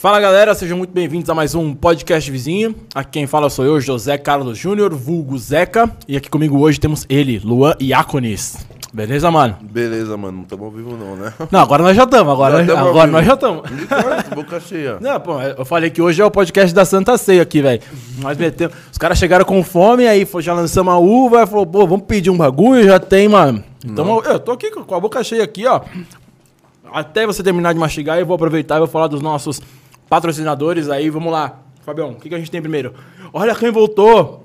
[0.00, 2.74] Fala galera, sejam muito bem-vindos a mais um podcast vizinho.
[2.94, 5.94] Aqui quem fala sou eu, José Carlos Júnior, vulgo Zeca.
[6.08, 8.66] E aqui comigo hoje temos ele, Luan Iaconis.
[8.94, 9.58] Beleza, mano?
[9.60, 10.38] Beleza, mano.
[10.38, 11.34] Não estamos ao vivo não, né?
[11.50, 12.32] Não, agora nós já estamos.
[12.32, 13.12] Agora, Já ao agora vivo.
[13.18, 13.62] nós já estamos.
[14.34, 14.96] Boca cheia.
[15.02, 17.82] Não, pô, eu falei que hoje é o podcast da Santa Ceia aqui, velho.
[18.20, 18.74] Nós metemos.
[18.90, 22.30] Os caras chegaram com fome, aí já lançamos a uva, aí falou, pô, vamos pedir
[22.30, 23.62] um bagulho, já tem, mano.
[23.84, 25.82] Então eu tô aqui com a boca cheia aqui, ó.
[26.90, 29.60] Até você terminar de mastigar, eu vou aproveitar e vou falar dos nossos
[30.10, 31.08] patrocinadores aí.
[31.08, 31.60] Vamos lá.
[31.86, 32.92] Fabião, o que, que a gente tem primeiro?
[33.32, 34.44] Olha quem voltou!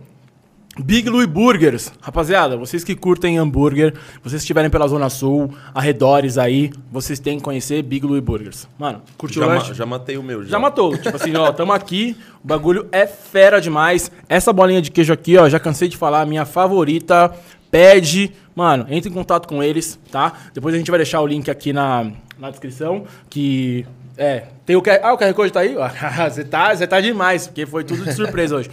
[0.78, 1.92] Big Louie Burgers.
[2.02, 7.38] Rapaziada, vocês que curtem hambúrguer, vocês que estiverem pela Zona Sul, arredores aí, vocês têm
[7.38, 8.68] que conhecer Big Louie Burgers.
[8.78, 9.74] Mano, curtiu Já, o ma- lanche?
[9.74, 10.50] já matei o meu, já.
[10.50, 10.98] Já matou.
[10.98, 14.12] Tipo assim, ó, tamo aqui, o bagulho é fera demais.
[14.28, 17.34] Essa bolinha de queijo aqui, ó, já cansei de falar, minha favorita.
[17.72, 20.34] Pede, mano, entre em contato com eles, tá?
[20.54, 23.86] Depois a gente vai deixar o link aqui na, na descrição, que
[24.18, 25.76] é, tem o QR, ah, o QR Code tá aí?
[26.30, 28.70] Você tá, você tá demais, porque foi tudo de surpresa hoje.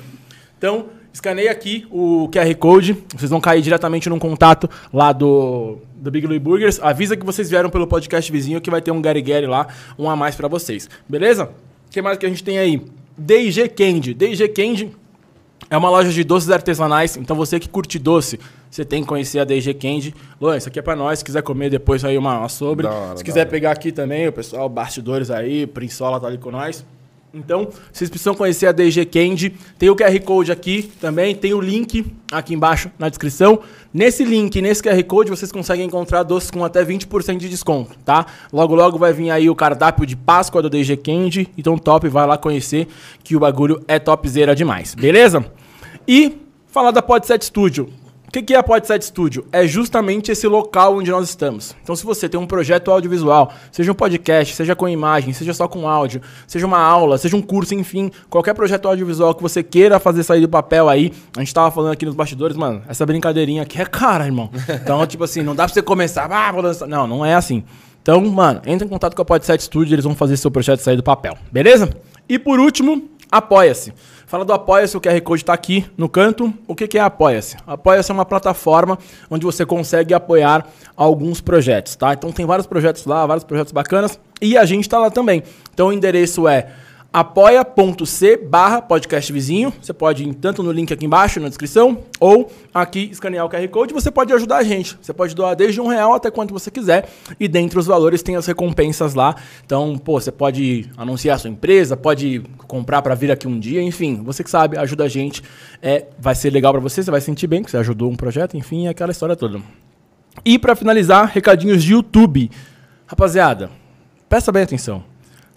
[0.56, 6.10] Então, escaneie aqui o QR Code, vocês vão cair diretamente num contato lá do, do
[6.10, 6.78] Big Louie Burgers.
[6.80, 9.66] Avisa que vocês vieram pelo podcast vizinho que vai ter um Gary Gary lá,
[9.98, 10.88] um a mais pra vocês.
[11.08, 11.50] Beleza?
[11.88, 12.80] O que mais que a gente tem aí?
[13.18, 14.14] D&G Candy.
[14.14, 14.92] D&G Candy
[15.68, 18.38] é uma loja de doces artesanais, então você que curte doce,
[18.72, 20.14] você tem que conhecer a D&G Candy.
[20.40, 22.86] Luan, isso aqui é pra nós, se quiser comer depois aí uma, uma sobre.
[22.86, 26.82] Hora, se quiser pegar aqui também, o pessoal, bastidores aí, Prinsola tá ali com nós.
[27.34, 29.50] Então, vocês precisam conhecer a DG Candy.
[29.78, 33.60] Tem o QR Code aqui também, tem o link aqui embaixo na descrição.
[33.92, 38.24] Nesse link, nesse QR Code, vocês conseguem encontrar doces com até 20% de desconto, tá?
[38.50, 41.46] Logo, logo vai vir aí o cardápio de Páscoa do DG Candy.
[41.58, 42.88] Então, top, vai lá conhecer
[43.22, 45.44] que o bagulho é topzera demais, beleza?
[46.08, 48.01] E falar da Podset Studio.
[48.32, 49.44] O que, que é a Podset Studio?
[49.52, 51.76] É justamente esse local onde nós estamos.
[51.82, 55.68] Então, se você tem um projeto audiovisual, seja um podcast, seja com imagem, seja só
[55.68, 60.00] com áudio, seja uma aula, seja um curso, enfim, qualquer projeto audiovisual que você queira
[60.00, 63.64] fazer sair do papel aí, a gente tava falando aqui nos bastidores, mano, essa brincadeirinha
[63.64, 64.48] aqui é cara, irmão.
[64.82, 66.88] Então, tipo assim, não dá pra você começar, ah, vou lançar.
[66.88, 67.62] Não, não é assim.
[68.00, 70.96] Então, mano, entra em contato com a Podset Studio, eles vão fazer seu projeto sair
[70.96, 71.90] do papel, beleza?
[72.26, 73.94] E por último, Apoia-se.
[74.32, 76.54] Fala do Apoia-se, o QR Code está aqui no canto.
[76.66, 77.58] O que, que é Apoia-se?
[77.66, 78.98] Apoia-se é uma plataforma
[79.28, 80.66] onde você consegue apoiar
[80.96, 82.14] alguns projetos, tá?
[82.14, 84.18] Então tem vários projetos lá, vários projetos bacanas.
[84.40, 85.42] E a gente está lá também.
[85.74, 86.66] Então o endereço é
[87.12, 89.72] apoia.c barra podcast vizinho.
[89.80, 93.68] Você pode ir tanto no link aqui embaixo, na descrição, ou aqui escanear o QR
[93.68, 93.92] Code.
[93.92, 94.96] Você pode ajudar a gente.
[95.00, 97.08] Você pode doar desde um real até quanto você quiser.
[97.38, 99.36] E dentre os valores tem as recompensas lá.
[99.64, 103.82] Então, pô, você pode anunciar a sua empresa, pode comprar para vir aqui um dia,
[103.82, 104.22] enfim.
[104.24, 105.42] Você que sabe, ajuda a gente.
[105.82, 108.56] É, vai ser legal para você, você vai sentir bem que você ajudou um projeto,
[108.56, 109.60] enfim, é aquela história toda.
[110.44, 112.50] E para finalizar, recadinhos de YouTube.
[113.06, 113.70] Rapaziada,
[114.28, 115.11] presta bem atenção.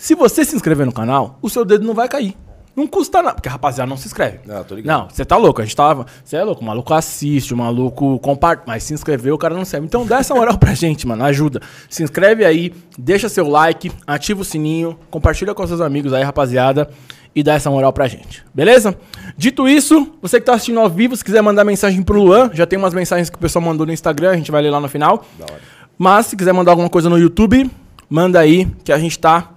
[0.06, 2.38] Se você se inscrever no canal, o seu dedo não vai cair.
[2.76, 3.34] Não custa nada.
[3.34, 4.38] Porque, rapaziada, não se inscreve.
[4.48, 5.00] Ah, tô ligado.
[5.00, 5.64] Não, você tá louco.
[5.64, 6.06] A gente tava.
[6.24, 6.62] Você é louco.
[6.62, 8.66] O maluco assiste, o maluco compartilha.
[8.68, 9.88] Mas se inscreveu, o cara não serve.
[9.88, 11.24] Então dá essa moral pra gente, mano.
[11.24, 11.60] Ajuda.
[11.90, 16.88] Se inscreve aí, deixa seu like, ativa o sininho, compartilha com seus amigos aí, rapaziada.
[17.34, 18.46] E dá essa moral pra gente.
[18.54, 18.96] Beleza?
[19.36, 22.68] Dito isso, você que tá assistindo ao vivo, se quiser mandar mensagem pro Luan, já
[22.68, 24.88] tem umas mensagens que o pessoal mandou no Instagram, a gente vai ler lá no
[24.88, 25.26] final.
[25.40, 25.62] Da hora.
[25.98, 27.72] Mas se quiser mandar alguma coisa no YouTube,
[28.08, 29.55] manda aí que a gente tá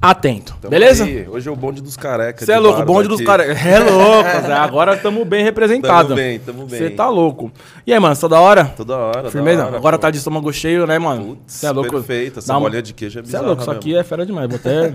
[0.00, 0.56] atento.
[0.60, 1.04] Tamo Beleza?
[1.04, 1.26] aí.
[1.28, 2.44] Hoje é o bonde dos carecas.
[2.46, 3.48] Você é louco, bonde dos caras.
[3.64, 4.52] É louco, Zé.
[4.52, 6.10] Agora estamos bem representados.
[6.10, 6.78] Tamo bem, tamo bem.
[6.78, 7.50] Você tá louco.
[7.86, 8.64] E aí, mano, você tá da hora?
[8.76, 9.30] Toda hora.
[9.30, 9.58] Firmeza?
[9.62, 10.02] da hora, Agora pô.
[10.02, 11.38] tá de estômago cheio, né, mano?
[11.46, 11.90] Você é louco.
[11.90, 12.38] perfeito.
[12.38, 14.48] Essa Dá uma- de queijo é Você é bizarra louco, isso aqui é fera demais.
[14.48, 14.94] Vou até.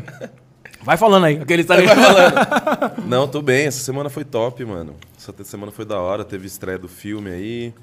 [0.84, 1.38] Vai falando aí.
[1.42, 1.75] Aquele tá
[3.06, 3.66] Não, tô bem.
[3.68, 4.96] Essa semana foi top, mano.
[5.18, 6.24] Essa semana foi da hora.
[6.25, 7.74] Teve estreia do filme aí.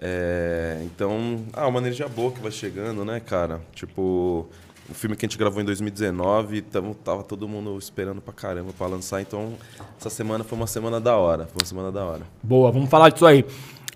[0.00, 3.60] É, então, ah, uma energia boa que vai chegando, né, cara?
[3.74, 4.46] Tipo,
[4.88, 8.70] o filme que a gente gravou em 2019, tamo, tava todo mundo esperando pra caramba
[8.76, 9.20] pra lançar.
[9.20, 9.54] Então,
[9.98, 11.44] essa semana foi uma semana da hora.
[11.46, 12.22] Foi uma semana da hora.
[12.42, 13.44] Boa, vamos falar disso aí.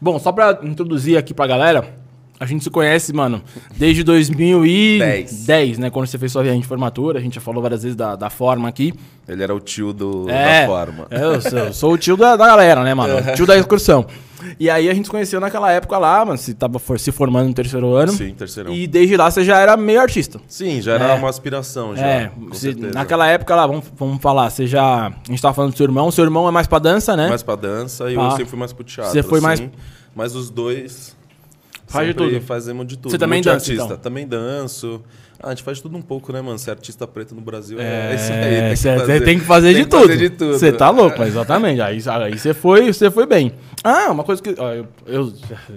[0.01, 1.95] Bom, só pra introduzir aqui pra galera,
[2.41, 3.43] a gente se conhece, mano,
[3.77, 5.79] desde 2010, Dez.
[5.79, 5.91] né?
[5.91, 8.31] Quando você fez sua viagem de formatura, a gente já falou várias vezes da, da
[8.31, 8.95] forma aqui.
[9.27, 11.07] Ele era o tio do, É, da forma.
[11.11, 13.19] Eu sou, eu sou o tio da, da galera, né, mano?
[13.19, 14.07] O tio da excursão.
[14.59, 16.39] E aí a gente se conheceu naquela época lá, mano.
[16.39, 18.13] Você tava for- se formando no terceiro ano.
[18.13, 18.73] Sim, terceirão.
[18.73, 20.41] E desde lá você já era meio artista.
[20.47, 21.15] Sim, já era É.
[21.15, 22.07] uma aspiração, já.
[22.07, 22.93] é, certeza.
[22.95, 25.07] naquela época lá, vamos, vamos falar, você já.
[25.09, 27.29] A gente tava falando do seu irmão, seu irmão é mais pra dança, né?
[27.29, 28.23] Mais pra dança e Tá.
[28.23, 29.13] eu sempre fui mais pro teatro.
[29.13, 29.71] Você foi mais- assim,
[30.15, 31.17] Mas os dois.
[31.87, 32.41] Faz de tudo.
[32.43, 33.11] Fazemos de tudo.
[33.13, 33.85] Você também dança, artista.
[33.85, 33.97] então?
[33.97, 35.01] Também danço.
[35.41, 36.59] Ah, a gente faz tudo um pouco, né, mano?
[36.59, 38.77] Ser artista preto no Brasil é, É, isso aí.
[38.77, 40.19] cê- que cê tem que fazer tem de que fazer tudo.
[40.19, 40.59] de tudo.
[40.59, 41.81] Você tá louco, exatamente.
[41.81, 43.53] Aí você foi, você foi bem.
[43.85, 44.55] Ah, uma coisa que.
[44.59, 45.33] ó, eu, eu-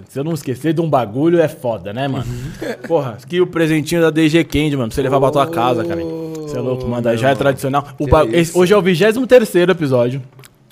[0.08, 2.24] se eu não esquecer de um bagulho, é foda, né, mano?
[2.26, 2.72] Uhum.
[2.88, 6.00] Porra, que o presentinho da DG Candy, mano, pra você levar pra tua casa, cara.
[6.02, 7.16] Você é louco, manda.
[7.16, 7.86] Já é tradicional.
[8.10, 10.20] Ba- esse- hoje é o 23 episódio.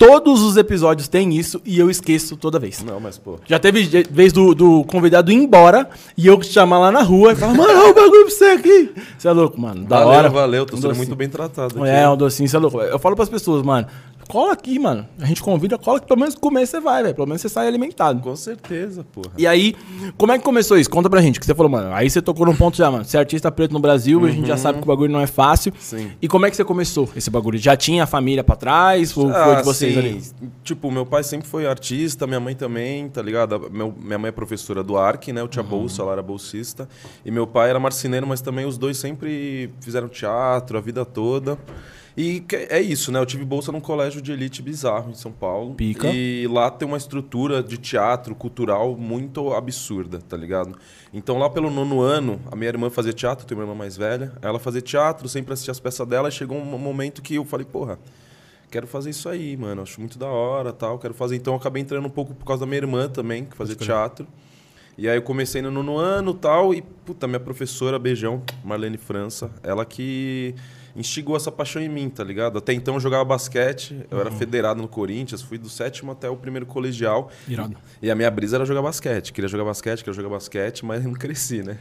[0.03, 2.83] Todos os episódios têm isso e eu esqueço toda vez.
[2.83, 3.37] Não, mas, pô.
[3.45, 5.87] Já teve vez do, do convidado ir embora
[6.17, 8.91] e eu chamar lá na rua e falar, mano, olha o bagulho pra você aqui.
[9.15, 9.83] Você é louco, mano.
[9.85, 10.29] Da valeu, hora.
[10.29, 10.65] valeu.
[10.65, 11.05] Tô Um sendo docinho.
[11.05, 11.83] muito bem tratado.
[11.83, 11.87] aqui.
[11.91, 12.81] É, um docinho, você é louco.
[12.81, 13.85] Eu falo pras pessoas, mano,
[14.31, 15.05] cola aqui, mano.
[15.19, 17.13] A gente convida, cola que pelo menos comer você vai, velho.
[17.13, 18.21] Pelo menos você sai alimentado.
[18.21, 19.33] Com certeza, porra.
[19.37, 19.75] E aí,
[20.17, 20.89] como é que começou isso?
[20.89, 21.93] Conta pra gente, que você falou, mano.
[21.93, 23.03] Aí você tocou num ponto já, mano.
[23.03, 25.73] Ser artista preto no Brasil, a gente já sabe que o bagulho não é fácil.
[25.73, 25.79] Uhum.
[25.81, 26.11] Sim.
[26.21, 27.57] E como é que você começou esse bagulho?
[27.57, 29.15] Já tinha a família pra trás?
[29.17, 29.99] Ou foi Ah, de vocês sim.
[29.99, 30.21] ali?
[30.63, 33.69] Tipo, meu pai sempre foi artista, minha mãe também, tá ligado?
[33.69, 35.41] Meu, minha mãe é professora do ARC, né?
[35.41, 36.87] Eu tinha bolsa, ela era bolsista.
[37.25, 41.57] E meu pai era marceneiro, mas também os dois sempre fizeram teatro a vida toda.
[42.15, 43.19] E é isso, né?
[43.19, 45.75] Eu tive bolsa num colégio de elite bizarro em São Paulo.
[45.75, 46.09] Pica.
[46.09, 50.77] E lá tem uma estrutura de teatro cultural muito absurda, tá ligado?
[51.13, 53.95] Então lá pelo nono ano, a minha irmã fazia teatro, eu tenho uma irmã mais
[53.95, 54.33] velha.
[54.41, 56.27] Ela fazia teatro, sempre assistia as peças dela.
[56.27, 57.97] E chegou um momento que eu falei, porra,
[58.69, 59.81] quero fazer isso aí, mano.
[59.81, 60.99] Acho muito da hora, tal.
[60.99, 61.37] Quero fazer.
[61.37, 64.27] Então eu acabei entrando um pouco por causa da minha irmã também, que fazia teatro.
[64.97, 69.49] E aí eu comecei no nono ano, tal, e puta, minha professora, beijão, Marlene França,
[69.63, 70.53] ela que
[70.95, 72.57] instigou essa paixão em mim, tá ligado?
[72.57, 76.35] Até então eu jogava basquete, eu era federado no Corinthians, fui do sétimo até o
[76.35, 77.29] primeiro colegial.
[77.47, 77.75] Irado.
[78.01, 79.31] E a minha brisa era jogar basquete.
[79.31, 81.77] Queria jogar basquete, queria jogar basquete, mas não cresci, né?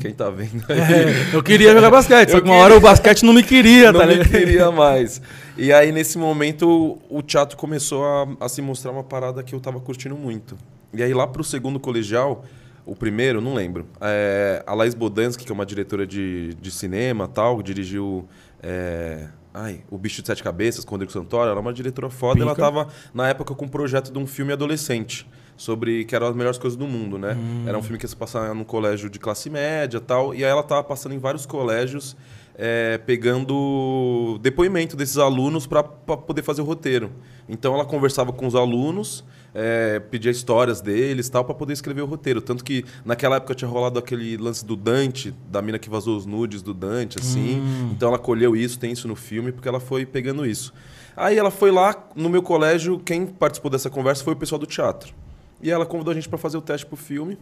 [0.00, 0.78] Quem tá vendo aí.
[0.78, 2.78] É, eu queria jogar basquete, só que uma hora queria.
[2.78, 4.30] o basquete não me queria, não tá me ligado?
[4.30, 5.20] queria mais.
[5.56, 9.60] E aí, nesse momento, o teatro começou a, a se mostrar uma parada que eu
[9.60, 10.56] tava curtindo muito.
[10.94, 12.44] E aí, lá pro segundo colegial,
[12.84, 17.28] o primeiro, não lembro, é, a Laís Bodansky, que é uma diretora de, de cinema
[17.28, 18.28] tal, dirigiu...
[18.62, 22.08] é, Ai, O Bicho de Sete Cabeças, com o Rodrigo Santoro, ela é uma diretora
[22.08, 22.40] foda.
[22.40, 22.62] Ela Pica.
[22.62, 25.28] tava, na época, com um projeto de um filme adolescente.
[25.54, 27.36] Sobre que eram as melhores coisas do mundo, né?
[27.38, 27.64] Hum.
[27.68, 30.34] Era um filme que ia se passar num colégio de classe média tal.
[30.34, 32.16] E aí ela tava passando em vários colégios,
[32.56, 37.12] é, pegando depoimento desses alunos para poder fazer o roteiro.
[37.46, 39.22] Então ela conversava com os alunos,
[39.54, 42.40] é, pedia histórias deles tal, para poder escrever o roteiro.
[42.40, 46.26] Tanto que naquela época tinha rolado aquele lance do Dante, da mina que vazou os
[46.26, 47.62] nudes do Dante, assim.
[47.92, 50.72] Então ela colheu isso, tem isso no filme, porque ela foi pegando isso.
[51.16, 54.66] Aí ela foi lá no meu colégio, quem participou dessa conversa foi o pessoal do
[54.66, 55.14] teatro.
[55.60, 57.38] E ela convidou a gente para fazer o teste pro filme.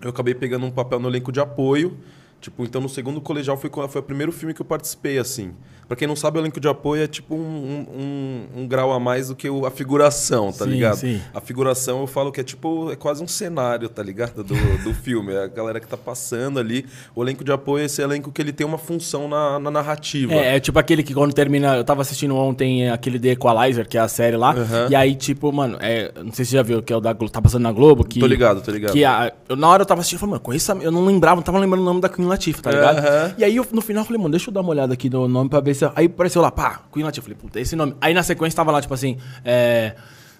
[0.00, 1.96] Eu acabei pegando um papel no elenco de apoio.
[2.44, 5.52] Tipo, então no segundo colegial foi, foi o primeiro filme que eu participei, assim.
[5.88, 8.98] Pra quem não sabe, o elenco de apoio é tipo um, um, um- grau a
[9.00, 10.96] mais do que o- a figuração, tá Sim, ligado?
[10.96, 11.20] sim.
[11.34, 14.42] A figuração eu falo que é tipo, é quase um cenário, tá ligado?
[14.42, 15.32] Do, do filme.
[15.34, 16.86] É a galera que tá passando ali.
[17.14, 20.32] O elenco de apoio é esse elenco que ele tem uma função na, na narrativa.
[20.34, 21.76] É, é tipo aquele que quando termina.
[21.76, 24.52] Eu tava assistindo ontem aquele The Equalizer, que é a série lá.
[24.54, 24.88] Aham.
[24.90, 27.12] E aí, tipo, mano, é, não sei se você já viu, que é o da
[27.12, 28.04] Globo, tá passando na Globo.
[28.04, 28.92] Que, Tô ligado, tô ligado.
[28.92, 31.36] Que a, eu, na hora eu tava assistindo, eu falei, mano, conheço Eu não lembrava,
[31.36, 33.34] não tava lembrando o nome da Queen Latifah, tá ligado?
[33.38, 35.26] E aí eu, no final eu falei, mano, deixa eu dar uma olhada aqui no
[35.26, 35.84] nome pra ver se.
[35.94, 37.20] Aí apareceu lá, pá, Queen Latifah.
[37.20, 37.94] Eu falei, puta, esse nome.
[38.00, 39.94] Aí na sequência tava lá, tipo assim, é.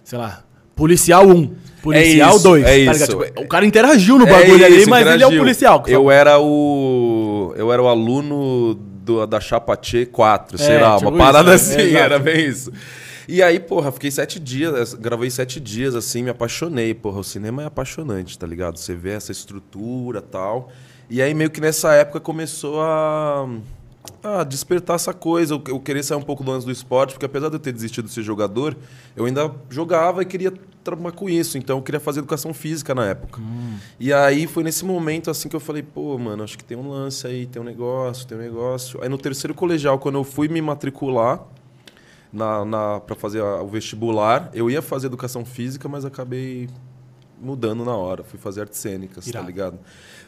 [0.05, 0.43] Sei lá.
[0.77, 2.65] Policial 1, Policial isso, 2.
[2.65, 2.93] é tá isso.
[3.07, 3.27] ligado?
[3.29, 5.39] Tipo, o cara interagiu no bagulho ali, isso, mas ele é o interagiu.
[5.41, 5.85] policial.
[5.87, 7.55] Eu era o.
[7.57, 11.55] Eu era o aluno do- da Chapa Tchê 4, sei É, lá, tipo uma parada
[11.55, 12.05] isso, é, assim, exato.
[12.05, 12.73] era bem isso.
[13.29, 17.21] E aí, porra, fiquei sete dias, gravei sete dias, assim, me apaixonei, porra.
[17.21, 18.77] O cinema é apaixonante, tá ligado?
[18.77, 20.71] Você vê essa estrutura tal.
[21.11, 23.47] E aí, meio que nessa época começou a.
[24.23, 27.27] a despertar essa coisa, eu, eu querer sair um pouco do lance do esporte, porque
[27.27, 28.77] apesar de eu ter desistido de ser jogador,
[29.17, 33.07] eu ainda jogava e queria trabalhar com isso, então eu queria fazer educação física na
[33.07, 33.41] época.
[33.99, 36.91] E aí foi nesse momento assim que eu falei, pô, mano, acho que tem um
[36.91, 39.01] lance aí, tem um negócio, tem um negócio.
[39.03, 41.41] Aí no terceiro colegial, quando eu fui me matricular
[42.33, 46.69] na, na, para fazer a- o vestibular, eu ia fazer educação física, mas acabei
[47.45, 49.45] mudando na hora, fui fazer artes cênicas, Irado.
[49.45, 49.79] tá ligado?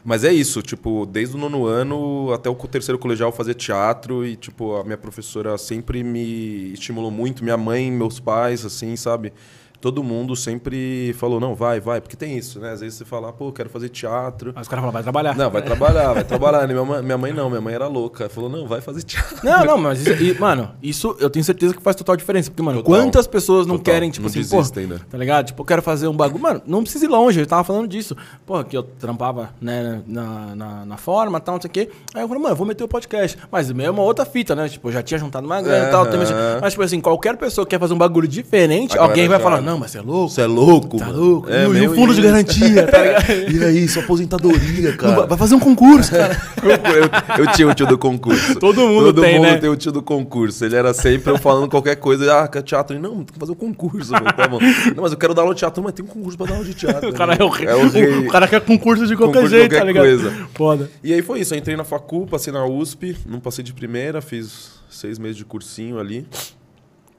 [0.03, 4.35] Mas é isso, tipo, desde o nono ano até o terceiro colegial fazia teatro e,
[4.35, 9.33] tipo, a minha professora sempre me estimulou muito, minha mãe, meus pais, assim, sabe?
[9.79, 12.71] Todo mundo sempre falou, não, vai, vai, porque tem isso, né?
[12.71, 14.51] Às vezes você fala, pô, quero fazer teatro.
[14.55, 15.35] Aí os caras falam, vai trabalhar.
[15.35, 16.67] Não, vai trabalhar, vai trabalhar.
[16.67, 18.27] Minha mãe, minha mãe não, minha mãe era louca.
[18.27, 19.37] Falou, não, vai fazer teatro.
[19.43, 22.49] Não, não, mas isso, e, mano, isso eu tenho certeza que faz total diferença.
[22.49, 22.99] Porque, mano, Total.
[23.01, 23.93] quantas pessoas não Total.
[23.93, 24.99] querem, tipo Não assim, pô, né?
[25.09, 25.45] tá ligado?
[25.45, 26.41] Tipo, eu quero fazer um bagulho.
[26.41, 28.17] Mano, não precisa ir longe, eu tava falando disso.
[28.47, 31.89] Pô, que eu trampava, né, na, na, na forma e tal, não sei o quê.
[32.15, 33.37] Aí eu falei, mano, eu vou meter o podcast.
[33.51, 34.67] Mas é uma outra fita, né?
[34.67, 36.03] Tipo, eu já tinha juntado uma grana e tal.
[36.07, 36.59] assim, Aham.
[36.61, 39.43] mas, tipo assim, qualquer pessoa que quer fazer um bagulho diferente, A alguém vai galera
[39.43, 40.29] falar, já- não, mas você é louco?
[40.33, 40.97] Você é louco?
[40.97, 41.19] Tá mano.
[41.19, 41.49] louco?
[41.49, 43.51] É, e, o- e meu o fundo de garantia, tá ligado?
[43.53, 45.25] E aí, sua aposentadoria, cara?
[45.25, 46.37] vai- fazer um concurso, cara.
[47.37, 48.55] eu, eu tinha o tio do concurso.
[48.59, 49.57] Todo mundo Todo tem, mundo né?
[49.57, 50.63] tem o tio do concurso.
[50.63, 52.31] Ele era sempre eu falando qualquer coisa.
[52.33, 52.97] Ah, teatro?
[52.99, 54.13] Não, tem que fazer um concurso.
[54.13, 54.59] Eu falei, tá bom.
[54.95, 55.83] Não, mas eu quero dar aula de teatro.
[55.83, 57.09] Mas tem um concurso pra dar aula de teatro.
[57.09, 57.67] O cara é o rei.
[57.67, 58.27] É o rei.
[58.27, 60.03] O cara quer concurso de qualquer Concurso de jeito, qualquer tá ligado?
[60.31, 60.47] coisa.
[60.53, 60.89] Foda.
[61.03, 61.53] E aí foi isso.
[61.53, 63.15] Eu entrei na facu, passei na USP.
[63.25, 64.21] Não passei de primeira.
[64.21, 66.25] Fiz seis meses de cursinho ali.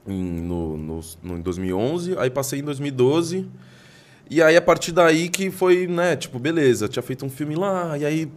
[0.07, 2.17] Em, no, no, no- em 2011.
[2.17, 3.47] Aí passei em 2012.
[4.29, 6.15] E aí, a partir daí que foi, né?
[6.15, 6.87] Tipo, beleza.
[6.87, 7.97] Tinha feito um filme lá.
[7.97, 8.31] E aí...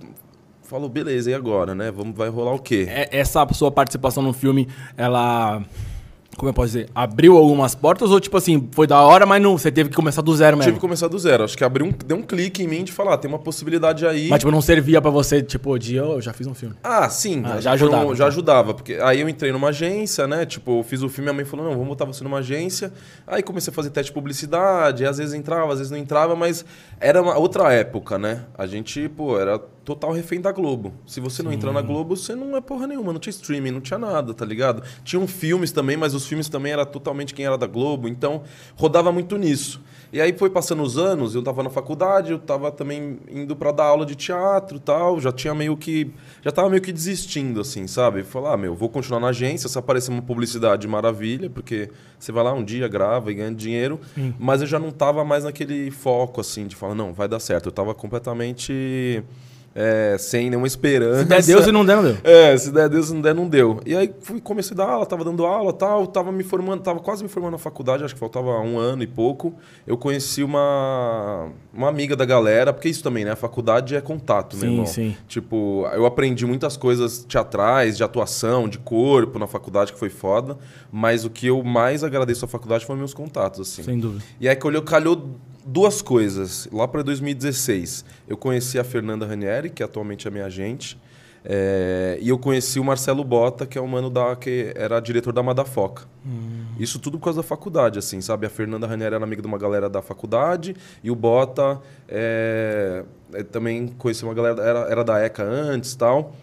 [0.64, 1.90] Falou, beleza, e agora, né?
[1.90, 2.86] Vamos, vai rolar o quê?
[2.88, 4.66] É- Essa sua participação no filme,
[4.96, 5.62] ela.
[6.36, 6.88] Como eu posso dizer?
[6.94, 10.22] Abriu algumas portas ou, tipo assim, foi da hora, mas não, você teve que começar
[10.22, 10.70] do zero mesmo?
[10.70, 11.44] Tive que começar do zero.
[11.44, 14.28] Acho que abriu um, deu um clique em mim de falar, tem uma possibilidade aí.
[14.28, 16.74] Mas, tipo, não servia pra você, tipo, de eu já fiz um filme.
[16.82, 17.42] Ah, sim.
[17.44, 18.26] Ah, acho já foi um- ajudava, já então.
[18.26, 18.74] ajudava.
[18.74, 20.46] Porque aí eu entrei numa agência, né?
[20.46, 22.92] Tipo, eu fiz o filme, minha mãe falou, não, vamos botar você numa agência.
[23.26, 26.64] Aí comecei a fazer teste de publicidade, às vezes entrava, às vezes não entrava, mas
[26.98, 28.44] era uma outra época, né?
[28.56, 30.92] A gente, pô, era total refém da Globo.
[31.06, 33.80] Se você não entrar na Globo, você não é porra nenhuma, não tinha streaming, não
[33.80, 34.80] tinha nada, tá ligado?
[35.04, 38.42] Tinham filmes também, mas os filmes também era totalmente quem era da Globo, então
[38.76, 39.80] rodava muito nisso.
[40.12, 43.72] E aí foi passando os anos, eu tava na faculdade, eu tava também indo pra
[43.72, 46.10] dar aula de teatro e tal, já tinha meio que.
[46.42, 48.22] Já tava meio que desistindo, assim, sabe?
[48.22, 52.44] Falar, ah, meu, vou continuar na agência, se aparecer uma publicidade, maravilha, porque você vai
[52.44, 53.98] lá um dia, grava e ganha dinheiro,
[54.38, 57.66] mas eu já não tava mais naquele foco, assim, de falar, não, vai dar certo.
[57.66, 59.24] Eu tava completamente.
[59.74, 61.20] É, sem nenhuma esperança.
[61.20, 62.16] Se der Deus e não der, não deu.
[62.24, 63.80] É, se der Deus, se não der, não deu.
[63.86, 67.00] E aí fui, comecei a dar aula, tava dando aula tal, tava me formando, tava
[67.00, 69.54] quase me formando na faculdade, acho que faltava um ano e pouco.
[69.86, 73.32] Eu conheci uma, uma amiga da galera, porque isso também, né?
[73.32, 74.86] A faculdade é contato, meu Sim, irmão.
[74.86, 75.16] sim.
[75.26, 80.58] Tipo, eu aprendi muitas coisas teatrais, de atuação, de corpo na faculdade, que foi foda.
[80.90, 83.82] Mas o que eu mais agradeço à faculdade foram meus contatos, assim.
[83.82, 84.22] Sem dúvida.
[84.40, 85.30] E aí colheu, calhou
[85.64, 86.68] duas coisas.
[86.72, 90.98] Lá para 2016, eu conheci a Fernanda Ranieri, que atualmente é minha agente.
[91.44, 95.32] é, e eu conheci o Marcelo Bota, que é o mano da que era diretor
[95.32, 96.04] da Madafoca.
[96.78, 98.46] Isso tudo por causa da faculdade, assim, sabe?
[98.46, 103.42] A Fernanda Ranieri era amiga de uma galera da faculdade e o Bota é, é,
[103.42, 106.34] também conheci uma galera era, era da ECA antes, tal.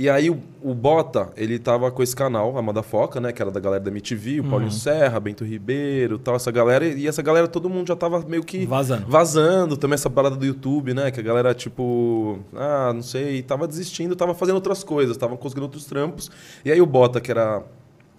[0.00, 3.32] E aí o, o Bota, ele tava com esse canal, a Madafoca, né?
[3.32, 6.86] Que era da galera da MTV, o Paulinho Serra, Bento Ribeiro, tal, essa galera.
[6.86, 9.06] E essa galera, todo mundo já tava meio que Vazando.
[9.08, 9.76] vazando.
[9.76, 11.10] Também essa parada do YouTube, né?
[11.10, 15.64] Que a galera, tipo, ah, não sei, tava desistindo, tava fazendo outras coisas, tava conseguindo
[15.64, 16.30] outros trampos.
[16.64, 17.60] E aí o Bota, que era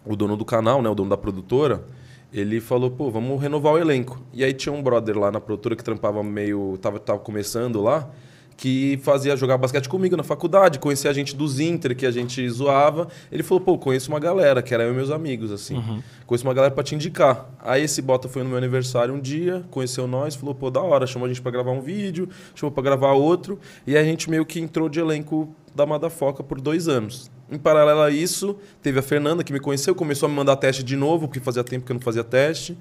[0.06, 0.90] o dono do canal, né?
[0.90, 1.86] O dono da produtora,
[2.34, 4.22] ele falou, pô, vamos renovar o elenco.
[4.34, 6.78] E aí tinha um brother lá na produtora que trampava meio.
[6.82, 8.10] tava, tava começando lá.
[8.62, 12.48] Que fazia jogar basquete comigo na faculdade, conhecia a gente dos Inter, que a gente
[12.50, 13.08] zoava.
[13.32, 15.76] Ele falou, pô, conheço uma galera, que era eu e meus amigos, assim.
[16.28, 17.50] Conheço uma galera pra te indicar.
[17.62, 21.08] Aí esse Bota foi no meu aniversário um dia, conheceu nós, falou, pô, da hora,
[21.08, 23.58] chamou a gente pra gravar um vídeo, chamou pra gravar outro.
[23.88, 27.32] E a gente meio que entrou de elenco da Madafoca por dois anos.
[27.50, 30.84] Em paralelo a isso, teve a Fernanda que me conheceu, começou a me mandar teste
[30.84, 32.78] de novo, porque fazia tempo que eu não fazia teste.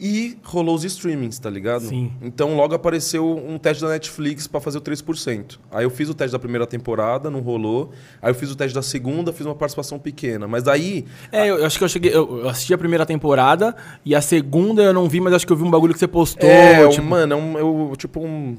[0.00, 1.82] E rolou os streamings, tá ligado?
[1.82, 2.12] Sim.
[2.22, 5.58] Então logo apareceu um teste da Netflix pra fazer o 3%.
[5.72, 7.90] Aí eu fiz o teste da primeira temporada, não rolou.
[8.22, 10.46] Aí eu fiz o teste da segunda, fiz uma participação pequena.
[10.46, 11.04] Mas aí.
[11.32, 12.14] É, eu, eu acho que eu cheguei.
[12.14, 13.74] Eu, assisti a primeira temporada
[14.04, 16.08] e a segunda eu não vi, mas acho que eu vi um bagulho que você
[16.08, 16.48] postou.
[16.48, 18.56] É, tipo, mano, é um, eu, tipo um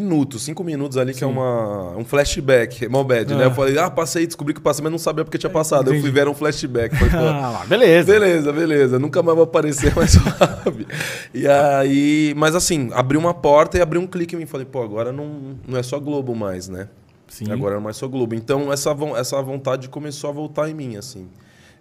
[0.00, 3.44] minuto, cinco minutos ali, que é uma, um flashback, mal bad, né?
[3.44, 3.46] Ah.
[3.46, 5.92] Eu falei, ah, passei, descobri que passei, mas não sabia porque tinha passado.
[5.92, 6.94] Eu fui ver um flashback.
[6.96, 8.12] Falei, Ah, beleza.
[8.12, 8.98] Beleza, beleza.
[8.98, 10.86] Nunca mais vou aparecer, mas suave.
[11.32, 12.34] E aí.
[12.36, 14.46] Mas assim, abriu uma porta e abriu um clique em mim.
[14.46, 16.88] Falei, pô, agora não, não é só Globo mais, né?
[17.28, 17.50] Sim.
[17.50, 18.34] Agora não é mais só Globo.
[18.34, 21.28] Então essa, essa vontade começou a voltar em mim, assim.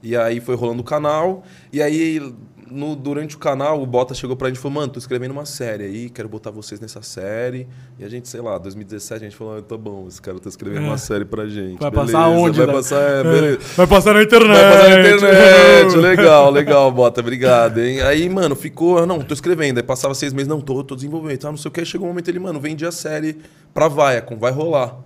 [0.05, 1.43] E aí foi rolando o canal.
[1.73, 2.21] E aí,
[2.69, 5.45] no, durante o canal, o Bota chegou pra gente e falou: Mano, tô escrevendo uma
[5.45, 7.67] série aí, quero botar vocês nessa série.
[7.99, 10.49] E a gente, sei lá, 2017, a gente falou: ah, tá bom, esse cara tá
[10.49, 10.87] escrevendo É.
[10.87, 11.79] uma série pra gente.
[11.79, 12.73] Vai passar Beleza, onde, Vai né?
[12.73, 13.59] passar, é, beleza.
[13.77, 14.47] Vai passar na internet.
[14.49, 18.01] Vai passar na internet, legal, legal, Bota, obrigado, hein?
[18.01, 21.49] Aí, mano, ficou, não, tô escrevendo, aí passava seis meses, não, tô, tô desenvolvendo, tá,
[21.51, 23.37] não sei o que, aí chegou um momento ele, mano, vendi a série
[23.73, 24.97] pra Viacom, vai rolar.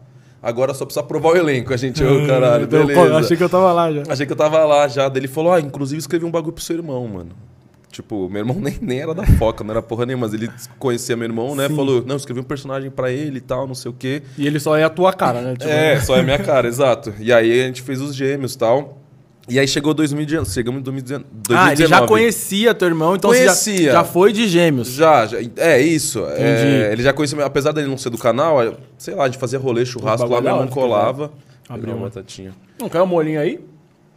[0.41, 3.17] Agora só precisa aprovar o elenco, a gente, ô, caralho, beleza.
[3.17, 4.03] Achei que eu tava lá já.
[4.07, 6.63] Achei que eu tava lá já, daí ele falou, ah, inclusive escrevi um bagulho pro
[6.63, 7.31] seu irmão, mano.
[7.99, 11.17] Tipo, meu irmão nem, nem era da Foca, não era porra nenhuma, mas ele conhecia
[11.17, 11.67] meu irmão, né?
[11.67, 11.75] Sim.
[11.75, 14.21] Falou, não, escrevi um personagem pra ele e tal, não sei o quê.
[14.37, 15.53] E ele só é a tua cara, né?
[15.53, 17.13] Tipo, É, só é minha cara, exato.
[17.19, 18.97] E aí a gente fez os gêmeos e tal.
[19.49, 21.25] E aí chegou 2019, chegamos em 2019.
[21.49, 23.85] Ah, ele já conhecia teu irmão, então você Conhecia.
[23.87, 24.89] já, já foi de gêmeos.
[24.91, 25.39] Já, já.
[25.57, 26.23] É isso.
[26.25, 29.39] É, ele já conhecia, apesar dele não ser do canal, é, sei lá, a gente
[29.39, 31.31] fazia rolê, churrasco lá, meu da irmão hora, colava.
[31.67, 32.09] Abriu uma uma.
[32.09, 32.53] batatinha.
[32.79, 33.59] Não quer um molhinho aí?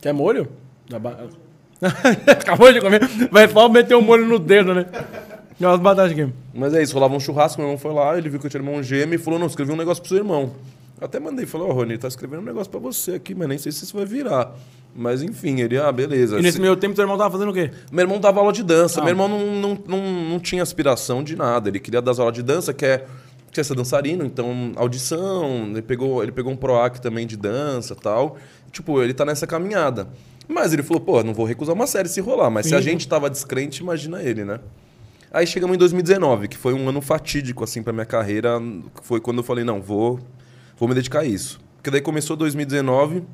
[0.00, 0.48] Quer molho?
[2.26, 3.00] Acabou de comer.
[3.30, 4.86] Vai só meter o molho no dedo, né?
[5.58, 6.32] Deu umas batatas aqui.
[6.54, 8.60] Mas é isso, rolava um churrasco, meu irmão foi lá, ele viu que eu tinha
[8.60, 10.52] irmão gêmeo e falou, não, escrevi um negócio pro seu irmão.
[11.00, 13.58] Eu até mandei, falou, ó, Rony, tá escrevendo um negócio pra você aqui, mas nem
[13.58, 14.54] sei se isso vai virar.
[14.94, 16.38] Mas enfim, ele, ah, beleza.
[16.38, 17.70] E nesse Se- meio tempo, teu irmão tava fazendo o quê?
[17.90, 19.00] Meu irmão dava aula de dança.
[19.00, 19.04] Ah.
[19.04, 21.68] Meu irmão não, não, não, não tinha aspiração de nada.
[21.68, 23.04] Ele queria dar aula de dança, que é
[23.50, 28.38] quer ser dançarino, então audição, ele pegou, ele pegou um PROAC também de dança tal.
[28.70, 30.08] Tipo, ele tá nessa caminhada.
[30.48, 32.50] Mas ele falou, pô, não vou recusar uma série se rolar.
[32.50, 34.60] Mas se a gente tava descrente, imagina ele, né?
[35.32, 38.60] Aí chegamos em 2019, que foi um ano fatídico, assim, pra minha carreira.
[39.02, 40.20] Foi quando eu falei, não, vou,
[40.76, 41.58] vou me dedicar a isso.
[41.76, 43.24] Porque daí começou 2019,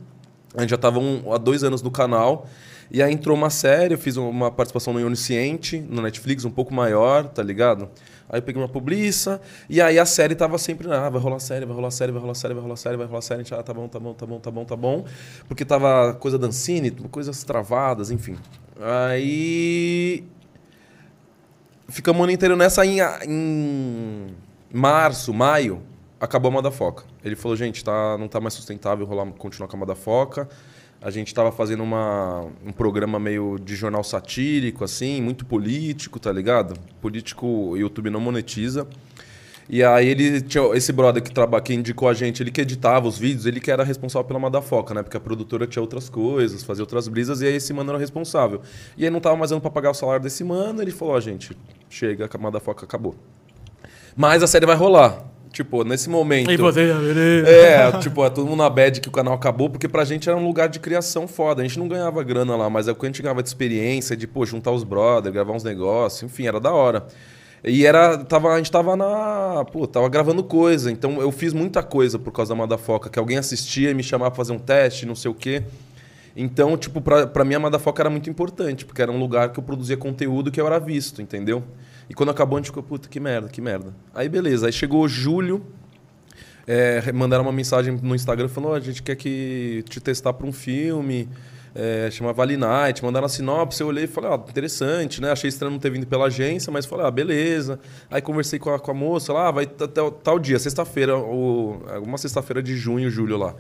[0.55, 2.47] a gente já tava um- há dois anos no canal.
[2.91, 6.73] E aí entrou uma série, eu fiz uma participação no Onisciente, no Netflix, um pouco
[6.73, 7.89] maior, tá ligado?
[8.31, 11.65] Aí eu peguei uma publiça, e aí a série tava sempre, ah, vai rolar série,
[11.67, 13.41] vai rolar série, vai rolar série, vai rolar série, vai rolar série.
[13.41, 15.05] A gente, ah, tá bom, tá bom, tá bom, tá bom, tá bom.
[15.47, 18.37] Porque tava coisa dancine, coisas travadas, enfim.
[18.81, 20.25] Aí
[21.89, 24.27] ficamos o ano inteiro nessa em, em
[24.73, 25.83] março, maio,
[26.21, 27.05] acabou a Madafoca.
[27.25, 30.49] Ele falou, gente, tá, não tá mais sustentável rolar, continuar com a Madafoca.
[31.01, 36.33] A gente tava fazendo uma, um programa meio de jornal satírico, assim, muito político, tá
[36.33, 36.75] ligado?
[37.01, 38.87] Político, o YouTube não monetiza.
[39.71, 43.07] E aí ele tinha esse brother que, traba, que indicou a gente, ele que editava
[43.07, 45.03] os vídeos, ele que era responsável pela Madafoca, né?
[45.03, 48.63] Porque a produtora tinha outras coisas, fazia outras brisas, e aí esse mano era responsável.
[48.97, 51.21] E aí não tava mais dando pra pagar o salário desse mano, ele falou, ó,
[51.21, 51.57] gente,
[51.89, 53.15] chega, a Madafoca acabou.
[54.17, 55.23] Mas a série vai rolar.
[55.59, 56.53] Tipo, nesse momento.
[56.53, 57.49] E você, beleza.
[57.49, 60.39] É, tipo, é todo mundo na bad que o canal acabou, porque pra gente era
[60.39, 61.63] um lugar de criação foda.
[61.63, 64.17] A gente não ganhava grana lá, mas é o que a gente ganhava de experiência,
[64.17, 67.09] de, pô, juntar os brothers, gravar uns negócios, enfim, era da hora.
[67.65, 68.19] E era.
[68.19, 69.65] Tava, a gente tava na.
[69.73, 70.93] Pô, tava gravando coisa.
[70.93, 74.31] Então eu fiz muita coisa por causa da Madafoca, que alguém assistia e me chamava
[74.31, 75.65] pra fazer um teste, não sei o quê.
[76.37, 79.59] Então, tipo, pra, pra mim a Madafoca era muito importante, porque era um lugar que
[79.59, 81.65] eu produzia conteúdo que eu era visto, entendeu?
[82.09, 83.95] E quando acabou, a gente ficou, puta, que merda, que merda.
[84.15, 85.65] Aí beleza, aí chegou julho,
[86.67, 90.47] é, mandaram uma mensagem no Instagram falando: "Ó, a gente quer que te testar para
[90.47, 91.29] um filme,
[91.75, 93.05] é, chama Valley Night.
[93.05, 95.31] Mandaram a sinopse, eu olhei e falei: ah, interessante, né?
[95.31, 97.79] Achei estranho não ter vindo pela agência, mas falei: ah, beleza.
[98.11, 101.83] Aí conversei com a, com a moça lá, ah, vai até tal dia, sexta-feira, ou-
[102.03, 103.55] uma sexta-feira de junho, julho lá.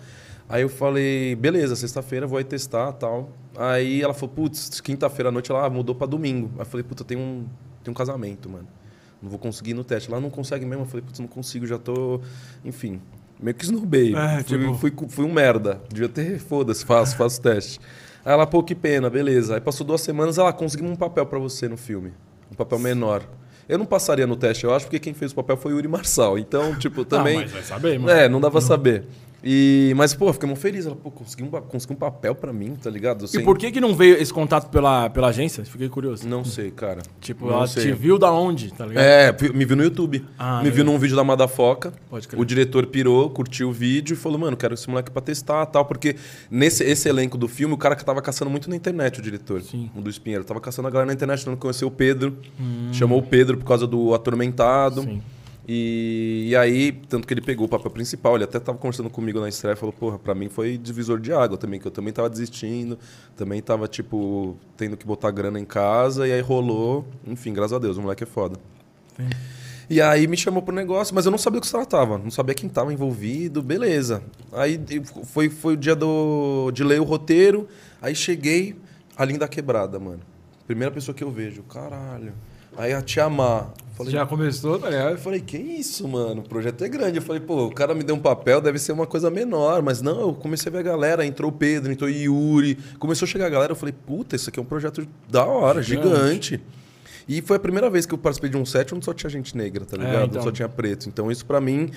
[0.48, 3.30] Aí eu falei: beleza, sexta-feira vou aí testar tal.
[3.56, 6.50] Aí ela falou: putz, quinta-feira à noite ela ah, mudou para domingo.
[6.56, 7.46] Aí eu falei: puta, tem um,
[7.88, 8.68] tem um casamento, mano.
[9.22, 10.10] Não vou conseguir ir no teste.
[10.10, 10.82] Lá não consegue mesmo.
[10.84, 12.20] Eu falei, putz, não consigo, já tô.
[12.64, 13.00] Enfim.
[13.40, 14.14] Meio que snobei.
[14.14, 15.80] É, fui, tipo- fui, fui um merda.
[15.88, 17.80] Devia ter, foda-se, faço, faço teste.
[18.24, 19.54] Aí ela, pô, que pena, beleza.
[19.54, 22.12] Aí passou duas semanas, ela conseguimos um papel pra você no filme.
[22.50, 23.22] Um papel menor.
[23.68, 25.88] Eu não passaria no teste, eu acho, porque quem fez o papel foi o Yuri
[25.88, 26.38] Marçal.
[26.38, 27.36] Então, tipo, também.
[27.40, 28.10] mas vai saber, mano.
[28.10, 29.04] É, não dá pra saber.
[29.42, 30.84] E, mas, pô, fiquei muito feliz.
[30.86, 33.24] Ela, pô, conseguiu um, conseguiu um papel pra mim, tá ligado?
[33.24, 35.64] E Sem- por que que não veio esse contato pela, pela agência?
[35.64, 36.28] Fiquei curioso.
[36.28, 37.02] Não sei, cara.
[37.20, 37.84] Tipo, não ela sei.
[37.84, 39.04] te viu da onde, tá ligado?
[39.04, 40.24] É, me viu no YouTube.
[40.38, 41.92] Ah, me viu num vídeo da Madafoca.
[42.10, 42.40] Pode crer.
[42.40, 45.84] O diretor pirou, curtiu o vídeo e falou, mano, quero esse moleque pra testar tal.
[45.84, 46.16] Porque
[46.50, 49.62] nesse esse elenco do filme, o cara que tava caçando muito na internet, o diretor.
[49.62, 49.88] Sim.
[49.94, 50.42] O do Espinheiro.
[50.44, 52.36] Tava caçando a galera na internet, não conheceu o Pedro.
[52.92, 55.02] Chamou o Pedro por causa do Atormentado.
[55.02, 55.04] Hum.
[55.04, 55.22] Sim.
[55.70, 59.38] E, e aí, tanto que ele pegou o papel principal, ele até tava conversando comigo
[59.38, 62.10] na estreia e falou, porra, pra mim foi divisor de água também, que eu também
[62.10, 62.98] tava desistindo,
[63.36, 67.06] também tava, tipo, tendo que botar grana em casa, e aí rolou.
[67.26, 68.58] Enfim, graças a Deus, o moleque é foda.
[69.14, 69.28] Sim.
[69.90, 72.30] E aí me chamou pro negócio, mas eu não sabia o que se tratava, não
[72.30, 74.22] sabia quem tava envolvido, beleza.
[74.52, 74.78] Aí
[75.24, 77.68] foi, foi o dia do, de ler o roteiro,
[78.00, 78.76] aí cheguei,
[79.16, 80.20] a linda quebrada, mano.
[80.66, 82.32] Primeira pessoa que eu vejo, caralho.
[82.76, 83.66] Aí a Tia Má.
[83.98, 85.10] Falei, Já começou, tá ligado?
[85.10, 86.40] eu falei, que isso, mano?
[86.40, 87.18] O projeto é grande.
[87.18, 89.82] Eu falei, pô, o cara me deu um papel, deve ser uma coisa menor.
[89.82, 91.26] Mas não, eu comecei a ver a galera.
[91.26, 92.76] Entrou o Pedro, entrou o Yuri.
[92.98, 93.72] Começou a chegar a galera.
[93.72, 96.10] Eu falei, puta, isso aqui é um projeto da hora, Gigante.
[96.56, 96.60] gigante.
[97.28, 99.54] E foi a primeira vez que eu participei de um set onde só tinha gente
[99.56, 100.30] negra, tá É, ligado?
[100.30, 100.42] então.
[100.42, 101.08] Só tinha preto.
[101.08, 101.90] Então isso pra mim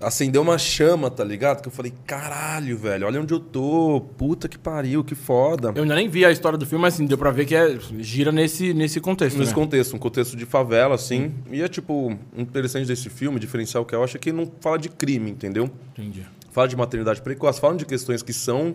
[0.00, 1.62] acendeu uma chama, tá ligado?
[1.62, 4.00] Que eu falei, caralho, velho, olha onde eu tô.
[4.16, 5.72] Puta que pariu, que foda.
[5.74, 7.78] Eu ainda nem vi a história do filme, mas assim, deu pra ver que é,
[7.98, 9.54] gira nesse, nesse contexto, Nesse né?
[9.54, 11.32] contexto, um contexto de favela, assim.
[11.50, 14.88] E é tipo, interessante desse filme, diferencial que eu acho é que não fala de
[14.88, 15.70] crime, entendeu?
[15.92, 16.26] Entendi.
[16.50, 18.74] Fala de maternidade precoce, fala de questões que são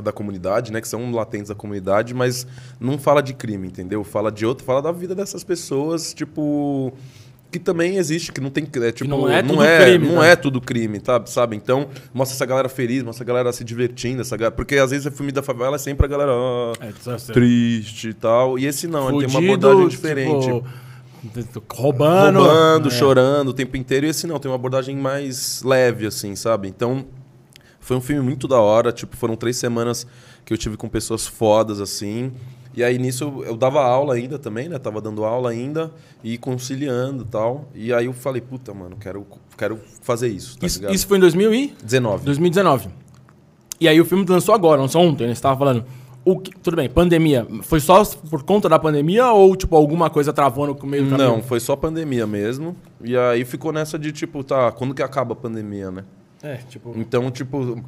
[0.00, 0.80] da comunidade, né?
[0.80, 2.46] Que são latentes da comunidade, mas
[2.80, 4.02] não fala de crime, entendeu?
[4.04, 6.92] Fala de outro, fala da vida dessas pessoas, tipo.
[7.52, 8.66] Que também existe, que não tem.
[8.82, 10.30] É, tipo, não é não tudo é, crime, Não né?
[10.32, 11.54] é tudo crime, tá, sabe?
[11.54, 15.04] Então, mostra essa galera feliz, mostra a galera se divertindo, essa galera, porque às vezes
[15.06, 16.32] o filme da favela é sempre a galera.
[16.32, 18.58] ah, É, triste e tal.
[18.58, 20.46] E esse não, ele tem uma Fudido, abordagem diferente.
[20.46, 22.38] tipo, roubando.
[22.40, 22.90] roubando, É.
[22.90, 24.06] chorando o tempo inteiro.
[24.06, 26.68] E esse não, tem uma abordagem mais leve, assim, sabe?
[26.68, 27.04] Então,
[27.80, 28.92] foi um filme muito da hora.
[28.92, 30.06] Tipo, foram três semanas
[30.44, 32.32] que eu tive com pessoas fodas, assim.
[32.74, 34.78] E aí nisso eu, dava aula ainda também, né?
[34.78, 35.90] Tava dando aula ainda
[36.24, 37.68] e conciliando e tal.
[37.74, 39.26] E aí eu falei, puta, mano, quero,
[39.58, 40.94] quero fazer isso, tá Isso, ligado?
[40.94, 41.74] isso foi em 2000 e...
[41.84, 42.24] 19.
[42.24, 42.88] 2019.
[43.80, 45.34] E aí o filme lançou agora, lançou ontem, né?
[45.34, 45.84] Você tava falando.
[46.24, 47.44] O que- tudo bem, pandemia.
[47.62, 51.28] Foi só por conta da pandemia ou, tipo, alguma coisa travou no meio do caminho?
[51.36, 52.76] Não, foi só pandemia mesmo.
[53.02, 56.04] E aí ficou nessa de tipo, tá, quando que acaba a pandemia, né?
[56.40, 56.92] É, tipo...
[56.96, 57.82] Então, tipo,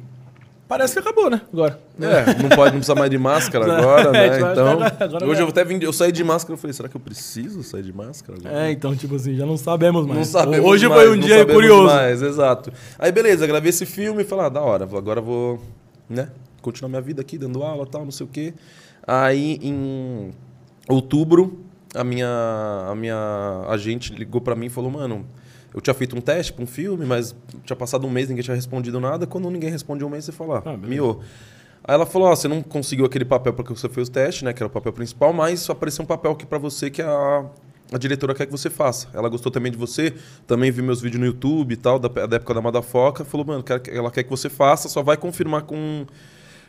[0.67, 1.41] Parece que acabou, né?
[1.53, 1.79] Agora.
[2.01, 4.29] É, não pode, não precisa mais de máscara agora, É, né?
[4.37, 6.89] tipo, Então, agora- agora hoje eu até vim, eu saí de máscara, eu falei, será
[6.89, 8.63] que eu preciso sair de máscara agora?
[8.67, 10.17] É, então, tipo assim, já não sabemos mais.
[10.17, 11.85] Não sabemos Hoje mais, foi um não dia curioso.
[11.93, 12.71] Mais, exato.
[12.97, 15.61] Aí beleza, gravei esse filme e falei, ah, da hora, agora vou,
[16.09, 16.29] né,
[16.63, 18.53] continuar minha vida aqui, dando aula e tal, não sei o quê.
[19.05, 20.31] Aí em
[20.89, 21.59] outubro,
[21.93, 22.27] a minha,
[22.89, 25.25] a minha agente ligou pra mim e falou, mano,
[25.75, 27.35] eu tinha feito um teste pra um filme, mas
[27.65, 29.27] tinha passado um mês, ninguém tinha respondido nada.
[29.27, 31.21] Quando ninguém responde um mês, você fala, Ah, miou.
[31.83, 34.53] Aí ela falou, ó, você não conseguiu aquele papel porque você fez o teste, né,
[34.53, 37.45] que era o papel principal, mas apareceu um papel aqui pra você que a,
[37.91, 39.07] a diretora quer que você faça.
[39.13, 40.11] Ela gostou também de você,
[40.47, 43.61] também viu meus vídeos no YouTube e tal, da, da época da Madafoca, falou, mano,
[43.61, 46.07] quer- ela quer que você faça, só vai confirmar com,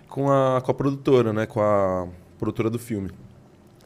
[0.08, 3.08] com, a, com a produtora, né, com a produtora do filme.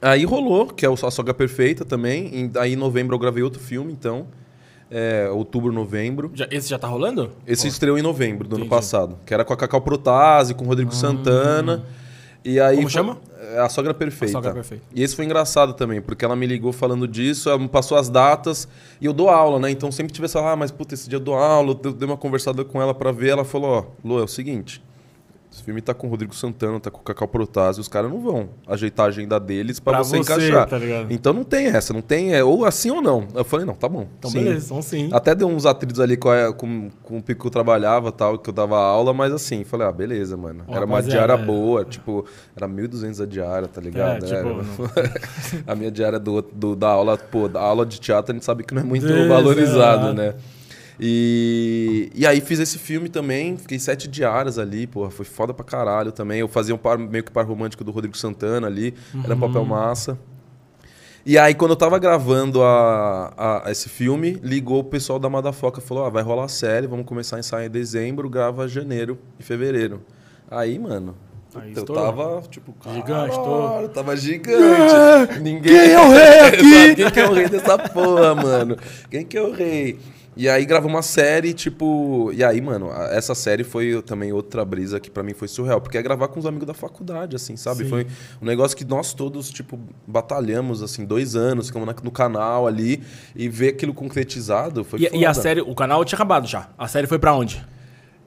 [0.02, 3.60] Aí rolou, que é o A Soga Perfeita também, aí em novembro eu gravei outro
[3.60, 4.26] filme, então,
[4.90, 6.30] é, outubro, novembro.
[6.34, 7.30] Já- esse já tá rolando?
[7.46, 8.74] Esse estreou em novembro do ano Entendi.
[8.74, 8.78] Ah.
[8.78, 9.18] passado.
[9.24, 11.84] Que era com a Cacau Protase, com o Rodrigo Santana.
[12.44, 13.18] E aí Como foi- chama?
[13.58, 14.26] A Sogra Perfeita.
[14.38, 14.84] A Sogra Perfeita.
[14.94, 18.08] E esse foi engraçado também, porque ela me ligou falando disso, ela me passou as
[18.08, 18.66] datas
[19.00, 19.70] e eu dou aula, né?
[19.70, 22.16] Então sempre tive essa, ah, mas puta, esse dia eu dou aula, eu dei uma
[22.16, 24.80] conversada com ela pra ver, ela falou, ó, Lu, é o seguinte,
[25.60, 28.20] esse filme tá com o Rodrigo Santana, tá com o Cacau Protase, os caras não
[28.20, 30.66] vão ajeitar a agenda deles pra, Pra você, você, encaixar.
[30.66, 30.76] tá?
[31.10, 33.28] Então não tem essa, não tem, é ou assim ou não.
[33.34, 34.06] Eu falei, não, tá bom.
[34.18, 34.42] Então, sim.
[34.42, 35.10] beleza, então sim.
[35.12, 38.38] Até deu uns atritos ali com, a- com, com o pico que eu trabalhava tal,
[38.38, 40.64] que eu dava aula, mas assim, falei, ah, beleza, mano.
[40.66, 41.36] Ó, era uma diária é.
[41.36, 42.24] boa, tipo,
[42.56, 44.24] era 1.200 a diária, tá ligado?
[44.24, 44.90] É, tipo,
[45.66, 48.64] a minha diária do, do- da aula, pô, da aula de teatro a gente sabe
[48.64, 49.28] que não é muito Exato.
[49.28, 50.34] valorizado, né?
[51.02, 55.64] E, e aí fiz esse filme também, fiquei sete diárias ali, porra, foi foda pra
[55.64, 56.40] caralho também.
[56.40, 59.64] Eu fazia um par, meio que par romântico do Rodrigo Santana ali, era um papel
[59.64, 60.18] massa.
[61.24, 65.80] E aí, quando eu tava gravando a, a- esse filme, ligou o pessoal da Madafoca
[65.80, 69.18] e falou: ah, vai rolar a série, vamos começar a ensaiar em dezembro, grava janeiro
[69.38, 70.02] e fevereiro.
[70.50, 71.14] Aí, mano.
[71.54, 72.04] Aí eu estourou.
[72.04, 75.40] tava, tipo, Gigante, caralho, tava gigante.
[75.42, 75.62] Ninguém.
[75.62, 76.94] quem é o rei aqui?
[76.94, 78.76] Quem que é o rei dessa porra, mano?
[79.10, 79.98] Quem que é o rei?
[80.36, 82.30] E aí gravou uma série, tipo.
[82.32, 85.80] E aí, mano, essa série foi também outra brisa que pra mim foi surreal.
[85.80, 87.82] Porque é gravar com os amigos da faculdade, assim, sabe?
[87.84, 87.90] Sim.
[87.90, 88.06] Foi
[88.40, 93.02] um negócio que nós todos, tipo, batalhamos, assim, dois anos, ficamos na- no canal ali.
[93.34, 95.42] E ver aquilo concretizado foi E, e a foda.
[95.42, 96.68] série, o canal tinha acabado já.
[96.78, 97.62] A série foi pra onde?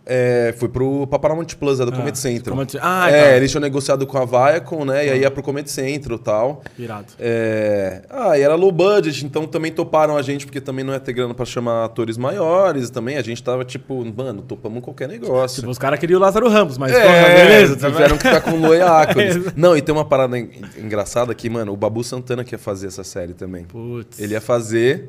[0.05, 2.55] É, foi pro pra Paramount Plus, é do Ah, Comedy Central.
[2.55, 3.37] Comedy- Ah, é, tá.
[3.37, 5.07] eles tinham negociado com a Viacom, né?
[5.07, 6.61] E aí ia pro Comedy Central e tal.
[6.77, 7.05] Irado.
[7.17, 8.01] É...
[8.09, 11.13] Ah, e era low budget, então também toparam a gente, porque também não ia ter
[11.13, 13.15] grana pra chamar atores maiores também.
[13.15, 15.61] A gente tava tipo, mano, topamos qualquer negócio.
[15.61, 17.75] Tipo, os caras queriam o Lázaro Ramos, mas é, porra, beleza.
[17.77, 18.73] tiveram que ficar com o.
[18.73, 18.83] É.
[19.55, 22.87] não, e tem uma parada en- engraçada que, mano, o Babu Santana que ia fazer
[22.87, 23.63] essa série também.
[23.63, 24.19] Putz.
[24.19, 25.07] Ele ia fazer,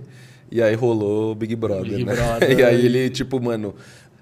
[0.52, 2.14] e aí rolou o Big Brother, Big né?
[2.14, 2.50] Brother.
[2.58, 3.74] e aí ele, tipo, mano.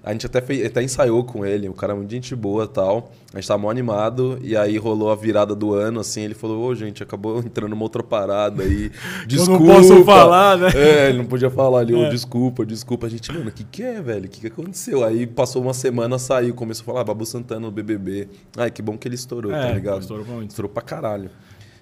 [0.05, 2.67] A gente até, fez, até ensaiou com ele, o cara é muito gente boa e
[2.67, 3.09] tal.
[3.33, 6.21] A gente tava mó animado, e aí rolou a virada do ano, assim.
[6.23, 8.91] Ele falou: Ô, gente, acabou entrando numa outra parada aí.
[9.25, 9.63] Desculpa.
[9.65, 10.67] posso falar, né?
[10.75, 12.09] É, ele não podia falar ali, ô, É.
[12.09, 13.07] desculpa, desculpa.
[13.07, 14.25] A gente, mano, o que, que é, velho?
[14.25, 15.05] O que, que aconteceu?
[15.05, 18.27] Aí passou uma semana, saiu, começou a falar, ah, Babu Santana no BBB.
[18.57, 20.01] Ai, que bom que ele estourou, tá É, ligado?
[20.01, 20.49] estourou muito.
[20.49, 21.29] Estourou pra caralho.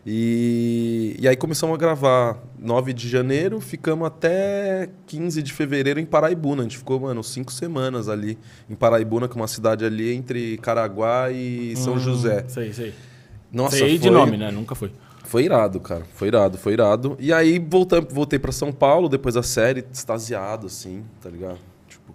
[0.05, 6.05] E, e aí começamos a gravar 9 de janeiro, ficamos até 15 de fevereiro em
[6.05, 6.61] Paraibuna.
[6.61, 8.37] A gente ficou, mano, cinco semanas ali
[8.69, 12.45] em Paraibuna, que é uma cidade ali entre Caraguá e São Hum, José.
[12.47, 12.93] Sei, sei.
[13.51, 14.49] Nossa, sei de foi- nome, né?
[14.51, 14.91] Nunca foi.
[15.23, 16.03] Foi irado, cara.
[16.15, 17.15] Foi irado, foi irado.
[17.19, 21.59] E aí voltei, voltei pra São Paulo depois da série, extasiado, assim, tá ligado?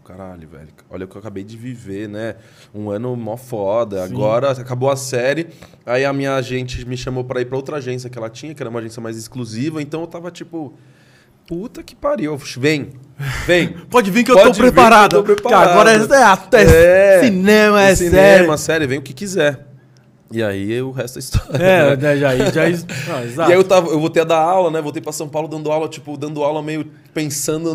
[0.06, 0.68] Caralho, velho.
[0.88, 2.36] Olha o que eu acabei de viver, né?
[2.72, 4.06] Um ano mó foda.
[4.06, 4.14] Sim.
[4.14, 5.48] Agora acabou a série.
[5.84, 8.62] Aí a minha agente me chamou pra ir pra outra agência que ela tinha, que
[8.62, 9.82] era uma agência mais exclusiva.
[9.82, 10.72] Então eu tava tipo.
[11.48, 12.36] Puta que pariu.
[12.36, 12.92] Vem,
[13.46, 13.68] vem.
[13.90, 15.10] Pode vir que eu tô vir que eu preparado.
[15.16, 15.70] tô preparado.
[15.70, 18.58] Agora é teatro, é, cinema, é, cinema, série.
[18.58, 19.66] série, vem o que quiser.
[20.30, 21.56] E aí o resto é história.
[21.56, 23.50] É, né, já, já, já, não, exato.
[23.50, 24.80] E aí eu, tava, eu voltei a dar aula, né?
[24.80, 27.74] Voltei pra São Paulo dando aula, tipo, dando aula meio pensando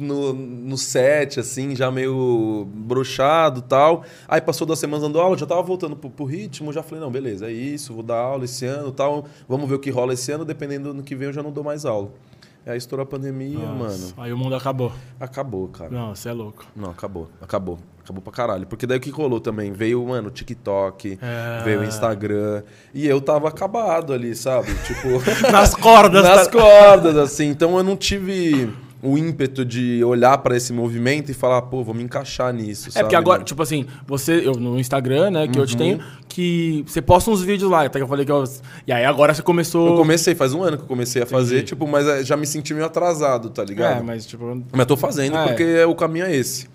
[0.00, 4.04] no, no set, assim, já meio brochado e tal.
[4.26, 7.10] Aí passou duas semanas dando aula, já tava voltando pro, pro ritmo, já falei, não,
[7.10, 9.24] beleza, é isso, vou dar aula esse ano e tal.
[9.48, 11.62] Vamos ver o que rola esse ano, dependendo do que vem eu já não dou
[11.64, 12.10] mais aula.
[12.66, 14.14] Aí estourou a pandemia, Nossa, mano.
[14.18, 14.92] Aí o mundo acabou.
[15.18, 15.90] Acabou, cara.
[15.90, 16.66] Não, você é louco.
[16.76, 18.66] Não, acabou, acabou, Acabou pra caralho.
[18.66, 19.72] Porque daí o que rolou também?
[19.72, 21.62] Veio, mano, o TikTok, É.
[21.62, 22.62] veio o Instagram.
[22.92, 24.68] E eu tava acabado ali, sabe?
[24.84, 25.08] Tipo.
[25.52, 26.22] Nas cordas.
[26.24, 27.46] nas tá- cordas, assim.
[27.46, 28.68] Então eu não tive
[29.02, 32.88] o ímpeto de olhar pra esse movimento e falar, pô, vou me encaixar nisso.
[32.88, 33.44] É sabe, porque agora, mano?
[33.46, 35.78] tipo assim, você, eu, no Instagram, né, que eu te Uhum.
[35.78, 38.44] tenho, que você posta uns vídeos lá, até que eu falei que eu.
[38.86, 39.88] E aí agora você começou.
[39.88, 41.68] Eu comecei, faz um ano que eu comecei a fazer, Entendi.
[41.68, 44.00] tipo, mas é, já me senti meio atrasado, tá ligado?
[44.00, 44.62] É, mas tipo.
[44.72, 45.46] Mas tô fazendo É.
[45.48, 46.68] porque o caminho é esse.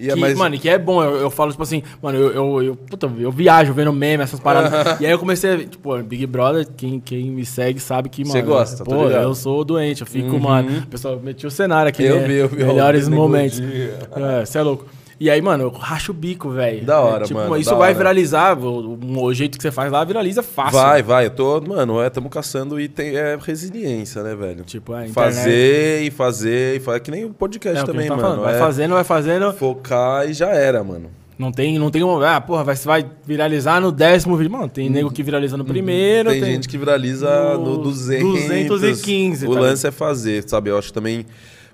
[0.00, 0.38] E é que, mais...
[0.38, 3.30] Mano, que é bom, eu, eu falo, tipo assim, mano, eu, eu, eu, puta, eu
[3.30, 4.98] viajo vendo meme, essas paradas.
[4.98, 8.22] e aí eu comecei a ver, tipo, Big Brother, quem, quem me segue sabe que,
[8.22, 8.32] mano.
[8.32, 10.78] Você gosta, tô Pô, eu sou doente, eu fico, mano.
[10.78, 12.26] O pessoal metiu o cenário aqui, Eu né?
[12.26, 13.60] vi, eu vi, Melhores momentos.
[13.60, 13.98] negodia.
[14.16, 14.86] É, você é louco.
[15.20, 16.82] E aí, mano, eu racho o bico, velho.
[16.82, 17.94] Da hora, É, tipo, mano, Isso vai hora.
[17.94, 20.72] viralizar, o, o- jeito que você faz lá viraliza fácil.
[20.80, 21.26] Vai, vai.
[21.26, 24.64] Eu tô, mano, é, tamo caçando e tem é resiliência, né, velho?
[24.64, 27.00] Tipo, a internet- fazer e fazer e fazer.
[27.00, 28.28] Que nem o podcast É, também, tá mano.
[28.28, 28.42] falando.
[28.44, 29.52] Vai é fazendo, vai fazendo.
[29.52, 31.10] Focar e já era, mano.
[31.38, 32.20] Não tem, não tem um.
[32.22, 34.52] Ah, porra, vai, você vai viralizar no décimo vídeo.
[34.52, 36.30] Mano, tem nego que viraliza no primeiro.
[36.30, 38.68] Tem, gente que viraliza no, no 200.
[38.68, 40.70] 215, O tá lance é fazer, sabe?
[40.70, 41.26] Eu acho também.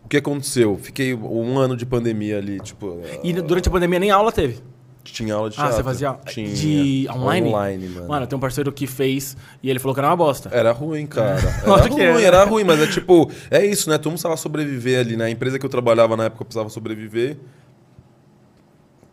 [0.07, 0.79] O que aconteceu?
[0.81, 3.01] Fiquei um ano de pandemia ali, tipo.
[3.25, 4.61] E durante a pandemia nem aula teve.
[5.03, 5.77] Tinha aula de Ah, teatro.
[5.79, 6.55] você fazia Tinha.
[6.55, 7.49] de online?
[7.49, 8.09] Online, mano.
[8.09, 10.49] Mano, tem um parceiro que fez e ele falou que era uma bosta.
[10.53, 11.40] Era ruim, cara.
[11.66, 12.23] Era ruim, é.
[12.23, 13.99] era ruim, mas é tipo, é isso, né?
[13.99, 15.25] Todo mundo precisava sobreviver ali, né?
[15.25, 17.37] A empresa que eu trabalhava na época precisava sobreviver.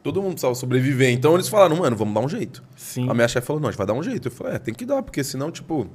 [0.03, 1.10] Todo mundo precisava sobreviver.
[1.12, 2.63] Então eles falaram, mano, vamos dar um jeito.
[2.75, 3.10] Sim.
[3.10, 4.27] A minha chefe falou, não, a gente vai dar um jeito.
[4.27, 5.88] Eu falei, é, tem que dar, porque senão, tipo,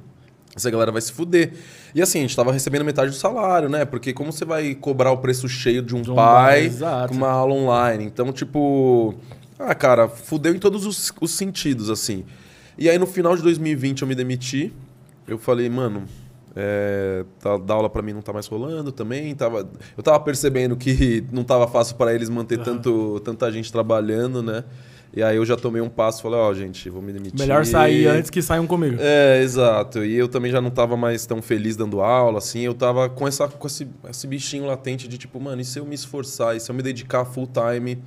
[0.59, 1.53] essa galera vai se fuder.
[1.93, 3.85] E assim, a gente tava recebendo metade do salário, né?
[3.85, 6.71] Porque como você vai cobrar o preço cheio de um, De pai
[7.07, 8.05] com uma aula online?
[8.05, 9.15] Então, tipo,
[9.57, 12.23] ah, cara, fudeu em todos os, os sentidos, assim.
[12.77, 14.71] E aí no final de 2020 eu me demiti.
[15.27, 16.05] Eu falei, mano,
[16.55, 19.35] é, tá, dar aula pra mim não tá mais rolando também.
[19.35, 24.41] Tava, eu tava percebendo que não tava fácil para eles manter tanto, tanta gente trabalhando,
[24.41, 24.63] né?
[25.11, 27.39] E aí eu já tomei um passo e falei, ó, gente, vou me demitir.
[27.39, 28.97] Melhor sair antes que saiam comigo.
[28.99, 30.03] É, exato.
[30.03, 32.61] E eu também já não tava mais tão feliz dando aula, assim.
[32.61, 35.85] Eu tava com, essa, com esse, esse bichinho latente de tipo, mano, e se eu
[35.85, 36.55] me esforçar?
[36.55, 37.97] E se eu me dedicar full time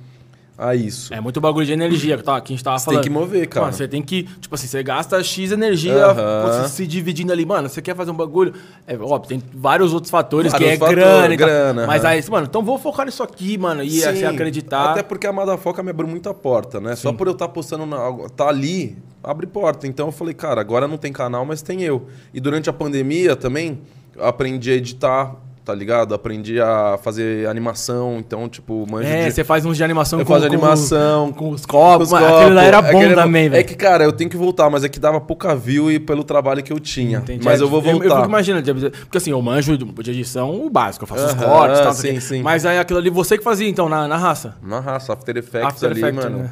[0.57, 1.13] a isso?
[1.13, 3.03] É muito bagulho de energia que, tá, que a gente tava Você tem falando.
[3.03, 3.65] que mover, cara.
[3.65, 6.47] Mano, você tem que, tipo assim, você gasta X energia Aham.
[6.47, 7.45] você se dividindo ali.
[7.45, 8.53] Mano, você quer fazer um bagulho.
[8.87, 12.47] É óbvio, tem vários outros fatores Vários que é fatores, grana grana, Mas aí, mano,
[12.47, 13.83] então vou focar nisso aqui, mano.
[13.83, 14.91] E Sim, assim, acreditar.
[14.91, 16.95] Até porque a Madafoca me abriu muita porta, né?
[16.95, 17.97] Só por eu estar postando, na,
[18.35, 19.87] tá ali, abre porta.
[19.87, 22.07] Então eu falei, cara, agora não tem canal, mas tem eu.
[22.33, 23.81] E durante a pandemia também,
[24.19, 25.35] aprendi a editar,
[25.65, 26.13] tá ligado?
[26.13, 29.31] Aprendi a fazer animação, então, tipo, manjo É, de...
[29.31, 32.09] você faz uns de animação Eu com, faço com animação, os- com os copos.
[32.09, 32.91] com os aquele lá era copos.
[32.91, 33.59] bom também, velho.
[33.61, 36.23] É que, cara, eu tenho que voltar, mas é que dava pouca view e pelo
[36.23, 37.19] trabalho que eu tinha.
[37.19, 37.45] Entendi.
[37.45, 38.15] Mas É, eu vou Eu, voltar.
[38.17, 41.45] fico imaginando, de- porque assim, eu manjo de edição o básico, eu faço os Aham,
[41.45, 42.41] cortes e tal, sim, sim.
[42.41, 44.57] Mas aí aquilo ali você que fazia, então, na, na raça.
[44.61, 46.37] Na raça, After Effects After ali, Effects, mano.
[46.39, 46.49] né?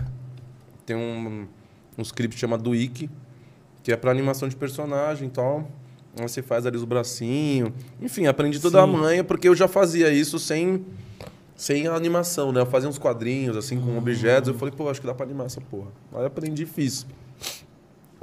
[0.86, 1.46] Tem um,
[1.98, 3.10] um script chamado Wiki,
[3.84, 5.68] que é pra animação de personagem e tal.
[6.16, 7.72] Você faz ali os bracinhos.
[8.02, 8.92] Enfim, aprendi toda a Sim.
[8.92, 10.86] manha, porque eu já fazia isso sem,
[11.56, 12.60] sem a animação, né?
[12.62, 14.50] Eu fazia uns quadrinhos, assim, com objetos.
[14.50, 15.88] Eu falei, pô, acho que dá pra animar essa porra.
[16.14, 17.06] Aí aprendi e fiz.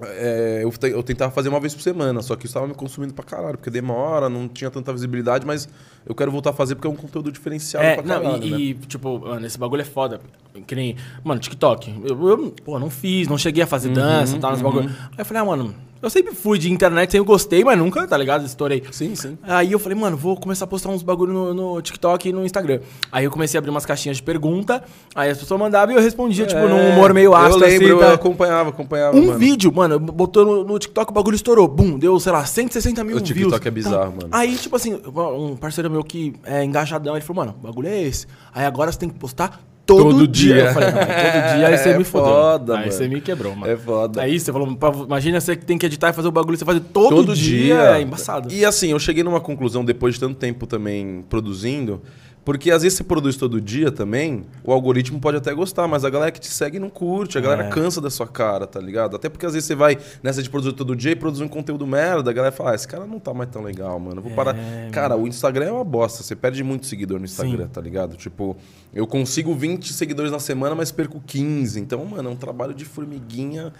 [0.00, 3.12] É, eu, eu tentava fazer uma vez por semana, só que isso tava me consumindo
[3.12, 5.68] pra caralho, porque demora, não tinha tanta visibilidade, mas
[6.06, 8.50] eu quero voltar a fazer porque é um conteúdo diferenciado É, pra não, caralho, e,
[8.50, 8.56] né?
[8.58, 10.20] e, tipo, mano, esse bagulho é foda.
[10.68, 11.92] Que nem, mano, TikTok.
[12.04, 14.88] Eu, eu, pô, não fiz, não cheguei a Uhum, fazer dança e tal, nesse bagulho.
[14.88, 18.16] Aí eu falei, ah, mano, eu sempre fui de internet, sempre gostei, mas nunca, tá
[18.16, 18.44] ligado?
[18.46, 18.82] Estourei.
[18.92, 19.36] Sim, sim.
[19.42, 22.44] Aí eu falei, mano, vou começar a postar uns bagulho no, no TikTok e no
[22.44, 22.80] Instagram.
[23.10, 24.82] Aí eu comecei a abrir umas caixinhas de pergunta,
[25.14, 27.86] aí as pessoas mandavam e eu respondia, tipo, num humor meio ácido, É, Eu lembro,
[27.86, 27.94] assim.
[27.94, 28.14] eu tá?
[28.14, 29.38] acompanhava, acompanhava, Um mano.
[29.38, 31.66] vídeo, mano, botou no, no TikTok, o bagulho estourou.
[31.68, 33.28] Bum, deu, sei lá, 160 mil O views.
[33.38, 34.28] TikTok é bizarro, mano.
[34.30, 38.00] Aí, tipo assim, um parceiro meu que é engajadão, ele falou, mano, o bagulho é
[38.02, 38.26] esse.
[38.54, 40.54] Aí agora você tem que postar todo, Todo dia.
[40.54, 40.64] dia.
[40.66, 42.28] Eu falei, não, todo dia aí você É me fodeu.
[42.28, 42.92] foda, aí mano.
[42.92, 43.72] você me quebrou, mano.
[43.72, 44.20] É foda.
[44.22, 44.68] Aí você falou,
[45.06, 47.58] imagina você que tem que editar e fazer o bagulho, você fazer todo, Todo dia.
[47.62, 47.96] dia.
[47.96, 48.52] É embaçado.
[48.52, 52.02] E assim, eu cheguei numa conclusão depois de tanto tempo também produzindo,
[52.48, 56.08] porque às vezes você produz todo dia também, o algoritmo pode até gostar, mas a
[56.08, 57.68] galera que te segue não curte, a galera É.
[57.68, 59.14] cansa da sua cara, tá ligado?
[59.16, 61.86] Até porque às vezes você vai nessa de produzir todo dia e produzir um conteúdo
[61.86, 64.32] merda, a galera fala, ah, esse cara não tá mais tão legal, mano, eu vou
[64.32, 64.56] parar.
[64.56, 67.70] É, Cara, o Instagram é uma bosta, você perde muito seguidor no Instagram, Sim.
[67.70, 68.16] tá ligado?
[68.16, 68.56] Tipo,
[68.94, 71.78] eu consigo 20 seguidores na semana, mas perco 15.
[71.78, 73.74] Então, mano, é um trabalho de formiguinha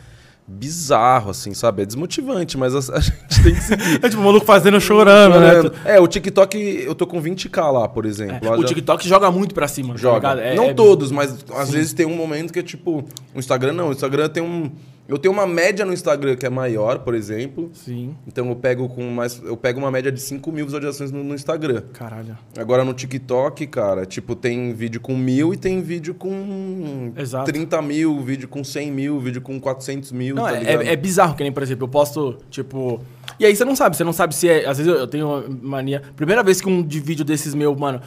[0.49, 1.83] bizarro, assim, sabe?
[1.83, 4.01] É desmotivante, mas a, a gente tem que seguir.
[4.03, 5.55] É tipo, o maluco fazendo chorando, né?
[5.57, 5.75] Chorando.
[5.85, 6.57] É, o TikTok,
[6.87, 8.49] eu tô com 20k lá, por exemplo.
[8.49, 10.35] É, o já- TikTok joga muito pra cima, tá joga.
[10.35, 10.41] ligado?
[10.41, 13.05] É- não é- todos, mas às vezes tem um momento que é tipo.
[13.35, 13.89] O Instagram não.
[13.91, 14.71] O Instagram tem um.
[15.09, 17.71] Eu tenho uma média no Instagram que é maior, por exemplo.
[17.73, 18.15] Sim.
[18.27, 19.43] Então eu pego com mais.
[19.43, 21.83] Eu pego uma média de 5 mil visualizações no, no Instagram.
[21.95, 22.37] Caralho.
[22.59, 27.51] Agora no TikTok, cara, tipo, tem vídeo com mil e tem vídeo com Exato.
[27.51, 30.97] 30 mil, vídeo com 100 mil, vídeo com 400 mil, Não, tá é, é, é
[30.97, 33.01] bizarro, que nem, por exemplo, eu posto, tipo.
[33.41, 34.69] E aí você não sabe, você não sabe se é.
[34.69, 36.03] Às vezes eu, eu tenho uma mania.
[36.17, 38.03] Primeira vez que um de vídeo desses meu, mano,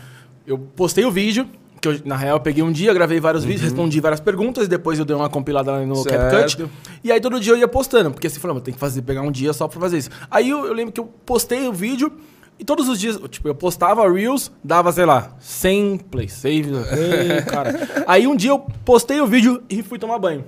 [0.46, 1.48] eu postei o vídeo.
[1.82, 4.68] Que eu, na real, eu peguei um dia, gravei vários vídeos, respondi várias perguntas, e
[4.70, 6.04] depois eu dei uma compilada no Uhum.
[6.04, 6.58] Certo.
[6.58, 6.70] CapCut.
[7.04, 9.32] E aí todo dia eu ia postando, porque assim, falando, tem que fazer, pegar um
[9.32, 10.10] dia só pra fazer isso.
[10.30, 12.12] Aí eu, eu lembro que eu postei o vídeo,
[12.60, 17.42] e todos os dias, tipo, eu postava Reels, dava, sei lá, 100 plays, save, ei,
[17.50, 17.74] cara.
[18.06, 20.46] Aí um dia eu postei o vídeo e fui tomar banho.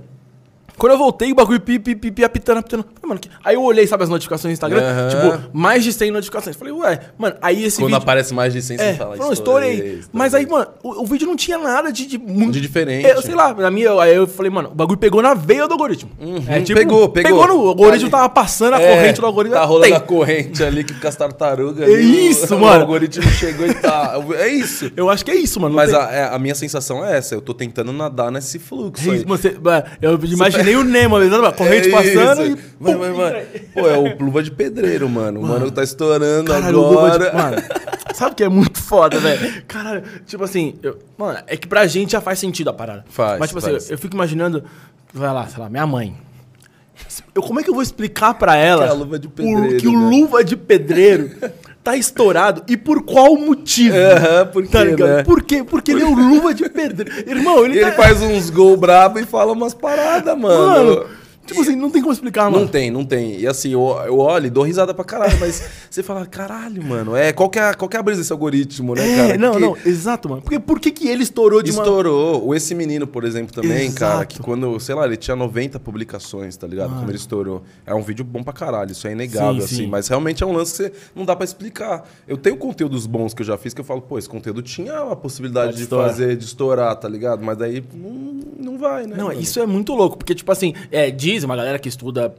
[0.83, 2.83] Quando eu voltei, o bagulho pi, pi, pi, pi, apitando, apitando.
[2.83, 3.29] Falei, mano, que...
[3.41, 4.81] Aí eu olhei, sabe, as notificações do Instagram?
[4.81, 5.07] Aham.
[5.07, 6.57] Tipo, mais de 100 notificações.
[6.57, 7.97] Falei, ué, mano, aí esse Quando vídeo...
[8.03, 9.71] aparece mais de 100, É, você fala não, estourei.
[9.75, 10.01] estourei.
[10.11, 12.17] Mas aí, mano, o, o vídeo não tinha nada de, de.
[12.17, 13.07] De diferente.
[13.07, 15.71] Eu, sei lá, na minha, aí eu falei, mano, o bagulho pegou na veia do
[15.71, 16.11] algoritmo.
[16.49, 17.31] É, tipo, Pegou, pegou.
[17.31, 17.63] Pegou no...
[17.63, 18.11] O algoritmo Ali.
[18.11, 19.57] tava passando a É, corrente do algoritmo.
[19.57, 19.93] Tá rolando tem.
[19.95, 21.87] a corrente ali que com as tartarugas.
[21.87, 22.79] É isso, o, mano.
[22.79, 24.15] O algoritmo chegou e tá.
[24.37, 24.91] É isso.
[24.97, 25.73] Eu acho que é isso, mano.
[25.73, 27.33] Mas a, é, a minha sensação é essa.
[27.33, 29.17] Eu tô tentando nadar nesse fluxo É aí.
[29.19, 31.15] isso, você, mano, eu imaginei o Nemo,
[31.55, 32.57] corrente É passando e...
[32.79, 33.45] Vai, vai.
[33.73, 35.39] Pô, é o luva de pedreiro, mano.
[35.39, 37.33] O mano tá estourando Caralho, Luva de- agora.
[37.33, 37.57] Mano,
[38.13, 39.63] sabe o que é muito foda, velho?
[39.67, 43.05] Caralho, tipo assim, eu- mano, é que pra gente já faz sentido a parada.
[43.09, 43.75] Faz, Mas, tipo faz.
[43.75, 44.63] assim, eu, eu fico imaginando,
[45.13, 46.15] vai lá, sei lá, minha mãe.
[47.35, 49.87] Eu, como é que eu vou explicar pra ela Que é luva de o- que
[49.87, 50.09] o né?
[50.09, 51.31] luva de pedreiro
[51.83, 53.95] tá estourado e por qual motivo?
[53.95, 55.23] Aham, por Tá quê, né?
[55.23, 55.63] Por quê?
[55.63, 57.29] Porque ele é o luva de pedreiro.
[57.29, 58.03] Irmão, ele, ele tá...
[58.03, 60.95] faz uns gol brabo e fala umas paradas, mano.
[60.95, 61.05] Mano,
[61.45, 62.61] tipo assim, não tem como explicar, mano.
[62.65, 63.39] Não tem, não tem.
[63.39, 67.15] E assim, eu, eu olho e dou risada pra caralho, mas você fala, caralho, mano,
[67.15, 69.37] é, qual que é, a- qual que é a brisa desse algoritmo, né, É, cara?
[69.37, 70.41] não, não, exato, mano.
[70.41, 71.83] Porque por que, que ele estourou de uma...
[71.83, 72.53] Estourou.
[72.55, 73.99] Esse Menino, por exemplo, também, Exato.
[73.99, 76.93] cara, que quando, sei lá, ele tinha 90 publicações, tá ligado?
[76.93, 77.63] Quando ele estourou.
[77.85, 79.75] É um vídeo bom pra caralho, isso é inegável, Sim, assim.
[79.83, 79.87] sim.
[79.87, 82.07] Mas realmente é um lance que você não dá pra explicar.
[82.27, 84.97] Eu tenho conteúdos bons que eu já fiz que eu falo, pô, esse conteúdo tinha
[85.11, 86.09] a possibilidade Pode de estourar.
[86.09, 87.43] fazer, de estourar, tá ligado?
[87.43, 89.15] Mas daí não, não vai, né?
[89.17, 89.39] Não, mano?
[89.39, 92.29] isso é muito louco, porque, tipo assim, é, diz uma galera que estuda,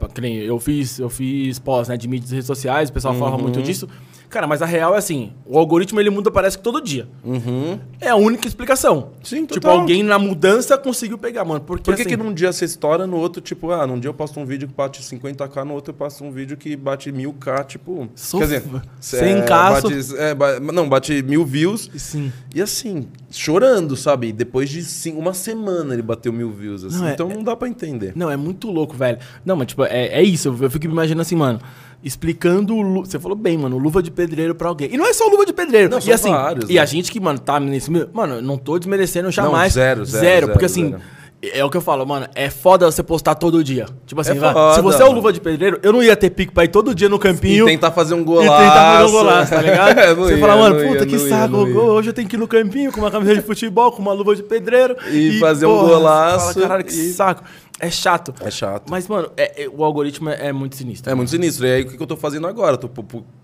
[0.45, 3.41] eu fiz, eu fiz pós, né, de mídias e redes sociais, o pessoal fala Uhum.
[3.43, 3.87] muito disso.
[4.35, 7.07] Cara, mas a real é assim, o algoritmo ele muda parece que todo dia.
[7.23, 7.79] Uhum.
[8.01, 9.11] É a única explicação.
[9.23, 9.79] Sim, Tipo, total.
[9.79, 11.61] alguém na mudança conseguiu pegar, mano.
[11.61, 14.09] Porque, Por que, assim, que num dia você estoura, no outro, tipo, ah, num dia
[14.09, 17.09] eu posto um vídeo que bate 50k, no outro eu posto um vídeo que bate
[17.13, 18.09] 1000k, tipo.
[18.13, 19.83] Sof- Quer dizer, sem é, caço.
[19.89, 20.35] bate- é,
[20.73, 21.89] não, bate mil views.
[21.95, 22.29] Sim.
[22.53, 24.33] E assim, chorando, sabe?
[24.33, 26.97] Depois de uma semana ele bateu mil views, assim.
[26.97, 28.11] Não, é- então não dá pra entender.
[28.17, 29.17] Não, é muito louco, velho.
[29.45, 30.49] Não, mas tipo, é, é isso.
[30.49, 31.61] Eu, eu fico me imaginando assim, mano.
[32.05, 32.75] Explicando.
[33.03, 33.77] Você falou bem, mano.
[33.79, 34.89] Luva de pedreiro pra alguém.
[34.93, 35.89] E não é só luva de pedreiro.
[35.89, 36.79] Não, e assim, vários, e né?
[36.79, 37.89] a gente que, mano, tá nesse.
[37.91, 39.73] meio- Mano, eu não tô desmerecendo jamais.
[39.73, 40.89] zero, zero, porque zero, assim.
[40.91, 41.15] zero.
[41.53, 42.25] É o que eu falo, mano.
[42.33, 43.85] É foda você postar todo dia.
[44.07, 46.15] Tipo assim, É vai, foda, se você é o luva de pedreiro, eu não ia
[46.15, 47.65] ter pique pra ir todo dia no E campinho.
[47.65, 48.63] tentar fazer um E golaço.
[48.63, 49.99] tentar fazer um golaço, tá ligado?
[49.99, 51.51] É, não você ia, fala, mano, não puta ia, que não saco.
[51.57, 51.79] não ia.
[51.81, 54.35] Hoje eu tenho que ir no campinho com uma camiseta de futebol, com uma luva
[54.35, 54.95] de pedreiro.
[55.11, 57.43] E fazer um você golaço Fala, Caralho, que e- saco.
[57.79, 58.33] É chato.
[58.39, 58.89] É chato.
[58.89, 61.11] Mas, mano, é- é- o algoritmo é, é muito sinistro.
[61.11, 61.67] É muito sinistro.
[61.67, 62.75] E aí o que que eu tô fazendo agora?
[62.75, 62.89] Eu tô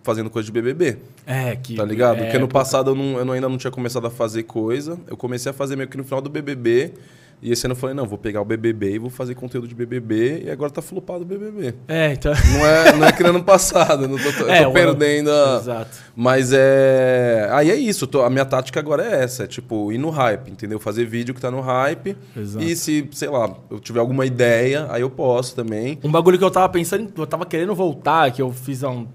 [0.04, 0.98] fazendo coisa de BBB.
[1.28, 1.76] É, que.
[1.76, 2.20] Tá ligado?
[2.20, 4.98] é, Porque no passado eu, não- eu ainda não tinha começado a fazer coisa.
[5.08, 6.94] Eu comecei a fazer meio que no final do BBB.
[7.42, 9.74] E esse ano eu falei, não, vou pegar o BBB e vou fazer conteúdo de
[9.74, 10.44] BBB.
[10.46, 11.74] E agora tá flopado o BBB.
[11.88, 12.32] É, então.
[12.54, 14.04] Não é, não é que no ano passado.
[14.04, 15.58] Eu não tô, eu É, tô o- perdendo a...
[15.60, 15.98] Exato.
[16.16, 17.48] Mas é...
[17.52, 18.04] Aí é isso.
[18.04, 19.46] eu tô- a minha tática agora é essa.
[19.46, 20.80] É tipo, ir no hype, entendeu?
[20.80, 22.16] Fazer vídeo que tá no hype.
[22.38, 22.64] Exato.
[22.64, 25.98] E se, sei lá, eu tiver alguma ideia, aí eu posso também.
[26.04, 29.08] Um bagulho que eu tava pensando, eu tava querendo voltar, que eu fiz há um.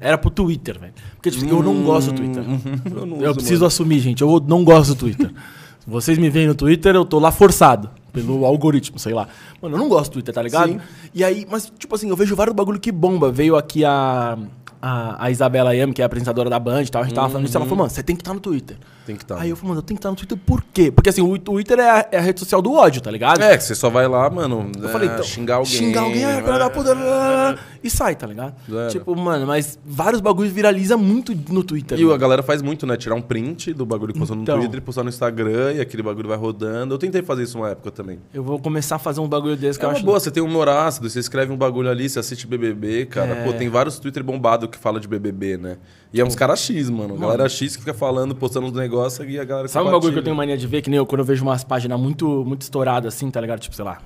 [0.00, 0.92] Era pro Twitter, velho.
[1.16, 2.42] Porque tipo, eu não gosto do Twitter.
[2.96, 4.22] eu não Eu preciso assumir, gente.
[4.22, 5.30] Eu não gosto do Twitter.
[5.88, 7.88] Vocês me veem no Twitter, eu tô lá forçado.
[8.12, 9.26] Pelo algoritmo, sei lá.
[9.60, 10.72] Mano, eu não gosto do Twitter, tá ligado?
[10.72, 10.80] Sim.
[11.14, 13.32] E aí, mas, tipo assim, eu vejo vários bagulho que bomba.
[13.32, 14.36] Veio aqui a.
[14.80, 17.28] A, a Isabela Yami, que é a apresentadora da Band e tal, a gente tava
[17.28, 18.76] falando isso, ela falou, mano, você tem que estar no Twitter.
[19.04, 19.38] Tem que estar.
[19.40, 20.92] Aí eu falei, mano, eu tenho que estar no Twitter por quê?
[20.92, 23.42] Porque assim, o Twitter é a, é a rede social do ódio, tá ligado?
[23.42, 25.72] É, que você só vai lá, mano, Eu é, falei, então, xingar alguém.
[25.72, 27.58] Xingar alguém, ah, filha da puta, é.
[27.82, 28.54] e sai, tá ligado?
[28.70, 28.88] Era.
[28.88, 31.98] Tipo, mano, mas vários bagulhos viraliza muito no Twitter.
[31.98, 32.18] E a mano.
[32.18, 32.96] galera faz muito, né?
[32.96, 34.56] Tirar um print do bagulho que postou Então.
[34.56, 36.94] no Twitter e postar no Instagram e aquele bagulho vai rodando.
[36.94, 38.18] Eu tentei fazer isso uma época também.
[38.32, 40.04] Eu vou começar a fazer um bagulho desse que É eu acho.
[40.04, 43.30] boa, você tem um humor ácido, você escreve um bagulho ali, você assiste BBB, cara.
[43.32, 43.44] É.
[43.44, 45.78] Pô, tem vários Twitter bombado que fala de BBB, né?
[46.12, 47.16] E é uns caras X, mano.
[47.16, 50.18] Galera X que fica falando, postando uns negócios e a galera Sabe um bagulho que
[50.18, 50.82] eu tenho mania de ver?
[50.82, 53.60] Que nem eu, quando eu vejo umas páginas muito, muito estouradas assim, tá ligado?
[53.60, 54.00] Tipo, sei lá.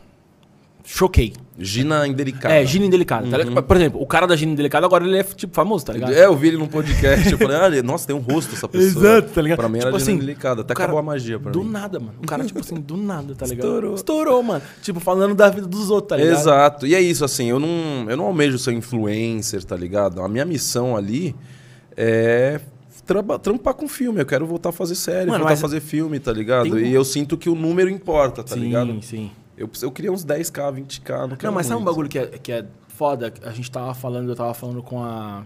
[0.85, 1.33] Choquei.
[1.59, 2.55] Gina Indelicada.
[2.55, 3.29] É, Gina Indelicada.
[3.29, 3.63] tá ligado?
[3.63, 6.13] Por exemplo, o cara da Gina Indelicada agora ele é, tipo, famoso, tá ligado?
[6.13, 9.19] É, eu vi ele num podcast, eu falei, ah, nossa, tem um rosto essa pessoa.
[9.19, 9.59] Exato, tá ligado?
[9.59, 11.71] Pra mim era Tipo Gina assim, Indelicada, até cara- acabou a magia pra Do mim.
[11.71, 12.15] nada, mano.
[12.23, 13.67] O cara, tipo assim, do nada, tá ligado?
[13.67, 13.95] Estourou.
[13.95, 14.63] Estourou, mano.
[14.81, 16.39] Tipo, falando da vida dos outros, tá ligado?
[16.41, 16.87] Exato.
[16.87, 20.21] E é isso, assim, eu não, eu não almejo ser influencer, tá ligado?
[20.23, 21.37] A minha missão ali
[21.97, 22.61] é
[23.07, 24.21] traba- trampar com filme.
[24.21, 26.71] Eu quero voltar a fazer série, Mano, voltar a fazer filme, tá ligado?
[26.75, 29.03] tem E eu sinto que o número importa, tá sim, ligado?
[29.03, 29.31] sim.
[29.63, 31.91] Eu, eu queria uns 10k, 20k, não quero Não, mas sabe um muito.
[31.93, 33.33] bagulho que é, que é foda?
[33.45, 35.45] A gente tava falando, eu tava falando com a.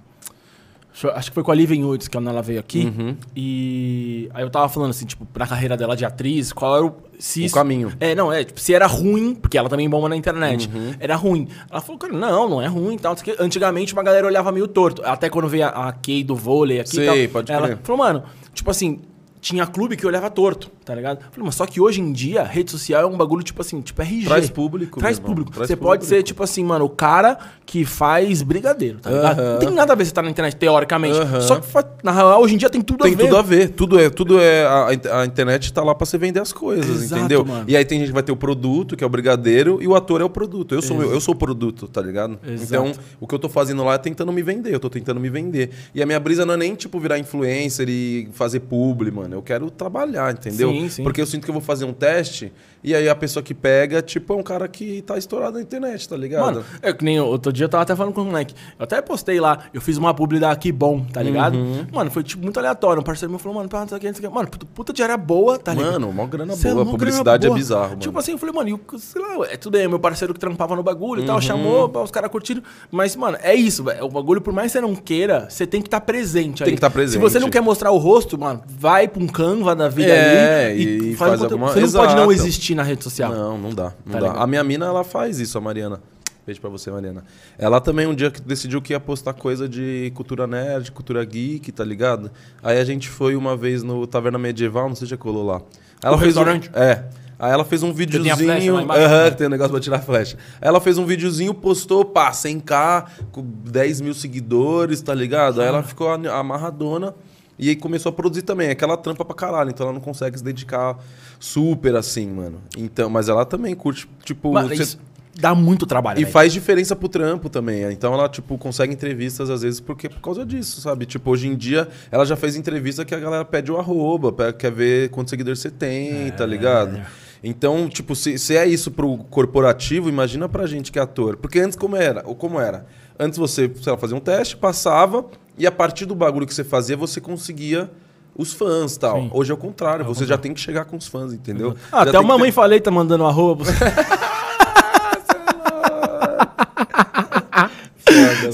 [1.15, 2.87] Acho que foi com a Liven Woods, que ela veio aqui.
[2.87, 3.15] Uhum.
[3.37, 6.95] E aí eu tava falando assim, tipo, pra carreira dela de atriz, qual era o.
[7.19, 7.93] Se O isso- caminho.
[8.01, 10.71] É, não, é, tipo, se era ruim, porque ela também bomba na internet.
[10.75, 10.95] Uhum.
[10.99, 11.49] Era ruim.
[11.71, 13.15] Ela falou, cara, não, não é ruim tal.
[13.17, 13.37] quê.
[13.39, 15.03] Antigamente uma galera olhava meio torto.
[15.05, 17.33] Até quando veio a, a Kay do vôlei aqui Sei, tal.
[17.33, 17.79] pode ela crer.
[17.83, 18.23] falou, mano,
[18.55, 19.01] tipo assim.
[19.41, 21.19] Tinha clube que olhava torto, tá ligado?
[21.31, 24.01] Falei, mas só que hoje em dia, rede social é um bagulho, tipo assim, tipo
[24.03, 24.25] RG.
[24.27, 25.51] Traz público, Traz público.
[25.53, 26.07] traz você pode público.
[26.17, 29.39] ser, tipo assim, mano, o cara que faz brigadeiro, tá ligado?
[29.41, 29.53] Aham.
[29.53, 31.19] Não tem nada a ver você tá na internet, teoricamente.
[31.19, 31.41] Aham.
[31.41, 31.67] Só que,
[32.03, 33.25] na real, hoje em dia tem tudo Tem a ver.
[33.25, 36.41] tudo a ver, tudo é, tudo é a, a internet tá lá pra você vender
[36.41, 37.45] as coisas, Exato, entendeu?
[37.45, 37.65] mano.
[37.69, 39.95] E aí tem gente que vai ter o produto, que é o brigadeiro, e o
[39.95, 40.75] ator é o produto.
[40.75, 42.39] Eu sou, eu sou o produto, tá ligado?
[42.47, 42.65] Exato.
[42.65, 45.29] Então, o que eu tô fazendo lá é tentando me vender, eu tô tentando me
[45.29, 45.71] vender.
[45.95, 49.26] E a minha brisa não é nem tipo virar influencer e fazer publi, mano.
[49.35, 50.71] Eu quero trabalhar, entendeu?
[50.71, 51.03] Sim, sim.
[51.03, 52.53] Porque eu sinto que eu vou fazer um teste
[52.85, 56.09] e aí a pessoa que pega, tipo, é um cara que tá estourado na internet,
[56.09, 56.45] tá ligado?
[56.45, 58.55] Mano, é que nem outro dia eu tava até falando com o moleque.
[58.79, 61.57] Eu até postei lá, eu fiz uma publi da Que Bom, tá ligado?
[61.59, 61.87] Uhum.
[61.93, 63.01] Mano, foi tipo muito aleatório.
[63.01, 64.35] Um parceiro meu falou, mano, não sei o que, não sei o que.
[64.35, 65.93] Mano, puta, diária boa, tá ligado?
[65.95, 66.83] Mano, mó grana Cê é boa.
[66.85, 67.59] A publicidade é boa.
[67.59, 68.01] bizarro, mano.
[68.01, 70.39] Tipo assim, eu falei, mano, e o- sei lá, é tudo aí, meu parceiro que
[70.41, 71.25] trampava no bagulho Uhum.
[71.25, 72.63] e tal, chamou, pá, os caras curtiram.
[72.91, 74.05] Mas, mano, é isso, velho.
[74.05, 76.81] O bagulho, por mais que você não queira, você tem que estar presente Tem que
[76.81, 77.21] tá Se presente.
[77.21, 81.13] você não quer mostrar o rosto, mano, vai pra um Canva da vida É, ali
[81.13, 81.53] e faz, faz um conteúdo.
[81.65, 82.47] alguma- Você não pode não Exato.
[82.49, 83.33] existir na rede social.
[83.33, 83.93] Não, não dá.
[84.05, 84.27] Não Tá dá.
[84.29, 84.43] ligado?
[84.43, 86.01] A minha mina, ela faz isso, a Mariana.
[86.47, 87.25] Beijo pra você, Mariana.
[87.59, 91.73] Ela também um dia que decidiu que ia postar coisa de cultura nerd, cultura geek,
[91.73, 92.31] tá ligado?
[92.63, 95.61] Aí a gente foi uma vez no Taverna Medieval, não sei se já colou lá.
[96.03, 96.71] Ela O fez um- restaurante?
[96.73, 97.03] É.
[97.39, 98.81] Aí ela fez um tem flecha videozinho.
[98.81, 99.31] embaixo, Aham, né?
[99.33, 100.39] tem um negócio pra tirar flecha.
[100.61, 105.61] Ela fez um videozinho, postou, pá, 100k, com 10 mil seguidores, tá ligado?
[105.61, 107.13] Aí ela ficou amarradona.
[107.59, 108.69] E aí começou a produzir também.
[108.69, 110.99] É que ela trampa pra caralho, então ela não consegue se dedicar
[111.41, 112.61] super assim, mano.
[112.77, 114.53] Então, mas ela também curte, tipo.
[114.53, 114.99] Mano, você- isso
[115.39, 116.33] dá muito trabalho, E velho.
[116.33, 117.83] faz diferença pro trampo também.
[117.93, 121.05] Então ela, tipo, consegue entrevistas às vezes porque por causa disso, sabe?
[121.05, 124.73] Tipo, hoje em dia ela já fez entrevista que a galera pede o arroba, quer
[124.73, 127.03] ver quantos seguidores você tem, tá ligado?
[127.45, 131.37] Então, tipo, se, se é isso pro corporativo, imagina pra gente que é ator.
[131.37, 132.23] Porque antes como era?
[132.27, 132.87] Ou como era?
[133.21, 135.25] Antes você, sei lá, fazia um teste, passava,
[135.59, 137.91] e a partir do bagulho que você fazia, você conseguia
[138.37, 139.17] os fãs e tal.
[139.21, 139.31] Sim.
[139.33, 141.75] Hoje é o contrário, você já tem que chegar com os fãs, entendeu?
[141.91, 143.65] Ah, até que Mamãe ter- Falei tá mandando arroba.
[143.65, 143.85] pra você.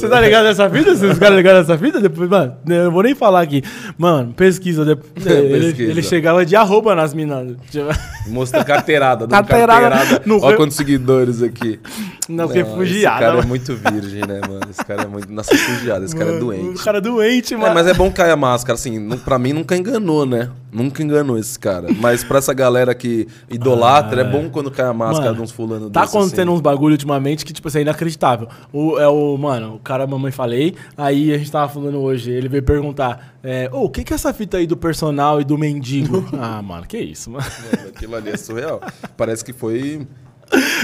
[0.08, 0.94] Tá ligado nessa vida?
[0.94, 2.00] Vocês ficaram ligados nessa vida?
[2.00, 3.62] Depois, mano, eu não vou nem falar aqui.
[3.96, 4.84] Mano, pesquisa.
[4.84, 7.56] de- Ele, ele chegava de arroba nas minas.
[8.26, 10.22] Mostra carteirada, Carteirada carteirada.
[10.26, 11.80] no Olha quantos seguidores aqui.
[12.32, 13.16] Não, Não, refugiado.
[13.16, 13.48] Esse cara é mano.
[13.48, 14.60] muito virgem, né, mano?
[14.70, 15.32] Esse cara é muito.
[15.32, 16.80] Nossa, refugiado, esse cara é Mano, doente.
[16.80, 17.66] O cara é doente, mano.
[17.66, 20.50] É, mas é bom cair a máscara, assim, pra mim nunca enganou, né?
[20.72, 21.88] Nunca enganou esse cara.
[22.00, 25.50] Mas pra essa galera que idolatra, é bom quando cai a máscara Mano, de uns
[25.50, 26.56] fulano Tá desse, acontecendo assim.
[26.56, 28.48] uns bagulho ultimamente que, tipo assim, é inacreditável.
[28.72, 32.48] O, é o, mano, o cara, mamãe falei, aí a gente tava falando hoje, ele
[32.48, 35.58] veio perguntar, é, ô, o que que é essa fita aí do personal e do
[35.58, 36.26] mendigo?
[36.40, 37.44] ah, mano, que isso, mano.
[37.76, 38.80] Mano, Aquilo ali é surreal.
[39.16, 40.06] Parece que foi.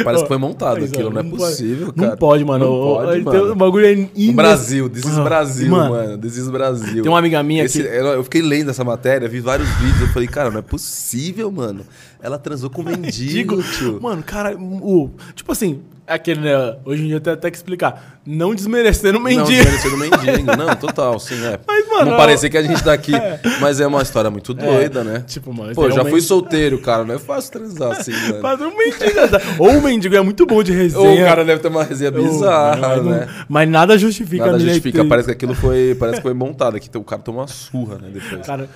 [0.04, 2.10] Parece que foi montado aquilo, ó, não é pode- possível, cara.
[2.10, 2.64] Não pode, mano.
[2.64, 2.72] Não
[3.04, 3.52] pode, então, mano.
[3.52, 6.18] O bagulho é ines- Brasil, this is Ah, Brasil, mano, mano.
[6.18, 7.02] This is Brasil.
[7.02, 10.00] Tem uma amiga minha Esse- que- Eu, eu fiquei lendo essa matéria, vi vários vídeos,
[10.00, 11.82] eu falei, cara, não é possível, mano.
[12.20, 13.98] Ela transou com um mendigo, Digo, tio.
[14.00, 18.54] mano, cara, o, tipo assim, aquele, né, hoje em dia tem até que explicar, não
[18.54, 19.46] desmerecendo o Não, mendigo.
[19.64, 20.56] desmerecendo o mendigo.
[20.56, 21.58] Não, total, sim, é.
[21.66, 23.12] Mas, mano, não parecer que a gente tá aqui,
[23.60, 25.22] mas é uma história muito doida, né?
[25.26, 28.40] tipo, mano, Pô, eu já realmente- fui solteiro, cara, não é fácil transar assim, mano.
[28.42, 31.22] Mas mendigo, tá- ou o mendigo é muito bom de Ou resenha.
[31.22, 33.28] o cara deve ter uma resenha ou- bizarra, não- né?
[33.48, 37.04] mas nada justifica Nada justifica, parece que aquilo foi, parece que foi montado aqui, o
[37.04, 38.46] cara tomou uma surra, né, depois.
[38.46, 38.68] Cara,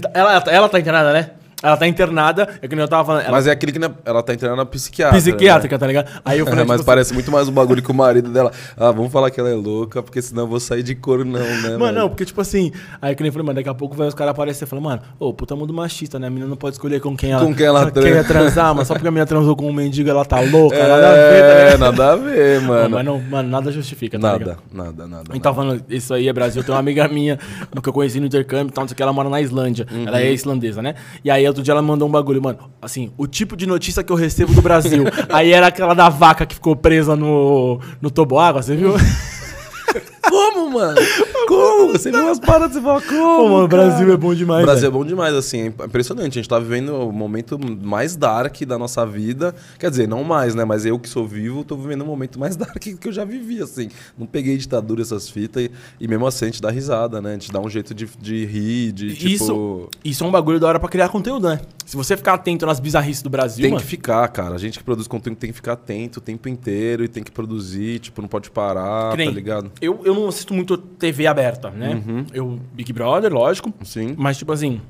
[0.00, 1.30] tá- ela, ela tá internada, né?
[1.60, 3.22] Ela tá internada, é que nem eu tava falando.
[3.22, 5.18] Ela Mas é aquele que na- ela tá entrando na psiquiatra.
[5.18, 6.08] psiquiátrica, tá ligado?
[6.24, 6.50] Aí eu né?
[6.50, 8.52] falei, É, mas tipo, parece muito mais um bagulho que o marido dela.
[8.76, 11.40] Ah, vamos falar que ela é louca, porque senão eu vou sair de couro, não,
[11.40, 11.76] né?
[11.76, 12.70] Mano, não, porque, tipo assim,
[13.02, 14.82] aí que nem eu falei, mano, daqui a pouco vai os caras aparecer e falar,
[14.82, 16.28] mano, ô, puta mundo machista, né?
[16.28, 18.24] A menina não pode escolher com quem ela, Com quem ela quer transa.
[18.24, 21.12] transar, mas só porque a menina transou com um mendigo, ela tá louca, nada a
[21.12, 21.80] ver, tá É, ligado?
[21.80, 22.90] nada a ver, Não, mano.
[22.90, 24.58] mas não, mano, nada justifica, tá Nada, ligado?
[24.72, 25.24] nada, nada.
[25.28, 26.62] A gente tava falando, isso aí é Brasil.
[26.62, 27.36] Tem uma amiga minha
[27.82, 29.86] que eu conheci no intercâmbio e tal, não sei o que, ela mora na Islândia.
[30.06, 30.94] Ela é islandesa, né?
[31.24, 32.70] E aí outro dia ela mandou um bagulho, mano.
[32.80, 35.04] Assim, o tipo de notícia que eu recebo do Brasil.
[35.32, 38.94] aí era aquela da vaca que ficou presa no, no toboágua, você viu?
[40.28, 40.98] Como, mano?
[41.46, 41.92] Como?
[41.92, 43.36] Você viu umas paradas e fala, como?
[43.36, 44.62] Pô, mano, o Brasil é bom demais.
[44.62, 44.90] O Brasil velho.
[44.90, 46.32] é bom demais, assim, é impressionante.
[46.38, 49.54] A gente tá vivendo o momento mais dark da nossa vida.
[49.78, 50.64] Quer dizer, não mais, né?
[50.64, 53.62] Mas eu que sou vivo, tô vivendo o momento mais dark que eu já vivi,
[53.62, 53.88] assim.
[54.18, 55.70] Não peguei ditadura essas fitas e,
[56.00, 57.30] e mesmo assim a gente dá risada, né?
[57.30, 59.28] A gente dá um jeito de, de rir, de tipo.
[59.28, 61.60] Isso, isso é um bagulho da hora pra criar conteúdo, né?
[61.86, 64.54] Se você ficar atento nas bizarrices do Brasil, Tem mano, que ficar, cara.
[64.54, 67.30] A gente que produz conteúdo tem que ficar atento o tempo inteiro e tem que
[67.30, 69.72] produzir, tipo, não pode parar, nem- tá ligado?
[69.80, 72.02] Eu, eu não assisto muito TV aberta, né?
[72.32, 73.72] Eu, Big Brother, lógico.
[73.84, 74.14] Sim.
[74.16, 74.80] Mas, tipo assim,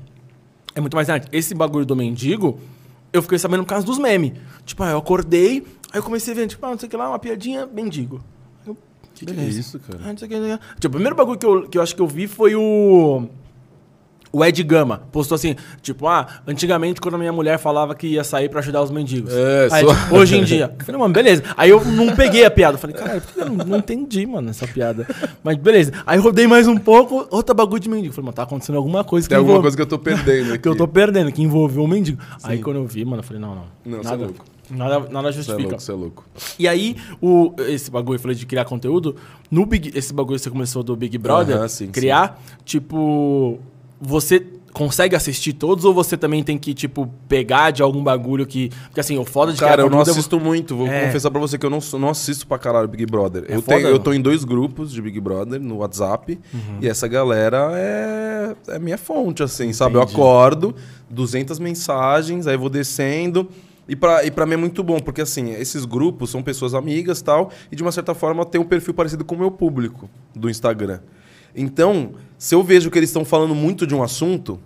[0.75, 1.07] é muito mais.
[1.31, 2.59] Esse bagulho do mendigo,
[3.11, 4.33] eu fiquei sabendo por causa dos memes.
[4.65, 6.97] Tipo, ah, eu acordei, aí eu comecei a ver, tipo, ah, não sei o que
[6.97, 8.21] lá, uma piadinha, mendigo.
[8.65, 8.77] Eu,
[9.15, 9.99] Que que é isso, cara?
[10.03, 10.65] Ah, não sei o que, não sei o que.
[10.75, 13.27] Tipo, o primeiro bagulho que eu, que eu acho que eu vi foi o.
[14.31, 18.23] O Ed Gama postou assim, tipo, ah, antigamente quando a minha mulher falava que ia
[18.23, 19.33] sair pra ajudar os mendigos.
[19.33, 20.71] É, Aí, só- tipo, hoje em dia.
[20.77, 21.43] Eu falei, mano, beleza.
[21.57, 22.75] Aí eu não peguei a piada.
[22.75, 25.07] Eu falei, cara, eu não, não entendi, mano, essa piada.
[25.43, 25.91] Mas beleza.
[26.05, 28.09] Aí rodei mais um pouco, outra bagulho de mendigo.
[28.09, 29.97] Eu falei, mano, tá acontecendo alguma coisa que Tem alguma envolve- coisa que eu tô
[29.97, 30.59] perdendo aqui.
[30.63, 32.21] que eu tô perdendo, que envolveu o mendigo.
[32.43, 33.63] Aí quando eu vi, mano, eu falei, não, não.
[33.83, 34.45] Não, cê nada, é louco.
[34.69, 35.63] Nada, nada Você é justifica.
[35.69, 36.25] louco, você é louco.
[36.59, 39.15] E aí, o, esse bagulho, eu falei de criar conteúdo,
[39.49, 43.57] no Big, esse bagulho que você começou do Big Brother, sim, criar, tipo,
[44.01, 48.69] você consegue assistir todos ou você também tem que, tipo, pegar de algum bagulho que...
[48.85, 50.75] Porque assim, o foda de Cara, eu não é assisto muito.
[50.75, 51.07] Vou É.
[51.07, 53.45] confessar pra você que eu não, não assisto pra caralho Big Brother.
[53.49, 56.39] É eu, foda, tenho, eu tô em dois grupos de Big Brother no WhatsApp.
[56.53, 56.77] Uhum.
[56.81, 59.95] E essa galera é, é minha fonte, assim, sabe?
[59.95, 60.13] Eu Entendi.
[60.15, 60.75] acordo,
[61.09, 63.49] 200 mensagens, aí vou descendo.
[63.87, 67.23] E pra, e pra mim é muito bom, porque assim, esses grupos são pessoas amigas
[67.23, 70.47] tal, e de uma certa forma tem um perfil parecido com o meu público do
[70.47, 70.99] Instagram.
[71.55, 74.57] Então, se eu vejo que eles estão falando muito de um assunto,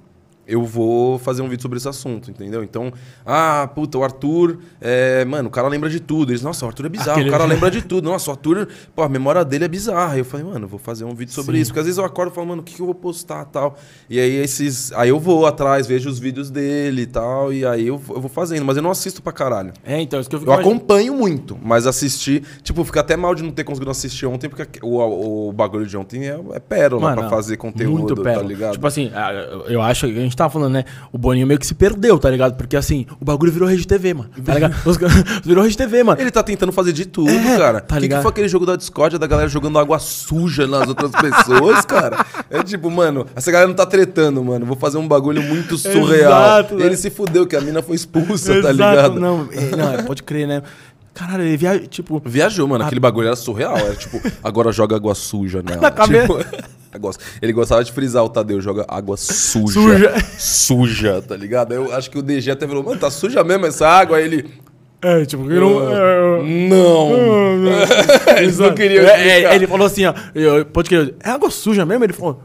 [0.48, 2.64] eu vou fazer um vídeo sobre esse assunto, entendeu?
[2.64, 2.91] Então,
[3.26, 6.32] ah, puta, o Arthur, é, mano, o cara lembra de tudo.
[6.32, 8.06] Eles, nossa, o Arthur é bizarro, Aquele- o cara lembra de tudo.
[8.10, 10.18] Nossa, o Arthur, pô, a memória dele é bizarra.
[10.18, 11.62] Eu falei, mano, vou fazer um vídeo sobre Sim.
[11.62, 11.72] isso.
[11.72, 13.78] Porque às vezes eu acordo e falo, mano, o que, que eu vou postar tal.
[14.10, 14.91] E aí esses.
[14.94, 17.54] Aí eu vou atrás, vejo os vídeos dele e tal.
[17.54, 18.66] E aí eu, eu vou fazendo.
[18.66, 19.72] Mas eu não assisto pra caralho.
[19.84, 22.44] É, então, isso que eu fico Eu acompanho muito, mas assistir.
[22.64, 25.96] Tipo, fica até mal de não ter conseguido assistir ontem, porque o, o bagulho de
[25.98, 28.48] ontem é, é pérola Mano, pra fazer conteúdo, muito tá pérola.
[28.48, 28.74] ligado?
[28.74, 29.12] Tipo assim,
[29.68, 30.84] eu acho, a gente tava falando, né?
[31.11, 32.55] O Boninho meio que se perdeu, tá ligado?
[32.55, 34.29] Porque assim, o bagulho virou rede TV, mano.
[34.43, 34.75] Tá ligado?
[34.86, 34.97] Os
[35.43, 36.19] virou rede TV, mano.
[36.19, 37.81] Ele tá tentando fazer de tudo, É, cara.
[37.81, 40.88] tá O que, que foi aquele jogo da Discord da galera jogando água suja nas
[40.88, 42.25] outras pessoas, cara?
[42.49, 44.65] É tipo, mano, essa galera não tá tretando, mano.
[44.65, 46.31] Vou fazer um bagulho muito surreal.
[46.31, 46.86] Exato, né?
[46.86, 49.19] Ele se fudeu, que a mina foi expulsa, Exato, tá ligado?
[49.19, 50.61] Não, é, não, é, pode crer, né?
[51.13, 52.19] Caralho, ele viaja, tipo...
[52.25, 52.84] Viajou, mano.
[52.84, 53.77] Aquele bagulho era surreal.
[53.77, 55.81] Era tipo, agora joga água suja nela.
[55.81, 55.91] Na.
[55.91, 56.39] Tipo,
[57.00, 59.74] gosto- ele gostava de frisar o Tadeu, joga água suja.
[59.74, 60.14] Suja.
[60.38, 61.74] Suja, tá ligado?
[61.74, 64.18] Eu acho que o DG até falou, mano, tá suja mesmo essa água?
[64.18, 64.50] Aí ele.
[65.02, 65.94] É, tipo, ele não...
[65.96, 68.38] é, Não!
[68.38, 69.04] Eles não queriam.
[69.06, 72.04] É, é, ele falou assim, ó, eu- pode crer, é água suja mesmo?
[72.04, 72.41] Ele falou,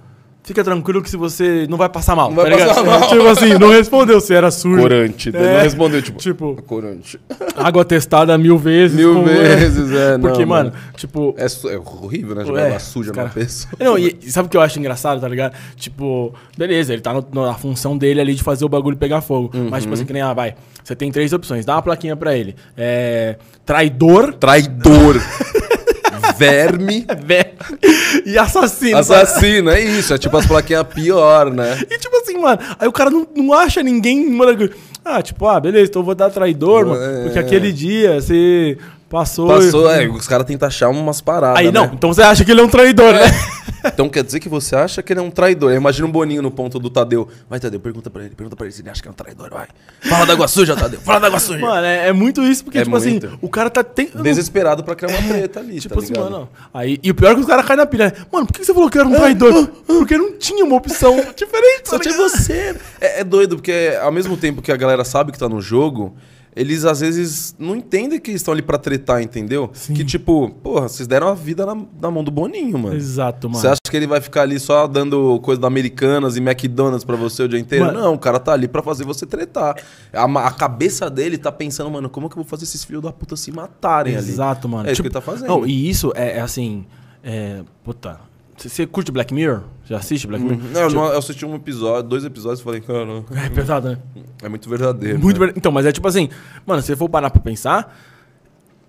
[0.48, 2.68] fica tranquilo que se você não vai passar mal, Não vai tá ligado?
[2.68, 3.00] passar mal.
[3.08, 4.82] Tipo assim, não respondeu se era suja.
[4.82, 5.28] Corante.
[5.28, 6.18] Ele É, não respondeu, tipo.
[6.18, 7.20] Tipo, Corante.
[7.56, 8.96] água testada mil vezes.
[8.96, 10.12] Mil com- vezes, é.
[10.18, 10.82] não, Porque, mano, mano.
[10.96, 11.34] tipo...
[11.38, 12.44] É, su- é horrível, né?
[12.44, 13.72] Jogar É, água suja os na cara- pessoa.
[13.78, 15.54] Não, e, e sabe o que eu acho engraçado, tá ligado?
[15.76, 19.50] Tipo, beleza, ele tá no- na função dele ali de fazer o bagulho pegar fogo.
[19.70, 22.36] Mas, tipo assim, que nem, ah, vai, você tem três opções, dá uma plaquinha pra
[22.36, 22.54] ele.
[22.76, 23.36] É.
[23.64, 25.16] Traidor, Traidor.
[26.36, 27.06] Verme.
[28.26, 28.98] e assassino.
[28.98, 30.14] Assassino, é isso.
[30.14, 31.78] É tipo as plaquinhas pior, né?
[31.90, 34.30] E tipo assim, mano, aí o cara não, não acha ninguém.
[34.30, 34.70] Mano,
[35.04, 37.02] ah, tipo, ah, beleza, então eu vou dar traidor, mano.
[37.02, 37.22] É.
[37.24, 38.76] Porque aquele dia você
[39.08, 39.48] passou.
[39.48, 41.58] Passou, é, os caras tentam achar umas paradas.
[41.58, 41.90] Aí não, né?
[41.94, 43.20] então você acha que ele é um traidor, né?
[43.86, 45.72] Então quer dizer que você acha que ele é um traidor.
[45.72, 47.28] Imagina um Boninho no ponto do Tadeu.
[47.48, 49.48] Vai, Tadeu, pergunta pra ele, pergunta pra ele se ele acha que é um traidor,
[49.50, 49.68] vai.
[50.08, 51.00] Fala da água suja, Tadeu.
[51.00, 51.60] Fala da água suja.
[51.60, 53.38] Mano, é, é muito isso, porque, É tipo assim, muito.
[53.40, 53.84] o cara tá.
[53.84, 56.30] Tem, Desesperado pra criar uma treta ali, Tipo tá assim, ligado?
[56.30, 56.48] mano.
[56.74, 58.12] Aí, e o pior é que os caras caem na pilha.
[58.32, 59.68] Mano, por que você falou que era um traidor?
[59.86, 61.82] Porque não tinha uma opção diferente.
[61.88, 62.30] Só tá tinha ligado?
[62.30, 62.76] você.
[63.00, 66.16] É, é doido, porque ao mesmo tempo que a galera sabe que tá no jogo,
[66.58, 69.70] eles às vezes não entendem que eles estão ali pra tretar, entendeu?
[69.72, 69.94] Sim.
[69.94, 72.96] Que tipo, porra, vocês deram a vida na, na mão do Boninho, mano.
[72.96, 73.60] Exato, mano.
[73.60, 77.14] Você acha que ele vai ficar ali só dando coisa da Americanas e McDonald's pra
[77.14, 77.86] você o dia inteiro?
[77.86, 78.00] Mano.
[78.00, 79.76] Não, o cara tá ali pra fazer você tretar.
[80.12, 83.12] A, a cabeça dele tá pensando, mano, como que eu vou fazer esses filhos da
[83.12, 84.28] puta se matarem ali?
[84.28, 84.88] Exato, mano.
[84.88, 85.48] É isso que ele tá fazendo.
[85.48, 86.84] Não, e isso é, é assim.
[87.22, 88.27] É, puta.
[88.58, 89.62] Você- Você curte Black Mirror?
[89.84, 90.60] Já assiste Black Mirror?
[90.72, 93.98] Não, eu, não- eu assisti um episódio, dois episódios e falei, cara, É pesado, né?
[94.42, 95.18] é muito verdadeiro.
[95.18, 95.46] Muito né?
[95.46, 96.28] ver- Então, mas é tipo assim,
[96.66, 97.96] mano, se você for parar pra pensar,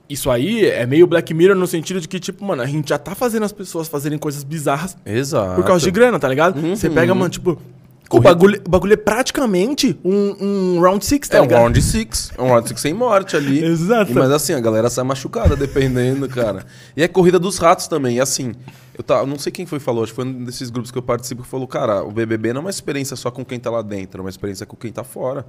[0.10, 2.98] isso aí é meio Black Mirror no sentido de que, tipo, mano, a gente já
[2.98, 5.56] tá fazendo as pessoas fazerem coisas bizarras Exato.
[5.56, 6.60] por causa de grana, tá ligado?
[6.76, 6.94] Você Uhum.
[6.96, 7.58] pega, mano, tipo,
[8.12, 10.36] O bagulho, o bagulho é praticamente um,
[10.78, 11.60] um round six, tá É um ligado?
[11.62, 12.32] round six.
[12.36, 13.62] É um round six sem morte ali.
[13.64, 14.12] Exato.
[14.12, 16.66] E, mas assim, a galera sai machucada, dependendo, cara.
[16.98, 18.16] E é corrida dos ratos também.
[18.18, 18.54] E assim,
[19.00, 20.92] eu tá, eu não sei quem foi que falou, acho que foi um desses grupos
[20.92, 23.58] que eu participo que falou, cara, o BBB não é uma experiência só com quem
[23.58, 25.46] tá lá dentro, é uma experiência com quem tá fora.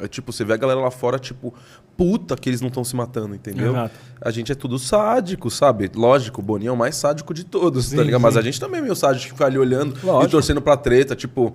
[0.00, 1.54] É tipo, você vê a galera lá fora, tipo,
[1.96, 3.70] puta que eles não estão se matando, entendeu?
[3.70, 3.94] Exato.
[4.20, 5.88] A gente é tudo sádico, sabe?
[5.94, 8.20] Lógico, o Boninho é o mais sádico de todos, tá Sim, ligado?
[8.20, 8.40] Mas sim.
[8.40, 10.32] a gente também é meio sádico de ficar ali olhando e Lógico.
[10.32, 11.54] torcendo pra treta, tipo.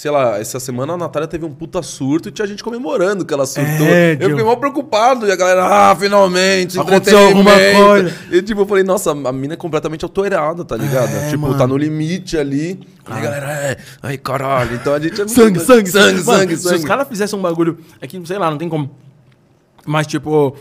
[0.00, 3.34] Sei lá, essa semana a Natália teve um puta surto e tinha gente comemorando que
[3.34, 3.86] ela surtou.
[3.86, 5.26] É, eu fiquei mal preocupado.
[5.26, 8.10] E a galera, ah, finalmente, Aconteceu alguma coisa.
[8.30, 11.14] E tipo, eu falei, nossa, a mina é completamente alterada, tá ligado?
[11.14, 11.58] É, tipo, mano.
[11.58, 12.80] tá no limite ali.
[13.06, 14.74] E a galera, é, ai caralho.
[14.76, 16.76] Então a gente é muito- Sangue, sangue, sangue, Mano, sangue, Se sangue.
[16.76, 17.76] os caras fizessem um bagulho.
[18.00, 18.90] É que, sei lá, não tem como.
[19.84, 20.56] Mas, tipo,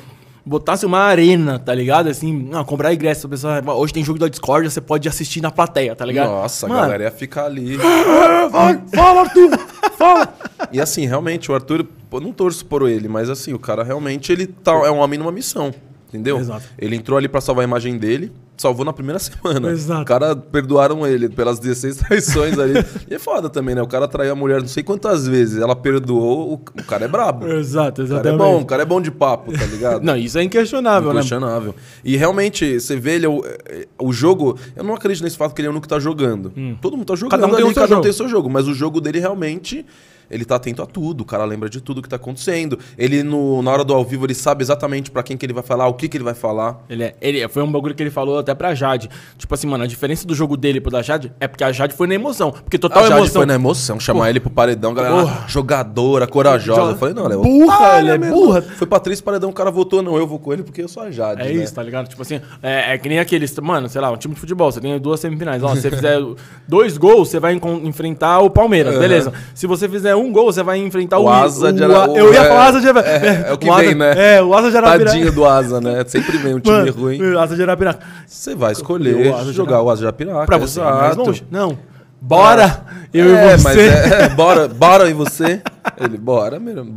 [0.45, 2.07] botasse uma arena, tá ligado?
[2.07, 3.27] Assim, não, comprar ingresso.
[3.27, 6.29] A pessoa, hoje tem jogo da Discord, você pode assistir na plateia, tá ligado?
[6.29, 7.77] Nossa, Mano, a galera ia ficar ali.
[8.49, 9.57] Vai, fala, Arthur!
[9.97, 10.33] Fala!
[10.71, 14.31] E assim, realmente, o Arthur, pô, não torço por ele, mas assim, o cara realmente
[14.31, 15.73] ele tá, é um homem numa missão.
[16.09, 16.39] Entendeu?
[16.39, 16.65] Exato.
[16.77, 19.71] Ele entrou ali pra salvar a imagem dele, salvou na primeira semana.
[19.71, 20.01] Exato.
[20.01, 22.73] O cara perdoaram ele pelas 16 traições ali.
[23.09, 23.81] e é foda também, né?
[23.81, 25.59] O cara traiu a mulher não sei quantas vezes.
[25.61, 27.47] Ela perdoou, o, cara é brabo.
[27.47, 28.37] Exato, O cara é exatamente.
[28.37, 30.03] bom, o cara é bom de papo, tá ligado?
[30.05, 31.19] Não, isso é inquestionável, né?
[31.19, 31.73] Inquestionável.
[32.03, 34.57] E realmente, você vê ele, o, é, o jogo.
[34.75, 36.51] Eu não acredito nesse fato que ele é o único que tá jogando.
[36.81, 37.41] Todo mundo tá jogando Hum.
[37.41, 38.01] Cada um tem ali, cada um jogo.
[38.01, 38.49] tem seu jogo.
[38.49, 39.85] Mas o jogo dele realmente.
[40.29, 42.77] Ele tá atento a tudo, o cara lembra de tudo que tá acontecendo.
[42.97, 45.63] Ele, no, na hora do ao vivo, ele sabe exatamente pra quem que ele vai
[45.63, 46.83] falar, o que que ele vai falar.
[46.89, 49.09] Ele, é- ele foi um bagulho que ele falou até pra Jade.
[49.37, 51.93] Tipo assim, mano, a diferença do jogo dele pro da Jade é porque a Jade
[51.93, 52.51] foi na emoção.
[52.51, 53.39] Porque total a Jade emoção.
[53.41, 55.45] foi na emoção, chamar ele pro paredão, galera, Porra.
[55.47, 56.91] jogadora, corajosa.
[56.91, 58.35] Eu falei, não, ela é Burra, ela é mesmo.
[58.35, 58.61] burra.
[58.61, 61.03] Foi pra três paredão, o cara votou, não, eu vou com ele porque eu sou
[61.03, 61.41] a Jade.
[61.41, 61.51] É né?
[61.63, 62.07] isso, tá ligado?
[62.07, 63.57] Tipo assim, é, é que nem aqueles.
[63.59, 65.61] Mano, sei lá, um time de futebol, você tem duas semifinais.
[65.63, 66.19] Ó, se você fizer
[66.67, 68.99] dois gols, você vai enfrentar o Palmeiras, Uhum.
[69.01, 69.33] beleza.
[69.53, 72.33] Se você fizer um gol, você vai enfrentar o, O Asa de o, Ara- Eu
[72.33, 74.35] ia é, falar Asa de Ara- é, é o que Asa- vem, né?
[74.37, 75.05] É, o Asa de Arapiraca.
[75.11, 76.03] Tadinho do Asa, né?
[76.07, 77.37] Sempre vem um time Mano, ruim.
[77.37, 78.05] Asa de Arapiraca.
[78.27, 79.81] Você vai escolher O jogar Arapiraca.
[79.83, 80.45] o Asa de Apiraca.
[80.45, 81.23] Pra você, ir mais exato.
[81.23, 81.45] longe.
[81.49, 81.77] Não.
[82.21, 82.83] Bora!
[83.13, 83.63] Eu é, e você.
[83.63, 85.61] mas é, é, bora, bora e você?
[85.99, 86.95] Ele, bora, meu, vamos.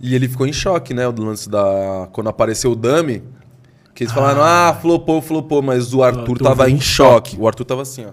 [0.00, 1.10] E ele ficou em choque, né?
[1.10, 2.08] Do lance da.
[2.12, 3.22] Quando apareceu o Dami,
[3.94, 7.36] que eles falaram, ah, flopou, flopou, mas o Arthur, Arthur tava em em choque.
[7.40, 8.10] O Arthur tava assim, ó.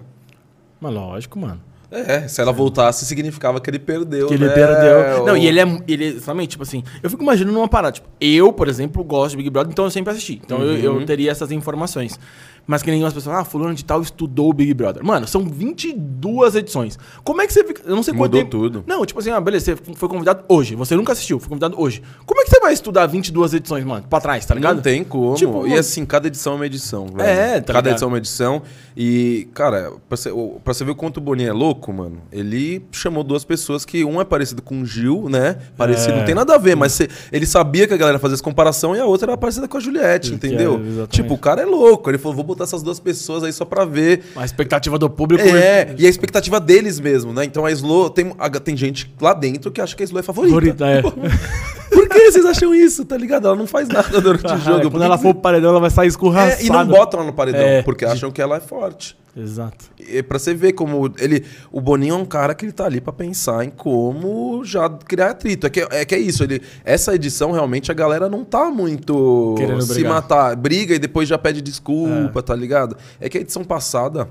[0.80, 1.60] Mas lógico, mano.
[1.92, 4.26] É, se ela voltasse, significava que ele perdeu.
[4.26, 4.52] Que ele né?
[4.54, 5.26] perdeu.
[5.26, 5.82] Não, O- e ele é.
[5.86, 7.92] Ele, exatamente, tipo assim, eu fico imaginando uma parada.
[7.92, 10.40] Tipo, eu, por exemplo, gosto de Big Brother, então eu sempre assisti.
[10.44, 11.00] Então eu, Uhum.
[11.00, 12.18] eu teria essas informações.
[12.66, 15.04] Mas que nenhuma pessoas, ah, fulano de tal estudou o Big Brother.
[15.04, 16.98] Mano, são 22 edições.
[17.24, 17.82] Como é que você fica.
[17.84, 18.84] Eu não sei quanto Mudou tempo- tudo.
[18.86, 20.74] Não, tipo assim, ah, beleza, você foi convidado hoje.
[20.76, 22.02] Você nunca assistiu, foi convidado hoje.
[22.24, 24.04] Como é que você vai estudar 22 edições, mano?
[24.08, 24.76] Pra trás, tá ligado?
[24.76, 25.34] Não tem como.
[25.34, 27.22] Tipo, e assim, cada edição é uma edição, velho.
[27.28, 27.86] É, tá Cada ligado?
[27.88, 28.62] edição é uma edição.
[28.96, 30.30] E, cara, pra você,
[30.62, 34.04] pra você ver o quanto o Boninho é louco, mano, ele chamou duas pessoas que
[34.04, 35.56] um é parecido com o Gil, né?
[35.76, 36.18] Parecido, É.
[36.18, 38.94] não tem nada a ver, mas cê- ele sabia que a galera fazia essa comparação
[38.94, 40.80] e a outra era parecida com a Juliette, entendeu?
[41.02, 42.08] é, tipo, o cara é louco.
[42.10, 44.22] Ele falou, vou botar essas duas pessoas aí só pra ver.
[44.36, 45.44] A expectativa do público.
[45.44, 47.44] É, e a expectativa deles mesmo, né?
[47.44, 48.32] Então a Slo, tem,
[48.62, 50.54] tem gente lá dentro que acha que a Slo é favorita.
[50.54, 51.02] Favorita, é.
[51.92, 53.46] Por que vocês acham isso, tá ligado?
[53.46, 54.90] Ela não faz nada durante o jogo.
[54.90, 56.62] Quando ela for pro paredão, ela vai sair escorraçada.
[56.62, 57.82] é, e não botam ela no paredão, É.
[57.82, 59.16] porque acham que ela é forte.
[59.34, 59.86] Exato.
[59.98, 61.42] E pra você ver como ele.
[61.70, 65.30] O Boninho é um cara que ele tá ali pra pensar em como já criar
[65.30, 65.66] atrito.
[65.66, 69.54] É que é, que é isso, ele, essa edição realmente a galera não tá muito
[69.56, 70.12] Querendo se brigar.
[70.12, 70.54] matar.
[70.56, 72.94] Briga e depois já pede desculpa, tá ligado?
[73.18, 74.28] É que a edição passada.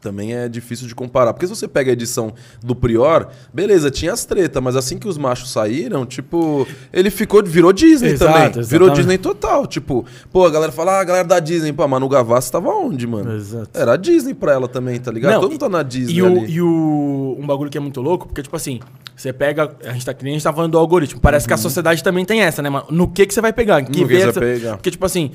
[0.00, 1.32] Também é difícil de comparar.
[1.32, 2.32] Porque se você pega a edição
[2.62, 7.42] do Prior, beleza, tinha as tretas, mas assim que os machos saíram, tipo, ele ficou,
[7.44, 8.46] virou Disney Exato, também.
[8.46, 8.70] exatamente.
[8.70, 9.66] Virou Disney total.
[9.66, 12.70] Tipo, pô, a galera fala, ah, a galera da Disney, pô, a Manu Gavassi tava
[12.70, 13.34] onde, mano?
[13.34, 13.70] Exato.
[13.74, 15.32] Era a Disney pra ela também, tá ligado?
[15.32, 18.00] Não, Todo mundo tá na Disney E, o, e o, um bagulho que é muito
[18.00, 18.80] louco, porque, tipo assim,
[19.16, 19.74] você pega.
[19.84, 21.20] A gente tá, nem a gente tá falando do algoritmo.
[21.20, 22.86] Parece que a sociedade também tem essa, né, mano?
[22.90, 23.82] No que, que você vai pegar?
[23.82, 24.76] Que No que você vai pegar.
[24.76, 25.32] Porque, tipo assim.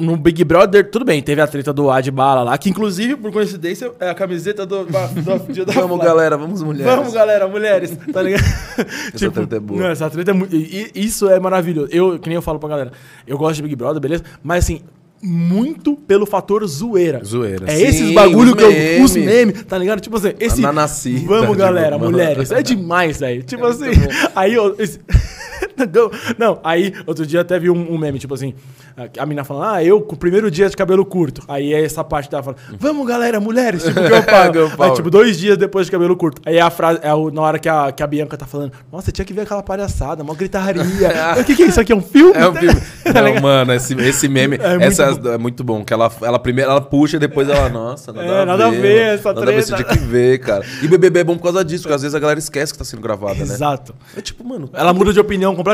[0.00, 3.30] No Big Brother, tudo bem, teve a treta do Ad Bala lá, que inclusive, por
[3.32, 6.94] coincidência, é a camiseta do, do, dia da Vamos, galera, vamos, mulheres.
[6.94, 8.42] Vamos, galera, mulheres, tá ligado?
[9.14, 9.80] essa treta é boa.
[9.80, 10.54] Não, essa treta é muito.
[10.94, 11.88] Isso é maravilhoso.
[11.92, 12.92] Eu, que nem eu falo pra galera,
[13.26, 14.24] eu gosto de Big Brother, beleza?
[14.42, 14.80] Mas assim,
[15.22, 17.22] muito pelo fator zoeira.
[17.24, 17.66] Zoeira.
[17.70, 18.70] É Sim, esses bagulho que eu.
[18.72, 19.04] meme.
[19.04, 20.00] Os memes, tá ligado?
[20.00, 20.60] Tipo assim, esse.
[20.62, 22.10] nanacita, Vamos, tipo, galera, mano.
[22.10, 22.50] mulheres.
[22.50, 23.42] É demais, velho.
[23.42, 23.90] Tipo É assim.
[24.34, 24.74] Aí eu.
[24.78, 24.98] esse-
[26.38, 28.54] Não, aí outro dia até vi um, um meme, tipo assim,
[29.18, 31.42] a menina falando, ah, eu com o primeiro dia de cabelo curto.
[31.48, 34.52] Aí é essa parte dela falando, vamos galera, mulheres, tipo, power.
[34.52, 34.90] Girl power.
[34.90, 36.40] Aí, tipo, dois dias depois de cabelo curto.
[36.44, 38.72] Aí é a frase, é o- na hora que a, que a Bianca tá falando,
[38.92, 40.82] nossa, tinha que ver aquela palhaçada, uma gritaria.
[41.40, 41.92] o que, que é isso aqui?
[41.92, 42.32] É um filme?
[42.34, 42.80] É um filme.
[43.10, 45.82] Tá Não, mano, esse, esse meme É muito essa é muito bom.
[45.84, 48.70] Que ela, ela primeiro ela puxa e depois ela, nossa, nada, É, a, nada a
[48.70, 50.64] ver, essa Nada a ver, você tinha que ver, cara.
[50.82, 52.84] E BBB é bom por causa disso, porque às vezes a galera esquece que tá
[52.84, 53.42] sendo gravada, né?
[53.42, 53.94] Exato.
[54.16, 55.69] É tipo, mano, Ela muda de opinião completamente.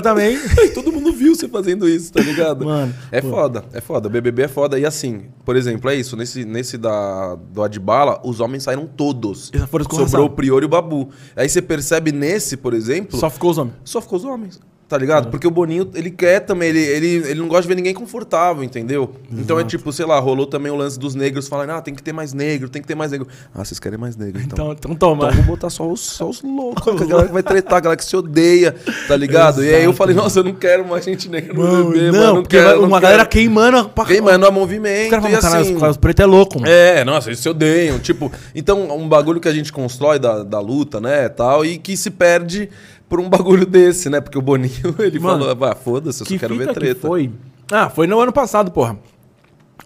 [0.75, 2.65] todo mundo viu você fazendo isso, tá ligado?
[2.65, 3.31] Mano, É pô.
[3.31, 4.09] foda, é foda.
[4.09, 4.79] BBB é foda.
[4.79, 6.17] E assim, por exemplo, é isso.
[6.17, 9.51] Nesse, nesse da, do Adbala, os homens saíram todos.
[9.53, 11.09] Eles foram Sobrou o Prior e o Babu.
[11.35, 13.77] Aí você percebe nesse, por exemplo, Só ficou os homens.
[13.85, 14.61] só ficou os homens.
[14.89, 15.31] Tá ligado?
[15.33, 18.63] Porque o Boninho, ele quer também, ele, ele, ele não gosta de ver ninguém confortável,
[18.63, 19.17] entendeu?
[19.33, 22.01] Então é tipo, sei lá, rolou também o lance dos negros falando, ah, tem que
[22.01, 23.27] ter mais negro, tem que ter mais negro.
[23.53, 24.67] Ah, vocês querem mais negro, então.
[24.67, 25.25] Então, então toma.
[25.25, 27.97] Então vamos botar só os, só os loucos, a galera que vai tretar, a galera
[27.97, 28.77] que se odeia,
[29.09, 29.65] tá ligado?
[29.65, 32.11] E aí eu Exato, falei, nossa, eu não quero mais gente negra no Mano, bebê,
[32.13, 32.35] não, mano.
[32.35, 33.03] Não porque quero, vai- não uma quero.
[33.13, 33.89] galera queimando.
[33.89, 34.05] Pra...
[34.05, 35.11] Queimando a Os movimento.
[35.11, 36.71] caras e falam, caralho, assim, os caras preto é louco, mano.
[36.73, 37.99] é, nossa, eles se odeiam.
[37.99, 41.97] Tipo, então, um bagulho que a gente constrói da, da luta, né, tal, e que
[41.97, 42.69] se perde
[43.09, 44.21] por um bagulho desse, né?
[44.21, 46.81] Porque o Boninho, ele Mano, falou, ah, foda-se, eu só que quero ver fita que
[46.81, 47.07] treta.
[47.07, 47.31] foi?
[47.71, 48.99] Ah, foi no ano passado, porra.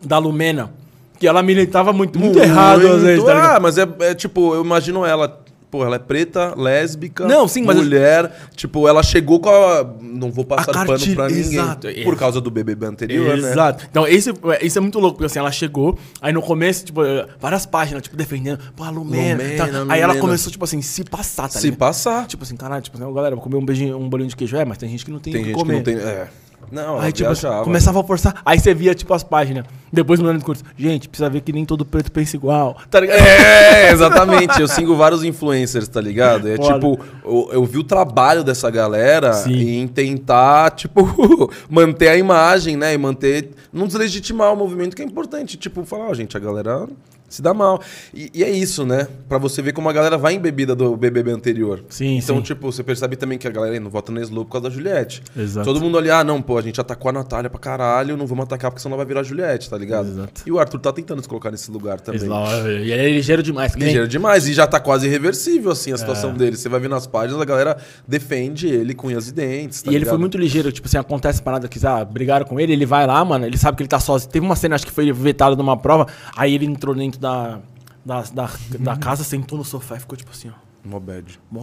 [0.02, 0.72] Da Lumena.
[1.18, 4.64] Que ela militava muito, muito, errado às vezes, tá ah, mas é, é tipo, eu
[4.64, 5.42] imagino ela.
[5.70, 8.48] Pô, ela é preta, lésbica, Não, sim, mas- mulher.
[8.56, 9.86] Tipo, ela chegou com a.
[10.00, 11.42] Não vou passar pano cartilha- pra ninguém.
[11.60, 11.86] Exato.
[12.02, 13.50] Por causa do BBB anterior, né?
[13.52, 13.86] Exato.
[13.88, 17.24] Então, esse, isso é muito louco, porque assim, ela chegou, aí no começo, tipo, eh,
[17.38, 19.42] várias páginas, tipo, defendendo, pô, a Lumena.
[19.42, 19.66] Lumena, tá.
[19.66, 19.94] Lumena.
[19.94, 21.78] Aí ela começou, tipo assim, se passar, tá Se ligado?
[21.78, 22.26] passar.
[22.26, 24.56] Tipo assim, caralho, tipo assim, galera, vou comer um beijinho, um bolinho de queijo.
[24.56, 25.82] É, mas tem gente que não tem, Tem gente comer.
[25.84, 26.08] que não tem.
[26.08, 26.28] É.
[26.70, 27.64] Não, Aí, tipo, viajava.
[27.64, 28.40] começava a forçar.
[28.44, 29.64] Aí você via, tipo, as páginas.
[29.92, 30.62] Depois mudando de curso.
[30.76, 32.76] Gente, precisa ver que nem todo preto pensa igual.
[32.90, 33.18] Tá ligado?
[33.18, 34.60] É, exatamente.
[34.60, 36.48] Eu sigo vários influencers, tá ligado?
[36.48, 36.74] É Foda.
[36.74, 39.80] tipo, eu, eu vi o trabalho dessa galera Sim.
[39.80, 42.94] em tentar, tipo, manter a imagem, né?
[42.94, 43.50] E manter.
[43.72, 45.56] Não deslegitimar o movimento, que é importante.
[45.56, 46.86] Tipo, falar, ó, gente, a galera
[47.30, 47.80] se dá mal.
[48.12, 49.08] E, e é isso, né?
[49.28, 51.82] Pra você ver como a galera vai embebida do BBB anterior.
[51.88, 52.42] Sim, Então, sim.
[52.42, 55.22] tipo, você percebe também que a galera não vota no Slow por causa da Juliette.
[55.34, 55.64] Exato.
[55.64, 58.42] Todo mundo ali, ah, não, pô, a gente atacou a Natália pra caralho, não vamos
[58.44, 60.08] atacar porque senão ela vai virar a Juliette, tá ligado?
[60.08, 60.42] Exato.
[60.44, 62.20] E o Arthur tá tentando se colocar nesse lugar também.
[62.20, 63.74] E ele é ligeiro demais.
[63.74, 64.48] que Ligeiro demais.
[64.48, 65.96] E já tá quase irreversível, assim, a É.
[65.96, 66.56] situação dele.
[66.56, 67.76] Você vai ver nas páginas, a galera
[68.06, 69.82] defende ele com unhas e dentes.
[69.82, 70.10] tá e ele ligado?
[70.10, 73.24] foi muito ligeiro, tipo assim, acontece parada que ah, brigaram com ele, ele vai lá,
[73.24, 74.30] mano, ele sabe que ele tá sozinho.
[74.32, 76.06] Teve uma cena, acho que foi vetado numa prova,
[76.36, 77.60] aí ele entrou dentro da,
[78.04, 80.70] da, da, da casa, sentou no sofá e ficou tipo assim, ó.
[80.82, 80.98] Mó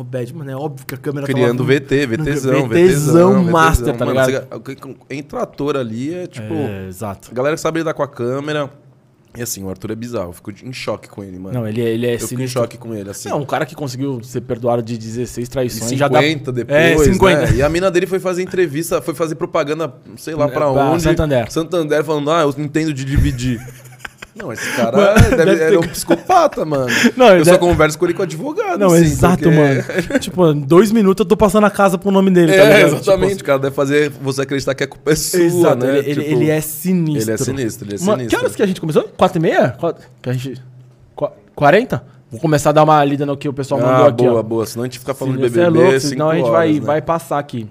[0.03, 1.79] bad, mano, é óbvio que a câmera Criando tava...
[1.79, 4.47] VT, VTzão, VTzão master, tá Mano, ligado?
[4.63, 6.53] você- Entra ator ali, é tipo.
[6.53, 7.29] É, exato.
[7.31, 8.69] A galera que sabe lidar com a câmera.
[9.35, 10.29] E assim, o Arthur é bizarro.
[10.29, 11.59] Eu fico em choque com ele, mano.
[11.59, 12.61] Não, ele, é- ele é eu fico em sinistro.
[12.61, 13.27] choque com ele, assim.
[13.29, 15.89] É um cara que conseguiu ser perdoado de 16 E traições.
[15.89, 16.51] 50 já dá...
[16.51, 17.41] depois, É, 50.
[17.51, 17.55] né?
[17.57, 20.85] E a mina dele foi fazer entrevista, foi fazer propaganda, sei lá pra É, Pra
[20.91, 21.03] onde.
[21.03, 21.51] Santander.
[21.51, 23.59] Santander falando, ah, eu entendo de dividir.
[24.37, 26.87] Não, esse cara Mano, deve, deve era ter- um psicopata, mano.
[27.17, 28.79] Não, eu só deve- converso com ele com advogado.
[28.79, 29.83] Não, assim, exato, porque- mano.
[30.19, 32.95] tipo, dois minutos eu tô passando a casa pro nome dele, tá É, ligado?
[32.95, 33.31] exatamente.
[33.31, 35.97] Tipo, o cara deve fazer você acreditar que a culpa é sua, Exato, né?
[35.99, 37.23] ele, Tipo, ele é sinistro.
[37.23, 38.27] ele é sinistro, ele é sinistro.
[38.27, 39.03] Que horas que a gente começou?
[39.17, 39.69] Quatro e meia?
[39.79, 40.61] Quatro- Que a gente...
[41.15, 42.03] Qua- 40?
[42.29, 44.43] Vou começar a dar uma lida no que o pessoal mandou Ah, aqui, boa, ó.
[44.43, 44.65] boa.
[44.65, 46.73] Senão a gente fica falando de Você BBB é louco, senão a gente horas, vai,
[46.73, 46.79] né?
[46.81, 47.67] vai passar aqui.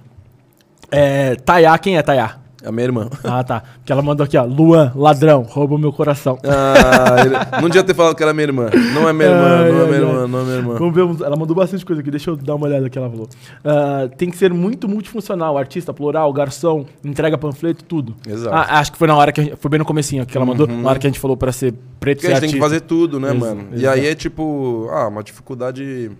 [0.91, 2.37] É, Tayá, quem é Tayá?
[2.67, 3.09] A minha irmã.
[3.23, 3.62] Ah, tá.
[3.79, 4.45] Porque ela mandou aqui, ó.
[4.45, 6.37] Luan, ladrão, rouba o meu coração.
[6.45, 8.69] Ah, não devia ter falado que era minha irmã.
[8.93, 10.01] Não é minha irmã, Ai, não é minha ai.
[10.03, 10.75] irmã, não é minha irmã.
[10.75, 13.29] Vamos ver, ela mandou bastante coisa aqui, deixa eu dar uma olhada que ela falou.
[13.64, 18.14] Ah, tem que ser muito multifuncional, artista, plural, garçom, entrega panfleto, tudo.
[18.29, 18.55] Exato.
[18.55, 20.47] Ah, acho que foi na hora que a gente, foi bem no comecinho que ela
[20.47, 22.55] mandou, na hora que a gente falou pra ser preto Porque ser a gente tem
[22.55, 23.64] que fazer tudo, né, Ex- mano?
[23.73, 23.95] E exato.
[23.99, 26.11] aí é tipo, ah, uma dificuldade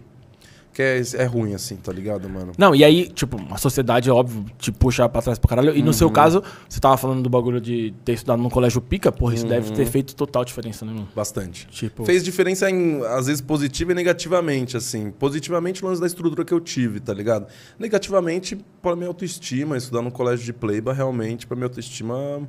[0.77, 2.53] que é, é ruim, assim, tá ligado, mano?
[2.59, 5.75] Não, e aí, tipo, a sociedade, óbvio, te puxa pra trás pra caralho.
[5.75, 5.93] E no Uhum.
[5.95, 9.47] seu caso, você tava falando do bagulho de ter estudado num colégio pica, porra, isso
[9.47, 9.75] deve Uhum.
[9.75, 11.09] ter feito total diferença, né, mano?
[11.17, 11.67] Bastante.
[11.69, 15.11] Tipo, Fez diferença em, às vezes, positiva e negativamente, assim.
[15.11, 17.47] Positivamente, o lance da estrutura que eu tive, tá ligado?
[17.79, 22.47] Negativamente, pra minha autoestima, estudar no colégio de Pleiba, realmente, pra minha autoestima,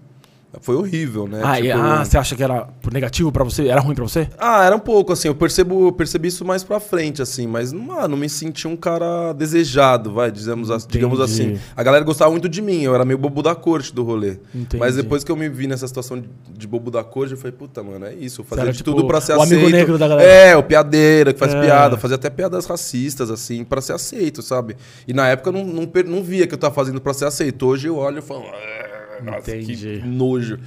[0.61, 1.41] foi horrível, né?
[1.43, 3.67] ah, e- Tipo, ah, você acha que era negativo pra você?
[3.67, 4.27] Era ruim pra você?
[4.39, 7.71] Ah, era um pouco, assim, eu percebo, eu percebi isso mais pra frente, assim, mas,
[7.73, 11.21] mano, me senti um cara desejado, vai, digamos Entendi.
[11.21, 11.59] assim.
[11.75, 14.37] A galera gostava muito de mim, eu era meio bobo da corte do rolê.
[14.55, 14.77] Entendi.
[14.77, 17.83] Mas depois que eu me vi nessa situação de, bobo da corte, eu falei, puta,
[17.83, 19.59] mano, é isso, eu fazia era, de tipo, tudo pra ser o aceito.
[19.61, 20.27] amigo negro da galera.
[20.29, 21.61] É, o piadeira, que faz É.
[21.61, 24.75] piada, fazia até piadas racistas, assim, pra ser aceito, sabe?
[25.07, 27.65] E na época eu não, não, não via que eu tava fazendo pra ser aceito.
[27.67, 28.86] Hoje eu olho e falo, "Ah,
[29.23, 29.99] nossa, Entendi.
[30.01, 30.59] que nojo.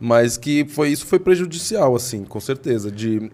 [0.00, 2.90] Mas que foi isso foi prejudicial, assim, com certeza.
[2.90, 3.30] De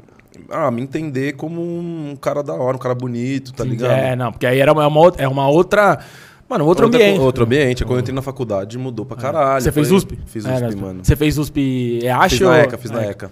[0.50, 3.92] ah, me entender como um cara da hora, um cara bonito, tá ligado?
[3.92, 7.20] É, não, porque aí era uma, é uma outra- é Mano, outro Outra- ambiente.
[7.20, 7.84] Outro ambiente.
[7.84, 9.62] Quando eu entrei na faculdade, mudou pra caralho.
[9.62, 10.18] Você fez USP?
[10.26, 10.80] Fiz É, USP, né?
[10.80, 11.00] mano.
[11.04, 13.10] Você fez USP Fiz EASH na ou- ECA, fiz na É.
[13.10, 13.30] ECA.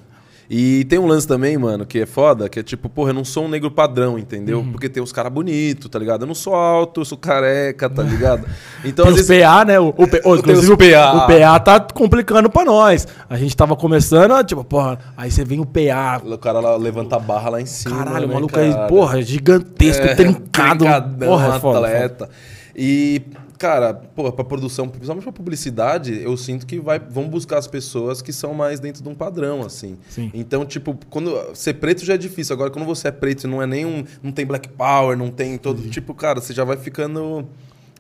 [0.55, 3.25] E tem um lance também, mano, que é foda, que é tipo, porra, eu não
[3.25, 4.59] sou um negro padrão, entendeu?
[4.59, 4.71] Uhum.
[4.73, 6.25] Porque tem os caras bonitos, tá ligado?
[6.25, 8.47] Eu não sou alto, eu sou careca, tá ligado?
[8.85, 9.43] Então, Tem às os vezes.
[9.47, 9.81] PA, né?
[9.81, 11.25] O, o, P- tenho inclusive, os PA.
[11.25, 13.09] o PA tá complicando pra nós.
[13.31, 16.21] A gente tava começando, tipo, porra, aí você vem o PA.
[16.23, 17.97] O cara lá levanta a barra lá em cima.
[18.05, 18.67] Caralho, o né, maluco cara?
[18.85, 20.85] aí, porra, gigantesco, É, trincado.
[21.19, 21.79] Porra, é foda, foda.
[21.87, 22.29] atleta.
[22.77, 23.23] E,
[23.63, 28.21] cara, porra, pra produção, principalmente pra publicidade, eu sinto que vai, vão buscar as pessoas
[28.21, 29.97] que são mais dentro de um padrão, assim.
[30.11, 30.33] Sim.
[30.35, 32.55] Então, tipo, quando ser preto já é difícil.
[32.55, 34.05] Agora, quando você é preto e não é nenhum.
[34.21, 35.81] Não tem black power, não tem todo.
[35.91, 37.47] Tipo, cara, você já vai ficando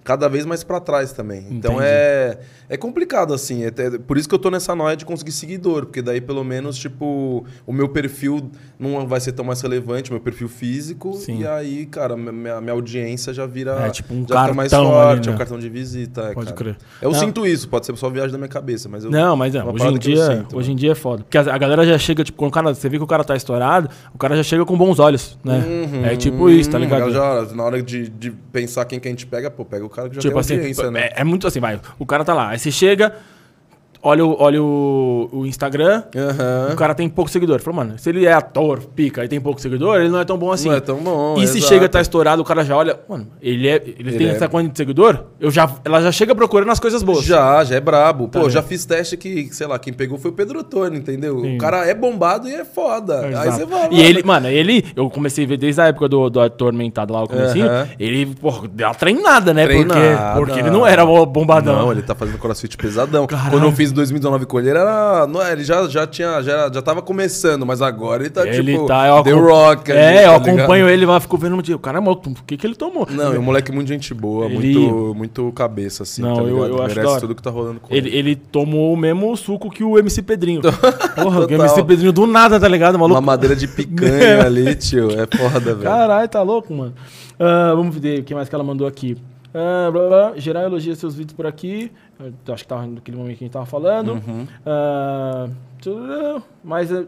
[0.04, 1.46] cada vez mais pra trás também.
[1.50, 1.86] Então Entendi.
[1.88, 2.38] é,
[2.68, 3.64] é complicado, assim.
[3.64, 6.76] É, por isso que eu tô nessa noia de conseguir seguidor, porque daí pelo menos,
[6.76, 11.14] tipo, o meu perfil não vai ser tão mais relevante, o meu perfil físico.
[11.14, 11.40] Sim.
[11.40, 13.72] E aí, cara, minha, minha audiência já vira.
[13.86, 15.38] É, tipo um já fica mais cartão forte, ali, é um né?
[15.38, 16.20] cartão de visita.
[16.22, 16.56] é, Pode cara.
[16.56, 16.76] crer.
[17.00, 17.18] Eu Não.
[17.18, 19.10] sinto isso, pode ser só viagem da minha cabeça, mas eu.
[19.10, 21.22] Não, mas é, uma hoje em dia, sinto, hoje em dia é foda.
[21.22, 23.22] Porque a, a galera já chega, tipo, quando o cara, você vê que o cara
[23.22, 25.58] tá estourado, o cara já chega com bons olhos, né?
[25.58, 26.04] Uhum.
[26.04, 27.10] É tipo isso, tá ligado?
[27.12, 30.08] Já, na hora de, de pensar quem que a gente pega, pô, pega o cara
[30.08, 31.00] que já Tipo tem assim, né?
[31.00, 31.80] é, é muito assim, vai.
[31.98, 33.14] O cara tá lá, aí você chega,
[34.02, 36.70] olha o, olha o, o Instagram, Aham.
[36.72, 37.60] o cara tem pouco seguidor.
[37.60, 40.36] Falou, mano, se ele é ator, pica, e tem pouco seguidor, ele não é tão
[40.36, 40.68] bom assim.
[40.68, 41.36] Não é tão bom.
[41.38, 41.72] e se exato.
[41.72, 44.72] chega, tá estourado, o cara já olha, mano, ele, é, ele, tem é- essa quantidade
[44.72, 47.24] de seguidor, eu já, ela já chega procurando as coisas boas.
[47.24, 48.28] Já, já é brabo.
[48.28, 51.40] Tá Pô, já fiz teste que, sei lá, quem pegou foi o Pedro Antônio, entendeu?
[51.40, 51.56] Sim.
[51.56, 53.20] O cara é bombado e é foda.
[53.20, 53.50] Aí Exato.
[53.52, 53.88] você vai.
[53.92, 57.22] E ele, mano, ele, eu comecei a ver desde a época do, do Atormentado lá,
[57.22, 57.88] o comecinho, Aham.
[57.98, 59.64] ele, porra, deu uma treinada, né?
[59.66, 60.34] Treinada.
[60.34, 61.76] Porque, porque ele não era bombadão.
[61.76, 63.26] Não, ele tá fazendo crossfit pesadão.
[63.26, 63.50] Caralho.
[63.50, 65.26] Quando eu fiz em 2019 com ele, era.
[65.26, 66.42] Não, ele já, já tinha.
[66.42, 68.86] Já, já tava começando, mas agora ele tá ele tipo.
[68.86, 69.92] tá, eu The Rock.
[69.92, 70.58] É, eu tá ligado?
[70.60, 73.06] acompanho ele lá, fico vendo, tipo, cara, maluco, o que que ele tomou?
[73.10, 76.22] Não, é um moleque muito gente boa, Ele- muito, muito cabeça, assim.
[76.22, 76.68] Não, tá eu- ligado?
[76.68, 79.84] eu acho Merece tudo que tá rolando com Ele, ele tomou o mesmo suco que
[79.84, 80.60] o MC Pedrinho.
[81.14, 81.50] Porra, o.
[81.52, 83.14] MC Pedrinho do nada, tá ligado, maluco?
[83.14, 85.08] Uma madeira de picanha ali, tio.
[85.10, 85.82] É foda, velho.
[85.82, 86.94] Caralho, tá louco, mano.
[87.38, 89.16] Ah, vamos ver o que mais que ela mandou aqui.
[89.54, 90.32] Ah, blá, blá, blá.
[90.36, 91.90] Geral elogia seus vídeos por aqui.
[92.52, 94.12] Acho que tava naquele momento que a gente tava falando.
[94.12, 94.46] Uhum.
[95.80, 97.04] Tudo- mas é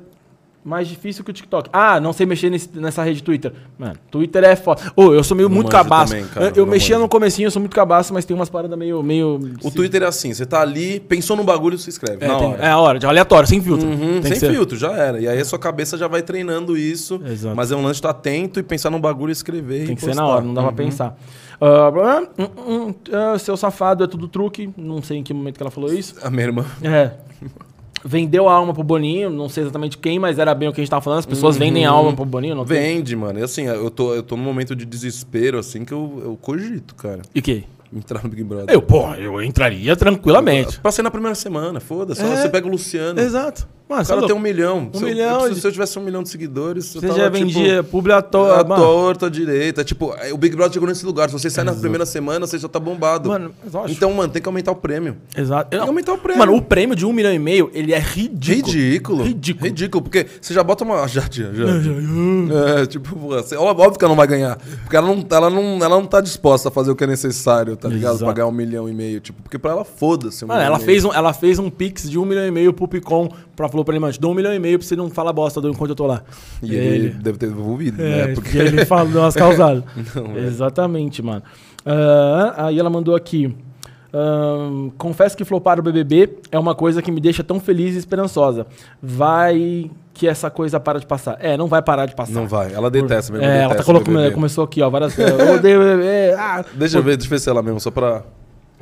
[0.65, 1.69] mais difícil que o TikTok.
[1.73, 3.53] Ah, não sei mexer nesse- nessa rede Twitter.
[3.79, 4.81] Mano, Twitter é foda.
[4.97, 6.13] Ô, eu sou meio Não muito cabaço.
[6.15, 7.03] também, cara, eu mexia manjo.
[7.05, 9.03] no comecinho, eu sou muito cabaço, mas tem umas paradas meio...
[9.03, 12.25] meio O Twitter é assim, você tá ali, pensou num bagulho, se inscreve.
[12.25, 12.63] É, tem- hora.
[12.63, 13.87] é a hora, de aleatório, sem filtro.
[13.87, 14.51] Uhum, sem ser.
[14.53, 15.21] filtro, já era.
[15.21, 17.21] E aí a sua cabeça já vai treinando isso.
[17.27, 17.55] Exato.
[17.55, 19.85] Mas é um lance de estar atento e pensar num bagulho e escrever.
[19.85, 20.23] Tem e que ser postar.
[20.23, 20.69] na hora, não dá Uhum.
[20.69, 21.17] pra pensar.
[21.61, 22.49] Hum,
[22.89, 24.71] hum, ah, seu safado é tudo truque.
[24.77, 26.15] Não sei em que momento que ela falou isso.
[26.23, 26.65] A minha irmã.
[26.83, 27.13] É.
[28.07, 30.85] Vendeu a alma pro Boninho, não sei exatamente quem, mas era bem o que a
[30.85, 31.21] gente tava falando.
[31.21, 31.31] As Uhum.
[31.31, 32.97] pessoas vendem a alma pro Boninho, não tem?
[32.97, 33.39] Vende, mano.
[33.39, 36.95] E assim, eu tô, eu tô num momento de desespero, assim, que eu, eu cogito,
[36.95, 37.23] cara.
[37.35, 37.65] E que?
[37.91, 38.75] Entrar no Big Brother.
[38.75, 40.81] Eu, pô, eu entraria tranquilamente.
[40.81, 42.21] Passei na primeira semana, foda-se.
[42.23, 42.37] É.
[42.37, 43.19] Você pega o Luciano.
[43.21, 43.67] Exato.
[43.95, 44.27] Mano, O é cara louco.
[44.27, 44.91] tem um milhão.
[44.93, 47.07] Um se, eu- milhão eu de- se eu tivesse um milhão de seguidores, eu Você
[47.09, 48.61] tava, já tipo, vendia publi à toa.
[48.61, 49.85] à torta, à direita.
[49.85, 51.29] Tipo, o Big Brother chegou nesse lugar.
[51.29, 53.29] Se você sai na primeira semana, você já tá bombado.
[53.29, 53.53] Mano,
[53.89, 55.17] então, mano, tem que aumentar o prêmio.
[55.37, 55.71] Exato.
[55.71, 56.39] Tem que aumentar o prêmio.
[56.41, 58.73] Mano, o prêmio de um milhão e meio, ele é ridículo.
[58.73, 59.23] Ridículo.
[59.25, 59.67] Ridículo.
[59.67, 61.07] Ridículo, porque você já bota uma.
[61.07, 61.65] Já, já, já.
[62.83, 64.57] É, tipo, você- óbvio que ela não vai ganhar.
[64.83, 67.77] Porque ela não, ela, não, ela não tá disposta a fazer o que é necessário,
[67.77, 68.13] tá ligado?
[68.15, 68.25] Exato.
[68.25, 69.21] Pra ganhar um milhão e meio.
[69.21, 70.45] Tipo, porque pra ela, foda-se.
[70.45, 72.89] um Mano, ela fez, um, ela fez um pix de um milhão e meio pro
[72.89, 73.29] Picon.
[73.57, 75.33] Pra, falou pra ele, mano, te dou um milhão e meio pra você não falar
[75.33, 76.23] bosta do enquanto eu tô lá.
[76.63, 78.35] E ele, deve ter devolvido, É, né?
[78.35, 79.85] porque ele falou deu umas causadas.
[80.15, 80.41] Não, é.
[80.47, 81.43] Exatamente, mano.
[81.85, 83.55] Ah, aí ela mandou aqui.
[84.13, 87.99] ahn, confesso que flopar o BBB é uma coisa que me deixa tão feliz e
[87.99, 88.67] esperançosa.
[89.03, 91.37] Vai que essa coisa para de passar.
[91.41, 92.33] É, não vai parar de passar.
[92.33, 92.73] Não vai.
[92.73, 93.45] Ela detesta mesmo.
[93.47, 95.19] É, ela tá detesta colocando, começou aqui, ó, várias.
[95.19, 96.35] Eu odeio BBB.
[96.39, 98.23] Ah, Deixa eu ver, deixa eu ver se ela mesmo, só pra.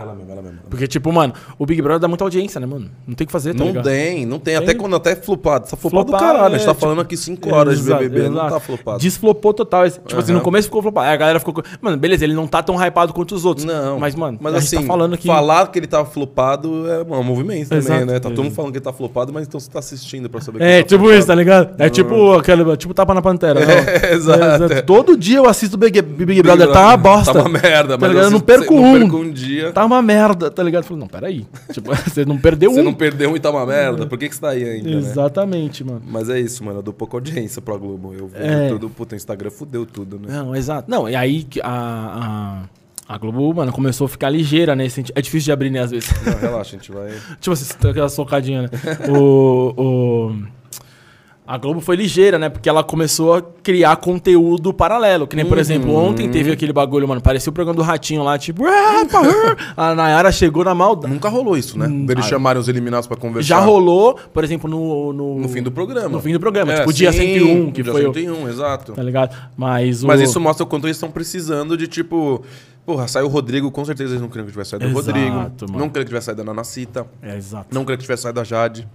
[0.03, 0.59] Ela mesmo, ela mesmo.
[0.69, 2.91] porque, tipo, mano, o Big Brother dá muita audiência, né, mano?
[3.07, 3.85] Não tem o que fazer, tá Não ligado?
[3.85, 4.53] tem, não tem.
[4.53, 4.57] Tem.
[4.57, 5.67] Até quando até flopado.
[5.71, 6.47] Tá flopado do caralho.
[6.55, 8.51] A gente é, tá tipo, falando aqui 5 horas Exato, de BBB, não exato.
[8.55, 8.99] tá flopado.
[8.99, 9.89] Desflopou total.
[9.91, 11.07] Tipo assim, no começo ficou flopado.
[11.07, 11.55] Aí a galera ficou.
[11.81, 13.65] Mano, beleza, ele não tá tão hypado quanto os outros.
[13.65, 13.99] Não.
[13.99, 15.27] Mas, mano, mas a assim, gente tá falando aqui.
[15.27, 18.07] falar que ele tá flopado é um movimento também, Exato.
[18.07, 18.13] né?
[18.15, 18.55] Tá todo mundo Exato.
[18.57, 20.83] falando que ele tá flopado, mas então você tá assistindo pra saber que É, ele
[20.83, 21.19] tá tipo flopado.
[21.19, 21.75] isso, tá ligado?
[21.83, 22.77] É tipo aquele.
[22.77, 23.61] Tipo tapa na pantera.
[23.65, 23.73] não?
[23.73, 24.83] É, exato.
[24.87, 27.33] Todo dia eu assisto Big, Big Big Brother, tá uma bosta.
[27.33, 28.17] Tá uma merda, Tá mas?
[28.17, 28.99] Eu não perco não um.
[29.01, 29.73] perco um dia.
[29.73, 30.83] Tá uma merda, tá ligado?
[30.83, 31.47] Eu falei, não, peraí.
[31.73, 32.85] Tipo, você não perdeu Você um.
[32.85, 34.07] não perdeu um e tá uma merda.
[34.07, 34.97] Por que, que você tá aí ainda, né?
[34.97, 36.03] Exatamente, mano.
[36.07, 36.79] Mas é isso, mano.
[36.79, 38.13] Eu dou pouca audiência pra Globo.
[38.15, 38.69] Eu vejo É.
[38.69, 38.91] tudo.
[38.91, 40.27] Puta, o Instagram fudeu tudo, né?
[40.29, 40.91] Não, exato.
[40.91, 42.63] Não, e aí a,
[43.09, 45.15] a, a Globo, mano, começou a ficar ligeira sentido.
[45.17, 46.11] É difícil de abrir, né, às vezes.
[46.25, 47.11] Não, relaxa, a gente vai.
[47.41, 48.69] tipo assim, aquela socadinha, né?
[49.09, 49.75] o.
[49.77, 50.62] o
[51.53, 52.49] a Globo foi ligeira, né?
[52.49, 55.27] Porque ela começou a criar conteúdo paralelo.
[55.27, 57.21] Que nem, por exemplo, ontem teve aquele bagulho, mano.
[57.21, 58.65] Parecia o programa do Ratinho lá, tipo...
[59.77, 61.13] A Nayara chegou na maldade.
[61.13, 61.87] Nunca rolou isso, né?
[62.07, 63.47] Deles ah, chamarem os eliminados pra conversar.
[63.47, 65.13] Já rolou, por exemplo, no...
[65.13, 66.09] No, No fim do programa.
[66.09, 66.73] No fim do programa.
[66.73, 68.15] É, tipo, dia sim, 101, que dia foi o...
[68.15, 68.93] 101, exato.
[68.95, 69.37] Tá ligado?
[69.55, 70.07] Mas o...
[70.07, 72.43] Mas isso mostra o quanto eles estão precisando de, tipo...
[72.87, 75.37] Porra, saiu o Rodrigo, com certeza eles não queriam que tivesse saído o Rodrigo.
[75.37, 75.53] mano.
[75.61, 77.07] Não queriam que tivesse saído a Nanacita.
[77.23, 77.67] É, exato.
[77.71, 78.89] Não queria que tivesse saído a Jade.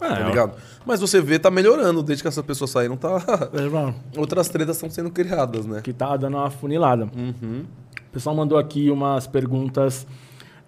[0.00, 0.52] É, Tá ligado?
[0.86, 2.02] Mas você vê, tá melhorando.
[2.02, 3.18] Desde que essas pessoas saíram, tá...
[3.52, 5.80] é, Outras tretas estão sendo criadas, né?
[5.82, 7.08] que tá dando uma funilada.
[7.16, 7.64] Uhum.
[8.08, 10.06] O pessoal mandou aqui umas perguntas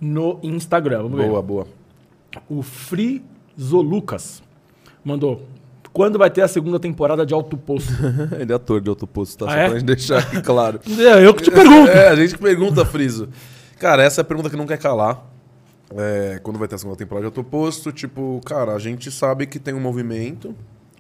[0.01, 1.03] no Instagram.
[1.03, 1.29] Vamos ver.
[1.29, 1.67] Boa, boa.
[2.49, 4.43] O Frizolucas
[5.05, 5.47] mandou.
[5.93, 7.91] Quando vai ter a segunda temporada de Alto Poço?
[8.39, 9.47] Ele é ator de Outro Posto, tá?
[9.47, 9.65] Ah, Só é?
[9.69, 10.81] pra gente deixar aqui claro.
[10.87, 11.91] é, eu que te pergunto.
[11.91, 13.29] É, a gente que pergunta, Friso.
[13.79, 15.27] Cara, essa é a pergunta que não quer calar.
[15.97, 19.47] É, quando vai ter a segunda temporada de Outro Posto, tipo, cara, a gente sabe
[19.47, 20.55] que tem um movimento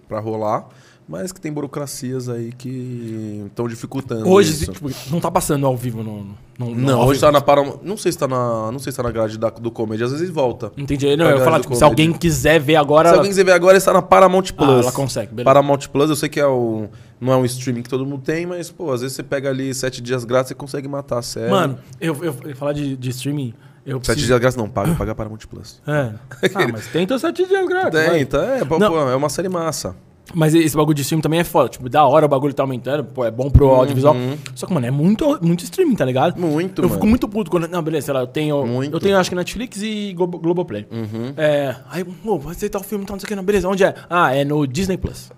[0.08, 0.66] pra rolar,
[1.08, 4.72] mas que tem burocracias aí que estão dificultando Hoje, isso.
[4.72, 6.24] tipo, não tá passando ao vivo no.
[6.58, 7.26] no, no Não, hoje vivo.
[7.26, 7.78] tá na Paramount.
[7.82, 8.70] Não sei se tá na.
[8.72, 10.72] Não sei se tá na grade da, do comedy, às vezes volta.
[10.76, 11.16] Entendi.
[11.16, 13.10] Não, Pra eu ia falar, tipo, se alguém quiser ver agora.
[13.10, 14.68] Se alguém quiser ver agora, está na Paramount Plus.
[14.68, 15.44] Ah, ela consegue, beleza.
[15.44, 16.88] Paramount Plus, eu sei que é o,
[17.20, 19.72] não é um streaming que todo mundo tem, mas, pô, às vezes você pega ali
[19.74, 21.50] sete dias grátis e consegue matar a série.
[21.50, 23.54] Mano, eu, eu, eu ia falar de, de streaming.
[23.86, 24.26] Eu Sete preciso...
[24.26, 25.80] dias grátis não, paga, paga Paramount Plus.
[25.86, 26.12] É.
[26.54, 28.28] Ah, mas tem teus sete dias grátis.
[28.28, 29.94] tá, é, pô, pô, é uma série massa.
[30.32, 31.68] Mas esse bagulho de streaming também é foda.
[31.68, 34.14] Tipo, da hora o bagulho tá aumentando, pô, é bom pro audiovisual.
[34.54, 36.38] Só que, mano, é muito, muito streaming, tá ligado?
[36.40, 36.50] Uhum.
[36.52, 36.94] Muito, Eu mano.
[36.94, 37.66] fico muito puto quando.
[37.66, 38.64] Não, beleza, sei lá, eu tenho.
[38.64, 38.90] Muito.
[38.92, 38.96] Uhum.
[38.96, 40.86] Eu tenho, acho que Netflix e Globo, Globoplay.
[41.36, 41.74] É.
[41.90, 43.42] Aí, pô, vai aceitar o filme, então não sei o que, não.
[43.42, 43.92] Beleza, onde é?
[44.08, 45.32] Ah, é no Disney Plus.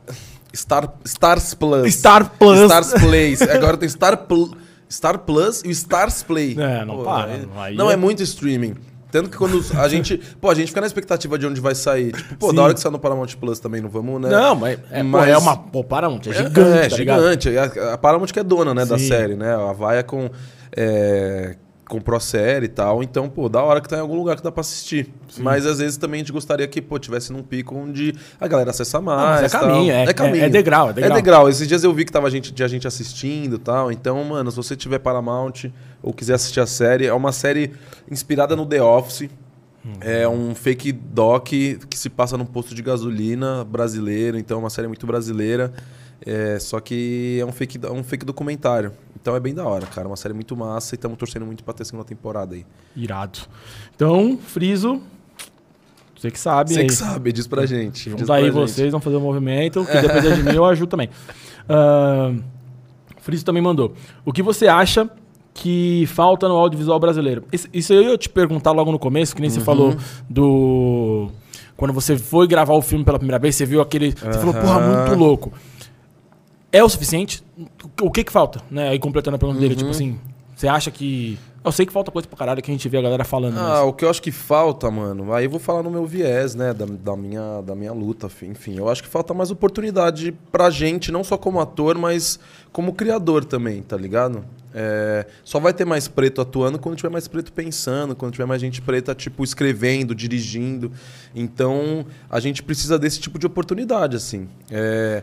[0.55, 1.95] Star, Stars Plus.
[1.95, 2.61] Star Plus.
[2.61, 3.41] Stars Plays.
[3.41, 4.51] Agora tem Star, Pl-
[4.93, 6.57] Star Plus e o Stars Play.
[6.59, 8.75] É, não para, aí- aí não, é- é muito streaming.
[9.11, 10.17] Tanto que quando a gente.
[10.41, 12.13] Pô, a gente fica na expectativa de onde vai sair.
[12.13, 12.57] Tipo, pô, Sim.
[12.57, 14.31] da hora que saiu no Paramount Plus também, não vamos, né?
[14.31, 15.57] Não, mas é, Mas- pô, é uma.
[15.57, 17.19] Pô, Paramount, é É, gigante, é, tá ligado?
[17.43, 17.59] gigante.
[17.59, 19.09] A, a Paramount que é dona, né, da Sim.
[19.09, 19.55] série, né?
[19.55, 20.31] A Vaia com.
[20.75, 21.57] É,
[21.93, 23.03] comprou a série e tal.
[23.03, 25.09] Então, pô, da hora que tá em algum lugar que dá pra assistir.
[25.39, 28.71] Mas às vezes também a gente gostaria que, pô, tivesse num pico onde a galera
[28.71, 29.43] acessa mais.
[29.43, 29.61] mas é tal.
[29.69, 30.13] caminho, é- é-
[30.47, 31.49] é degrau, é degrau.
[31.51, 33.93] Esses dias eu vi que tava gente, tinha gente assistindo e tal.
[33.93, 35.71] Então, mano, se você tiver Paramount
[36.03, 37.73] ou quiser assistir a série, é uma série
[38.11, 39.29] inspirada no The Office.
[40.01, 44.71] É um fake doc que se passa num posto de gasolina brasileiro, então é uma
[44.71, 45.73] série muito brasileira.
[46.25, 48.93] É, só que é um fake, é um fake documentário.
[49.23, 50.09] Então é bem da hora, cara.
[50.09, 52.67] Uma série muito massa e estamos torcendo muito pra ter segunda temporada aí.
[52.97, 53.39] Irado.
[53.95, 55.01] Então, Friso.
[56.19, 56.73] Você que sabe.
[56.75, 56.87] Você aí.
[56.89, 58.05] que sabe, diz pra gente.
[58.05, 58.53] diz Junta pra aí gente.
[58.55, 59.85] vocês, vão fazer o movimento.
[59.85, 61.09] Que depender de mim, eu ajudo também.
[61.69, 62.43] Uh,
[63.21, 63.95] Friso também mandou.
[64.25, 65.09] O que você acha
[65.55, 67.45] que falta no audiovisual brasileiro?
[67.53, 69.65] Isso, isso eu ia te perguntar logo no começo, que nem você Uhum.
[69.65, 69.97] falou
[70.29, 71.29] do.
[71.77, 74.13] Quando você foi gravar o filme pela primeira vez, você viu aquele.
[74.13, 75.53] Você falou, porra, muito louco.
[76.73, 77.43] É o suficiente?
[78.01, 78.63] O que que falta?
[78.71, 78.89] Né?
[78.89, 79.79] Aí completando a pergunta dele, Uhum.
[79.79, 80.19] tipo assim,
[80.57, 81.39] você acha que.
[81.65, 83.57] Eu sei que falta coisa pra caralho que a gente vê a galera falando.
[83.57, 83.81] Ah, mas...
[83.85, 86.75] o que eu acho que falta, mano, aí eu vou falar no meu viés, né,
[86.75, 88.77] da, da minha, da minha luta, fi- enfim.
[88.79, 92.41] Eu acho que falta mais oportunidade pra gente, não só como ator, mas
[92.73, 94.45] como criador também, tá ligado?
[94.75, 98.61] É, só vai ter mais preto atuando quando tiver mais preto pensando, quando tiver mais
[98.61, 100.91] gente preta, tipo, escrevendo, dirigindo.
[101.33, 104.49] Então, a gente precisa desse tipo de oportunidade, assim.
[104.69, 105.23] É,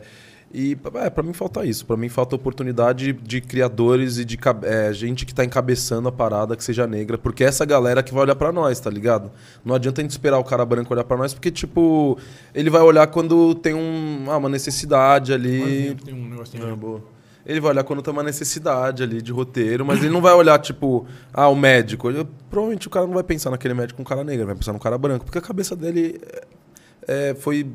[0.53, 1.85] e é, para mim falta isso.
[1.85, 6.55] Pra mim falta oportunidade de criadores e de é, gente que tá encabeçando a parada
[6.55, 9.31] que seja negra, porque é essa galera que vai olhar pra nós, tá ligado?
[9.63, 12.17] Não adianta a gente esperar o cara branco olhar pra nós, porque tipo,
[12.53, 15.95] ele vai olhar quando tem um, ah, uma necessidade ali.
[16.03, 16.71] Tem um negocinho.
[16.71, 17.01] Ah, boa.
[17.45, 20.59] Ele vai olhar quando tem uma necessidade ali de roteiro, mas ele não vai olhar,
[20.59, 22.09] tipo, ah, o médico.
[22.09, 24.73] Ele- provavelmente o cara não vai pensar naquele médico com um cara negro, vai pensar
[24.73, 26.19] no cara branco, porque a cabeça dele
[27.07, 27.65] é, foi,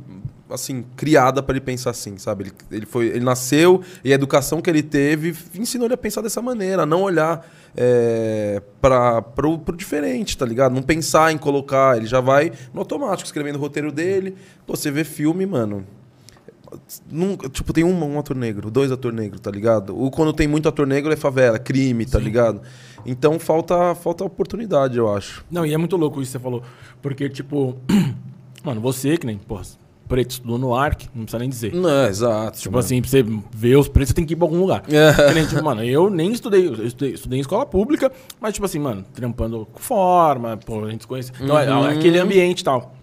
[0.49, 2.45] assim, criada para ele pensar assim, sabe?
[2.45, 6.21] Ele, ele, foi, ele nasceu e a educação que ele teve ensinou ele a pensar
[6.21, 10.75] dessa maneira, a não olhar é, para pro, pro diferente, tá ligado?
[10.75, 14.37] Não pensar em colocar, ele já vai no automático, escrevendo o roteiro dele.
[14.67, 15.87] Pô, você vê filme, mano.
[17.09, 19.97] Nunca, tipo, tem um, um ator negro, dois ator negro, tá ligado?
[19.97, 22.61] Ou quando tem muito ator negro é favela, crime, tá ligado?
[23.07, 25.45] Então falta, falta oportunidade, eu acho.
[25.51, 26.63] Não, e é muito louco isso que você falou.
[27.01, 27.77] Porque, tipo,
[28.65, 29.63] mano, você, que nem, porra,
[30.09, 31.75] preto estudou no ARC, não precisa nem dizer.
[31.75, 32.59] Não, exato.
[32.59, 34.83] Tipo assim, pra você ver os pretos, você tem que ir pra algum lugar.
[34.89, 35.33] É.
[35.35, 38.79] Nem, tipo, mano, eu nem estudei, eu estudei, estudei em escola pública, mas, tipo assim,
[38.79, 41.33] mano, trampando com forma, pô, a gente se conhece.
[41.41, 41.87] Então, é- Uhum.
[41.89, 42.95] é aquele ambiente e tal.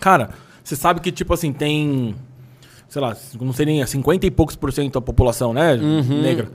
[0.00, 0.30] Cara,
[0.62, 2.14] você sabe que, tipo assim, tem,
[2.88, 6.50] sei lá, não sei nem, 50 e poucos por cento da população, né, negra.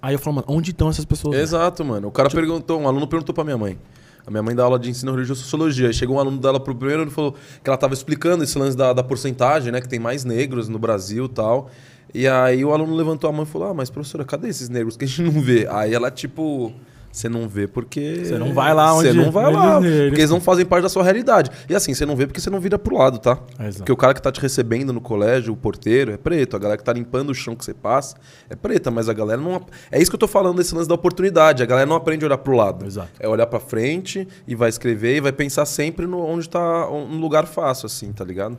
[0.00, 1.36] Aí eu falo, mano, onde estão essas pessoas?
[1.36, 1.42] né?
[1.42, 2.08] Exato, mano.
[2.08, 3.78] O cara perguntou, um aluno perguntou pra minha mãe.
[4.26, 5.88] A minha mãe dá aula de ensino religioso e sociologia.
[5.88, 8.76] Aí chegou um aluno dela pro primeiro e falou que ela tava explicando esse lance
[8.76, 9.80] da, da porcentagem, né?
[9.80, 11.70] Que tem mais negros no Brasil e tal.
[12.14, 14.96] E aí o aluno levantou a mão e falou: Ah, mas professora, cadê esses negros
[14.96, 15.66] que a gente não vê?
[15.70, 16.72] Aí ela, tipo.
[17.12, 18.22] Você não vê porque.
[18.24, 19.08] Você não vai lá onde.
[19.08, 19.78] Você não vai lá.
[19.86, 21.50] eles- Porque eles não fazem parte da sua realidade.
[21.68, 23.38] E assim, você não vê porque você não vira pro lado, tá?
[23.60, 23.78] Exato.
[23.78, 26.56] Porque o cara que tá te recebendo no colégio, o porteiro, é preto.
[26.56, 28.16] A galera que tá limpando o chão que você passa
[28.48, 28.90] é preta.
[28.90, 29.60] Mas a galera não.
[29.90, 31.62] É isso que eu tô falando desse lance da oportunidade.
[31.62, 32.86] A galera não aprende a olhar pro lado.
[32.86, 33.10] Exato.
[33.20, 37.20] É olhar pra frente e vai escrever e vai pensar sempre no onde tá um
[37.20, 38.56] lugar fácil, assim, tá ligado?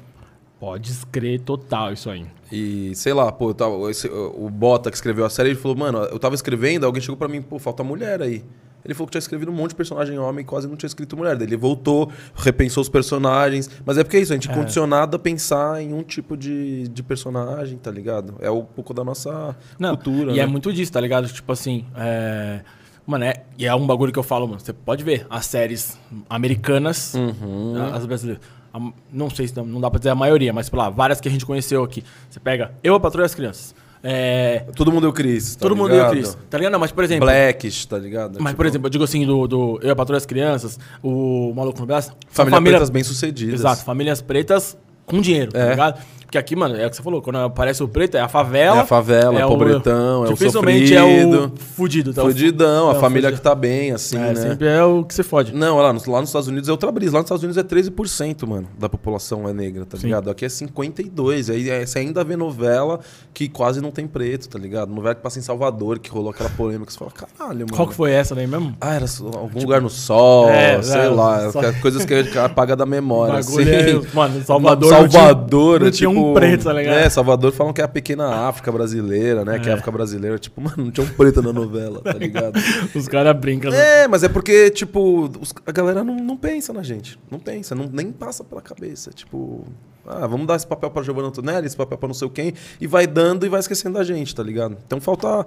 [0.63, 2.25] Pode escrever total isso aí.
[2.49, 5.97] E sei lá, pô, tava, esse- o Bota que escreveu a série, ele falou, mano,
[6.05, 8.45] eu tava escrevendo, alguém chegou pra mim, pô, falta mulher aí.
[8.85, 11.17] Ele falou que tinha escrevido um monte de personagem homem e quase não tinha escrito
[11.17, 11.35] mulher.
[11.35, 13.69] Daí ele voltou, repensou os personagens.
[13.85, 16.87] Mas é porque é isso, a gente é condicionado a pensar em um tipo de,
[16.87, 18.35] de personagem, tá ligado?
[18.39, 20.31] É um pouco da nossa Não, cultura.
[20.31, 20.43] e né?
[20.43, 21.27] é muito disso, tá ligado?
[21.27, 22.61] Tipo assim, é...
[23.05, 23.43] Mano, é...
[23.57, 24.61] E é um bagulho que eu falo, mano.
[24.61, 25.99] Você pode ver as séries
[26.29, 27.75] americanas, Uhum.
[27.93, 28.41] as brasileiras.
[28.73, 28.79] A-
[29.11, 31.31] Não sei se não dá pra dizer a maioria, mas, sei lá, várias que a
[31.31, 32.03] gente conheceu aqui.
[32.29, 33.75] Você pega Eu, a Patrulha as Crianças.
[34.05, 34.65] É...
[34.75, 36.11] Todo mundo é o Chris, tá Todo mundo e o ligado?
[36.11, 36.37] Cris.
[36.49, 36.73] Tá ligado?
[36.73, 37.25] Não, mas, por exemplo...
[37.25, 38.33] Blackish, tá ligado?
[38.39, 40.77] Mas, Tipo, por exemplo, eu digo assim, do, do Eu, a Patrulha e as Crianças,
[41.01, 42.09] o Maluco no Braço...
[42.09, 43.53] são Família família- Pretas bem-sucedidas.
[43.61, 45.69] Exato, famílias pretas com dinheiro, tá É.
[45.69, 46.01] ligado?
[46.33, 48.77] Porque aqui, mano, é o que você falou, quando aparece o preto, é a favela.
[48.77, 51.53] É a favela, é o pobretão, é o dificilmente é o sofrido.
[51.75, 52.11] fudido.
[52.11, 52.21] Tá?
[52.23, 53.37] Fudidão, a É, família fudido.
[53.37, 54.35] que tá bem, assim, É, né?
[54.35, 55.53] sempre é o que você fode.
[55.53, 57.13] Não, lá, nos- lá nos Estados Unidos é outra brisa.
[57.13, 60.07] Lá nos Estados Unidos é 13%, mano, da população é negra, tá Sim.
[60.07, 60.31] ligado?
[60.31, 61.51] Aqui é 52%.
[61.53, 62.99] Aí é- você ainda vê novela
[63.31, 64.89] que quase não tem preto, tá ligado?
[64.91, 66.89] Novela que passa em Salvador, que rolou aquela polêmica.
[66.91, 67.75] Você fala, caralho, mano.
[67.75, 68.75] Qual que foi essa daí mesmo?
[68.81, 69.05] Ah, era
[69.35, 71.51] algum lugar no sol, É, sei é, lá.
[71.51, 73.61] só- Coisas que a gente apaga da memória, assim.
[73.69, 76.95] É- mano, Salvador não tinha- Salvador, não é tinha um tipo- preto, tá ligado?
[76.97, 79.59] É, Salvador falam que é a pequena África brasileira, né?
[79.59, 80.37] Que é a África brasileira.
[80.39, 82.53] Tipo, mano, não tinha um preto na novela, tá ligado?
[82.95, 83.71] Os caras brincam.
[83.71, 84.03] né?
[84.03, 87.19] É, mas é porque, tipo, os- a galera não, não pensa na gente.
[87.31, 89.11] Não pensa, não, nem passa pela cabeça.
[89.11, 89.65] Tipo,
[90.07, 92.53] ah, vamos dar esse papel pra Giovanna Antonelli, esse papel pra não sei o quem,
[92.81, 94.77] e vai dando e vai esquecendo da gente, tá ligado?
[94.85, 95.45] Então falta.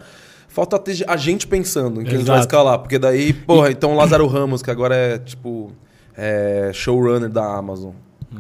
[0.49, 2.47] Falta ter a gente pensando em quem a gente vai Exato.
[2.49, 2.79] escalar.
[2.79, 5.73] Porque daí, porra, então o Lázaro Ramos, que agora é, tipo,
[6.17, 7.91] é showrunner da Amazon.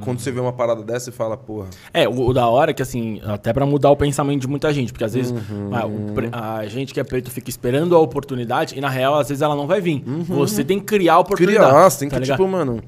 [0.01, 1.69] Quando você vê uma parada dessa e fala, porra.
[1.95, 4.73] É, o, o da hora é que, assim, até pra mudar o pensamento de muita
[4.73, 5.71] gente, porque às vezes Uhum.
[5.73, 9.15] ah, o pre- a gente que é preto fica esperando a oportunidade e na real,
[9.19, 10.03] às vezes ela não vai vir.
[10.29, 11.65] Você tem que criar a oportunidade.
[11.65, 11.71] Uhum.
[11.71, 12.37] Criar, você tem que, tá ligado?
[12.39, 12.81] tipo, mano.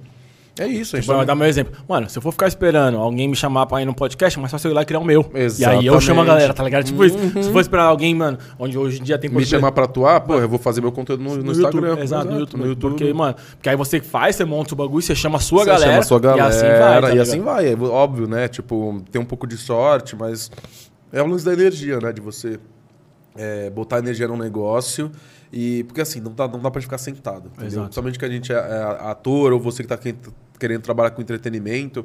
[0.59, 1.73] É isso, a gente Vou tá- dar meu exemplo.
[1.89, 4.51] Mano, se eu for ficar esperando alguém me chamar pra ir no podcast, é mais
[4.51, 5.23] fácil eu ir lá e criar o meu.
[5.33, 6.01] E aí eu Exatamente.
[6.05, 6.85] chamo a galera, tá ligado?
[6.85, 7.17] Tipo isso.
[7.43, 10.41] Se for esperar alguém, mano, onde hoje em dia tem me chamar pra atuar, porra,
[10.41, 11.89] eu vou fazer meu conteúdo no, no no Instagram.
[11.89, 12.03] YouTube.
[12.03, 12.91] Exato, no YouTube.
[12.91, 15.67] Porque, mano, porque aí você faz, você monta o bagulho, você chama a sua Você
[15.67, 15.91] galera.
[15.91, 17.01] chama a sua galera, E assim vai.
[17.01, 17.73] tá e assim vai.
[17.73, 18.49] É óbvio, né?
[18.49, 20.51] Tipo, tem um pouco de sorte, mas
[21.13, 22.13] é o lance da energia, né?
[22.13, 22.59] De você
[23.37, 25.11] é, botar energia num negócio.
[25.53, 27.51] E, porque assim, não dá, não dá pra ficar sentado.
[27.57, 29.97] Principalmente que a gente é, é ator ou você que tá
[30.59, 32.05] querendo trabalhar com entretenimento.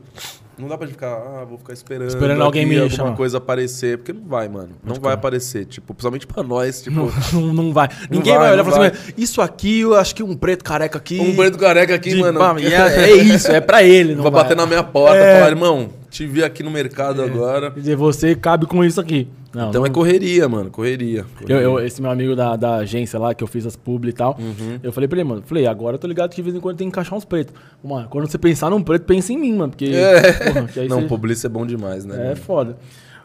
[0.58, 2.10] Não dá pra gente ficar, ah, vou ficar esperando.
[2.10, 3.16] Esperando alguém me alguma chamar.
[3.16, 3.97] coisa aparecer.
[3.97, 4.70] Porque não vai, mano.
[4.84, 5.66] Não vai aparecer.
[5.66, 6.95] Tipo, principalmente pra nós, tipo.
[6.95, 7.89] Não, não, não vai.
[8.10, 10.36] Ninguém vai, vai olhar e não falar assim, "Mas isso aqui, eu acho que um
[10.36, 11.20] preto careca aqui.
[11.20, 12.39] Um preto careca aqui, de- mano.
[12.60, 14.14] É, é isso, é pra ele.
[14.16, 15.32] Não vai vai bater na minha porta É.
[15.32, 17.72] e falar, irmão, te vi aqui no mercado agora.
[17.72, 19.28] Quer dizer, você cabe com isso aqui.
[19.54, 21.20] Não, Então não- é correria, mano, correria.
[21.20, 21.56] Eu, correria.
[21.62, 24.36] eu- esse meu amigo da, da agência lá, que eu fiz as publi e tal,
[24.39, 24.80] Uhum.
[24.82, 26.78] eu falei pra ele, mano, falei, agora eu tô ligado que de vez em quando
[26.78, 27.54] tem que encaixar uns pretos.
[27.84, 29.86] Mano, quando você pensar num preto, pensa em mim, mano, porque...
[29.93, 30.34] É.
[30.51, 32.16] porra, Não, você- publicista é bom demais, né?
[32.16, 32.36] É mano?
[32.38, 32.78] foda.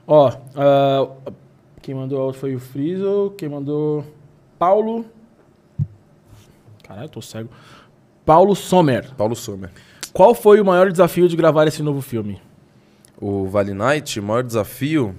[0.06, 1.08] Ó, ah,
[1.80, 4.04] quem mandou foi o Friso, quem mandou
[4.58, 5.06] Paulo...
[6.86, 7.48] Caralho, eu tô cego.
[8.24, 9.10] Paulo Sommer.
[9.16, 9.70] Paulo Sommer.
[10.12, 12.40] Qual foi o maior desafio de gravar esse novo filme?
[13.20, 15.14] O Vale Night, o maior desafio.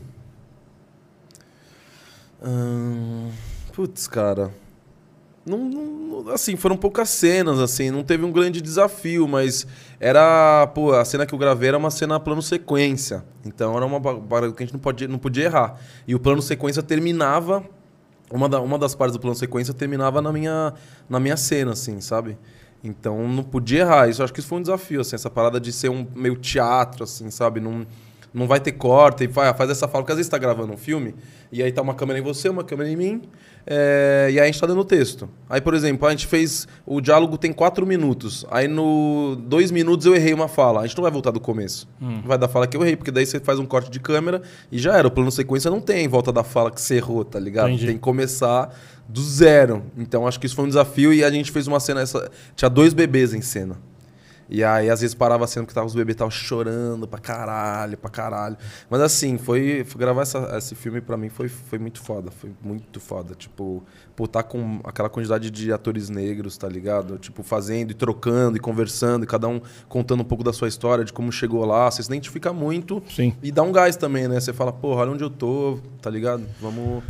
[2.42, 3.30] Hum,
[3.74, 4.52] putz, cara.
[5.46, 9.66] Não, não- assim, foram poucas cenas, assim, não teve um grande desafio, mas
[10.00, 13.24] era, pô, a cena que eu gravei era uma cena plano sequência.
[13.46, 15.80] Então era uma parada que a gente não podia, não podia errar.
[16.08, 17.64] E o plano sequência terminava
[18.32, 20.74] uma, da- uma das partes do plano sequência terminava na minha,
[21.10, 22.38] na minha cena, assim, sabe?
[22.84, 24.10] Então não podia errar.
[24.10, 27.04] Isso acho que isso foi um desafio, assim, essa parada de ser um meio teatro,
[27.04, 27.60] assim, sabe?
[27.60, 27.86] Não,
[28.34, 30.77] não vai ter corte e faz, essa fala, porque às vezes você tá gravando um
[30.77, 31.15] filme
[31.51, 33.21] e aí tá uma câmera em você, uma câmera em mim,
[33.65, 35.30] é, e aí a gente tá dando o texto.
[35.47, 36.67] Aí, por exemplo, a gente fez.
[36.86, 38.45] O diálogo tem quatro minutos.
[38.49, 40.82] Aí no dois minutos eu errei uma fala.
[40.82, 41.88] A gente não vai voltar do começo.
[41.99, 44.41] Não vai dar fala que eu errei, porque daí você faz um corte de câmera
[44.71, 45.07] e já era.
[45.07, 47.69] O plano sequência não tem volta da fala que você errou, tá ligado?
[47.69, 47.86] Entendi.
[47.86, 48.75] Tem que começar
[49.07, 49.84] do zero.
[49.97, 52.01] Então acho que isso foi um desafio e a gente fez uma cena.
[52.01, 52.30] Essa...
[52.55, 53.77] Tinha dois bebês em cena.
[54.50, 57.95] E aí, às vezes, parava a cena porque tava, os bebês estavam chorando pra caralho,
[57.97, 58.58] pra caralho.
[58.89, 62.32] Mas assim, foi, foi gravar essa, esse filme pra mim foi, foi muito foda.
[62.32, 63.36] Foi muito foda.
[63.36, 63.84] Tipo,
[64.16, 67.19] por estar tá com aquela quantidade de atores negros, tá ligado?
[67.19, 71.06] Tipo, fazendo e trocando e conversando, e cada um contando um pouco da sua história,
[71.06, 71.90] de como chegou lá.
[71.91, 73.03] Você se identifica muito.
[73.07, 73.36] Sim.
[73.44, 74.40] E dá um gás também, né?
[74.40, 76.44] Você fala, porra, olha onde eu tô, tá ligado?
[76.60, 77.03] Vamos,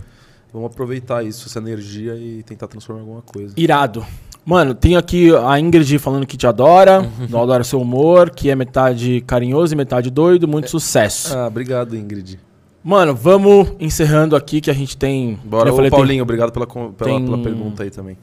[0.51, 3.53] vamos aproveitar isso, essa energia e tentar transformar em alguma coisa.
[3.57, 4.05] Irado.
[4.49, 7.39] Mano, tem aqui a Ingrid falando que te adora, uhum.
[7.39, 10.47] adora seu humor, que é metade carinhoso e metade doido.
[10.47, 10.69] Muito é.
[10.69, 11.38] sucesso.
[11.38, 12.39] Ah, obrigado, Ingrid.
[12.84, 15.38] Mano, vamos encerrando aqui que a gente tem.
[15.45, 18.17] Bora, Ô, falei, Paulinho, tem, obrigado pela, pela, tem, pela, pergunta aí também.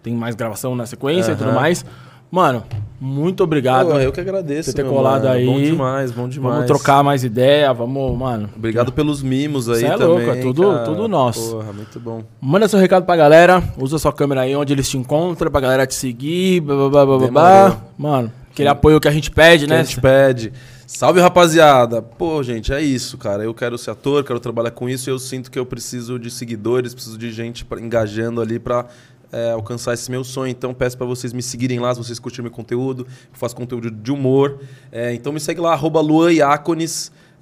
[0.00, 1.34] Tem mais gravação na sequência uhum.
[1.34, 1.84] e tudo mais.
[2.30, 2.62] Mano,
[3.04, 3.88] muito obrigado.
[3.88, 4.70] Pô, eu que agradeço.
[4.70, 5.34] Por ter colado mano.
[5.34, 5.44] aí.
[5.44, 6.54] Bom demais, bom demais.
[6.54, 8.48] Vamos trocar mais ideia, vamos, mano.
[8.56, 10.06] Obrigado pelos mimos aí Cê é também.
[10.06, 11.56] Louco, é tudo, tudo nosso.
[11.56, 12.22] Porra, muito bom.
[12.40, 15.84] Manda seu recado pra galera, usa sua câmera aí onde eles te encontram, pra galera
[15.84, 17.80] te seguir, blá, blá, blá, blá.
[17.98, 19.80] Mano, aquele apoio que a gente pede, que né?
[19.80, 20.52] a gente pede.
[20.86, 22.02] Salve, rapaziada!
[22.02, 23.42] Pô, gente, é isso, cara.
[23.42, 26.30] Eu quero ser ator, quero trabalhar com isso e eu sinto que eu preciso de
[26.30, 28.86] seguidores, preciso de gente pra, engajando ali pra
[29.32, 30.50] é, alcançar esse meu sonho.
[30.50, 33.06] Então peço para vocês me seguirem lá, se vocês curtirem meu conteúdo.
[33.08, 34.60] Eu faço conteúdo de humor.
[34.92, 36.00] É, então me segue lá, arroba.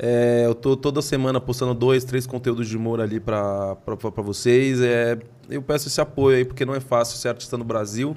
[0.02, 3.76] É, eu tô toda semana postando dois, três conteúdos de humor ali para
[4.16, 4.80] vocês.
[4.80, 5.18] É,
[5.50, 8.16] eu peço esse apoio aí, porque não é fácil ser artista no Brasil.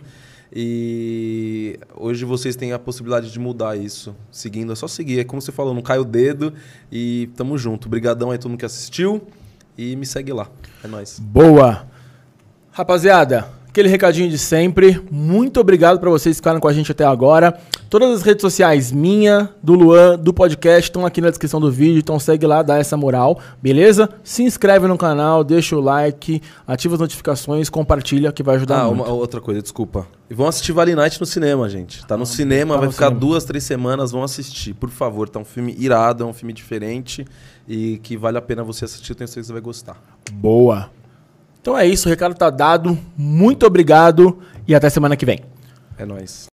[0.56, 4.16] E hoje vocês têm a possibilidade de mudar isso.
[4.32, 5.20] Seguindo, é só seguir.
[5.20, 6.54] É como você falou, não cai o dedo
[6.92, 7.88] e tamo junto.
[7.88, 9.28] Obrigadão aí todo mundo que assistiu
[9.76, 10.48] e me segue lá.
[10.84, 11.20] É nóis.
[11.20, 11.88] Boa!
[12.72, 15.02] Rapaziada, Aquele recadinho de sempre.
[15.10, 17.60] Muito obrigado para vocês ficarem com a gente até agora.
[17.90, 21.98] Todas as redes sociais minha, do Luan, do podcast estão aqui na descrição do vídeo,
[21.98, 24.08] então segue lá, dá essa moral, beleza?
[24.24, 28.92] Se inscreve no canal, deixa o like, ativa as notificações, compartilha que vai ajudar ah,
[28.92, 29.10] muito.
[29.10, 30.06] Ah, outra coisa, desculpa.
[30.30, 32.06] E vão assistir Vale Night no cinema, gente.
[32.06, 33.20] Tá no ah, cinema, tá vai no ficar cinema.
[33.22, 35.28] duas, três semanas, vão assistir, por favor.
[35.28, 37.26] Tá um filme irado, é um filme diferente
[37.68, 40.00] e que vale a pena você assistir, tenho certeza que você vai gostar.
[40.32, 40.92] Boa.
[41.64, 43.00] Então é isso, o recado tá dado.
[43.16, 44.38] Muito obrigado
[44.68, 45.40] e até semana que vem.
[45.98, 46.53] É nóis.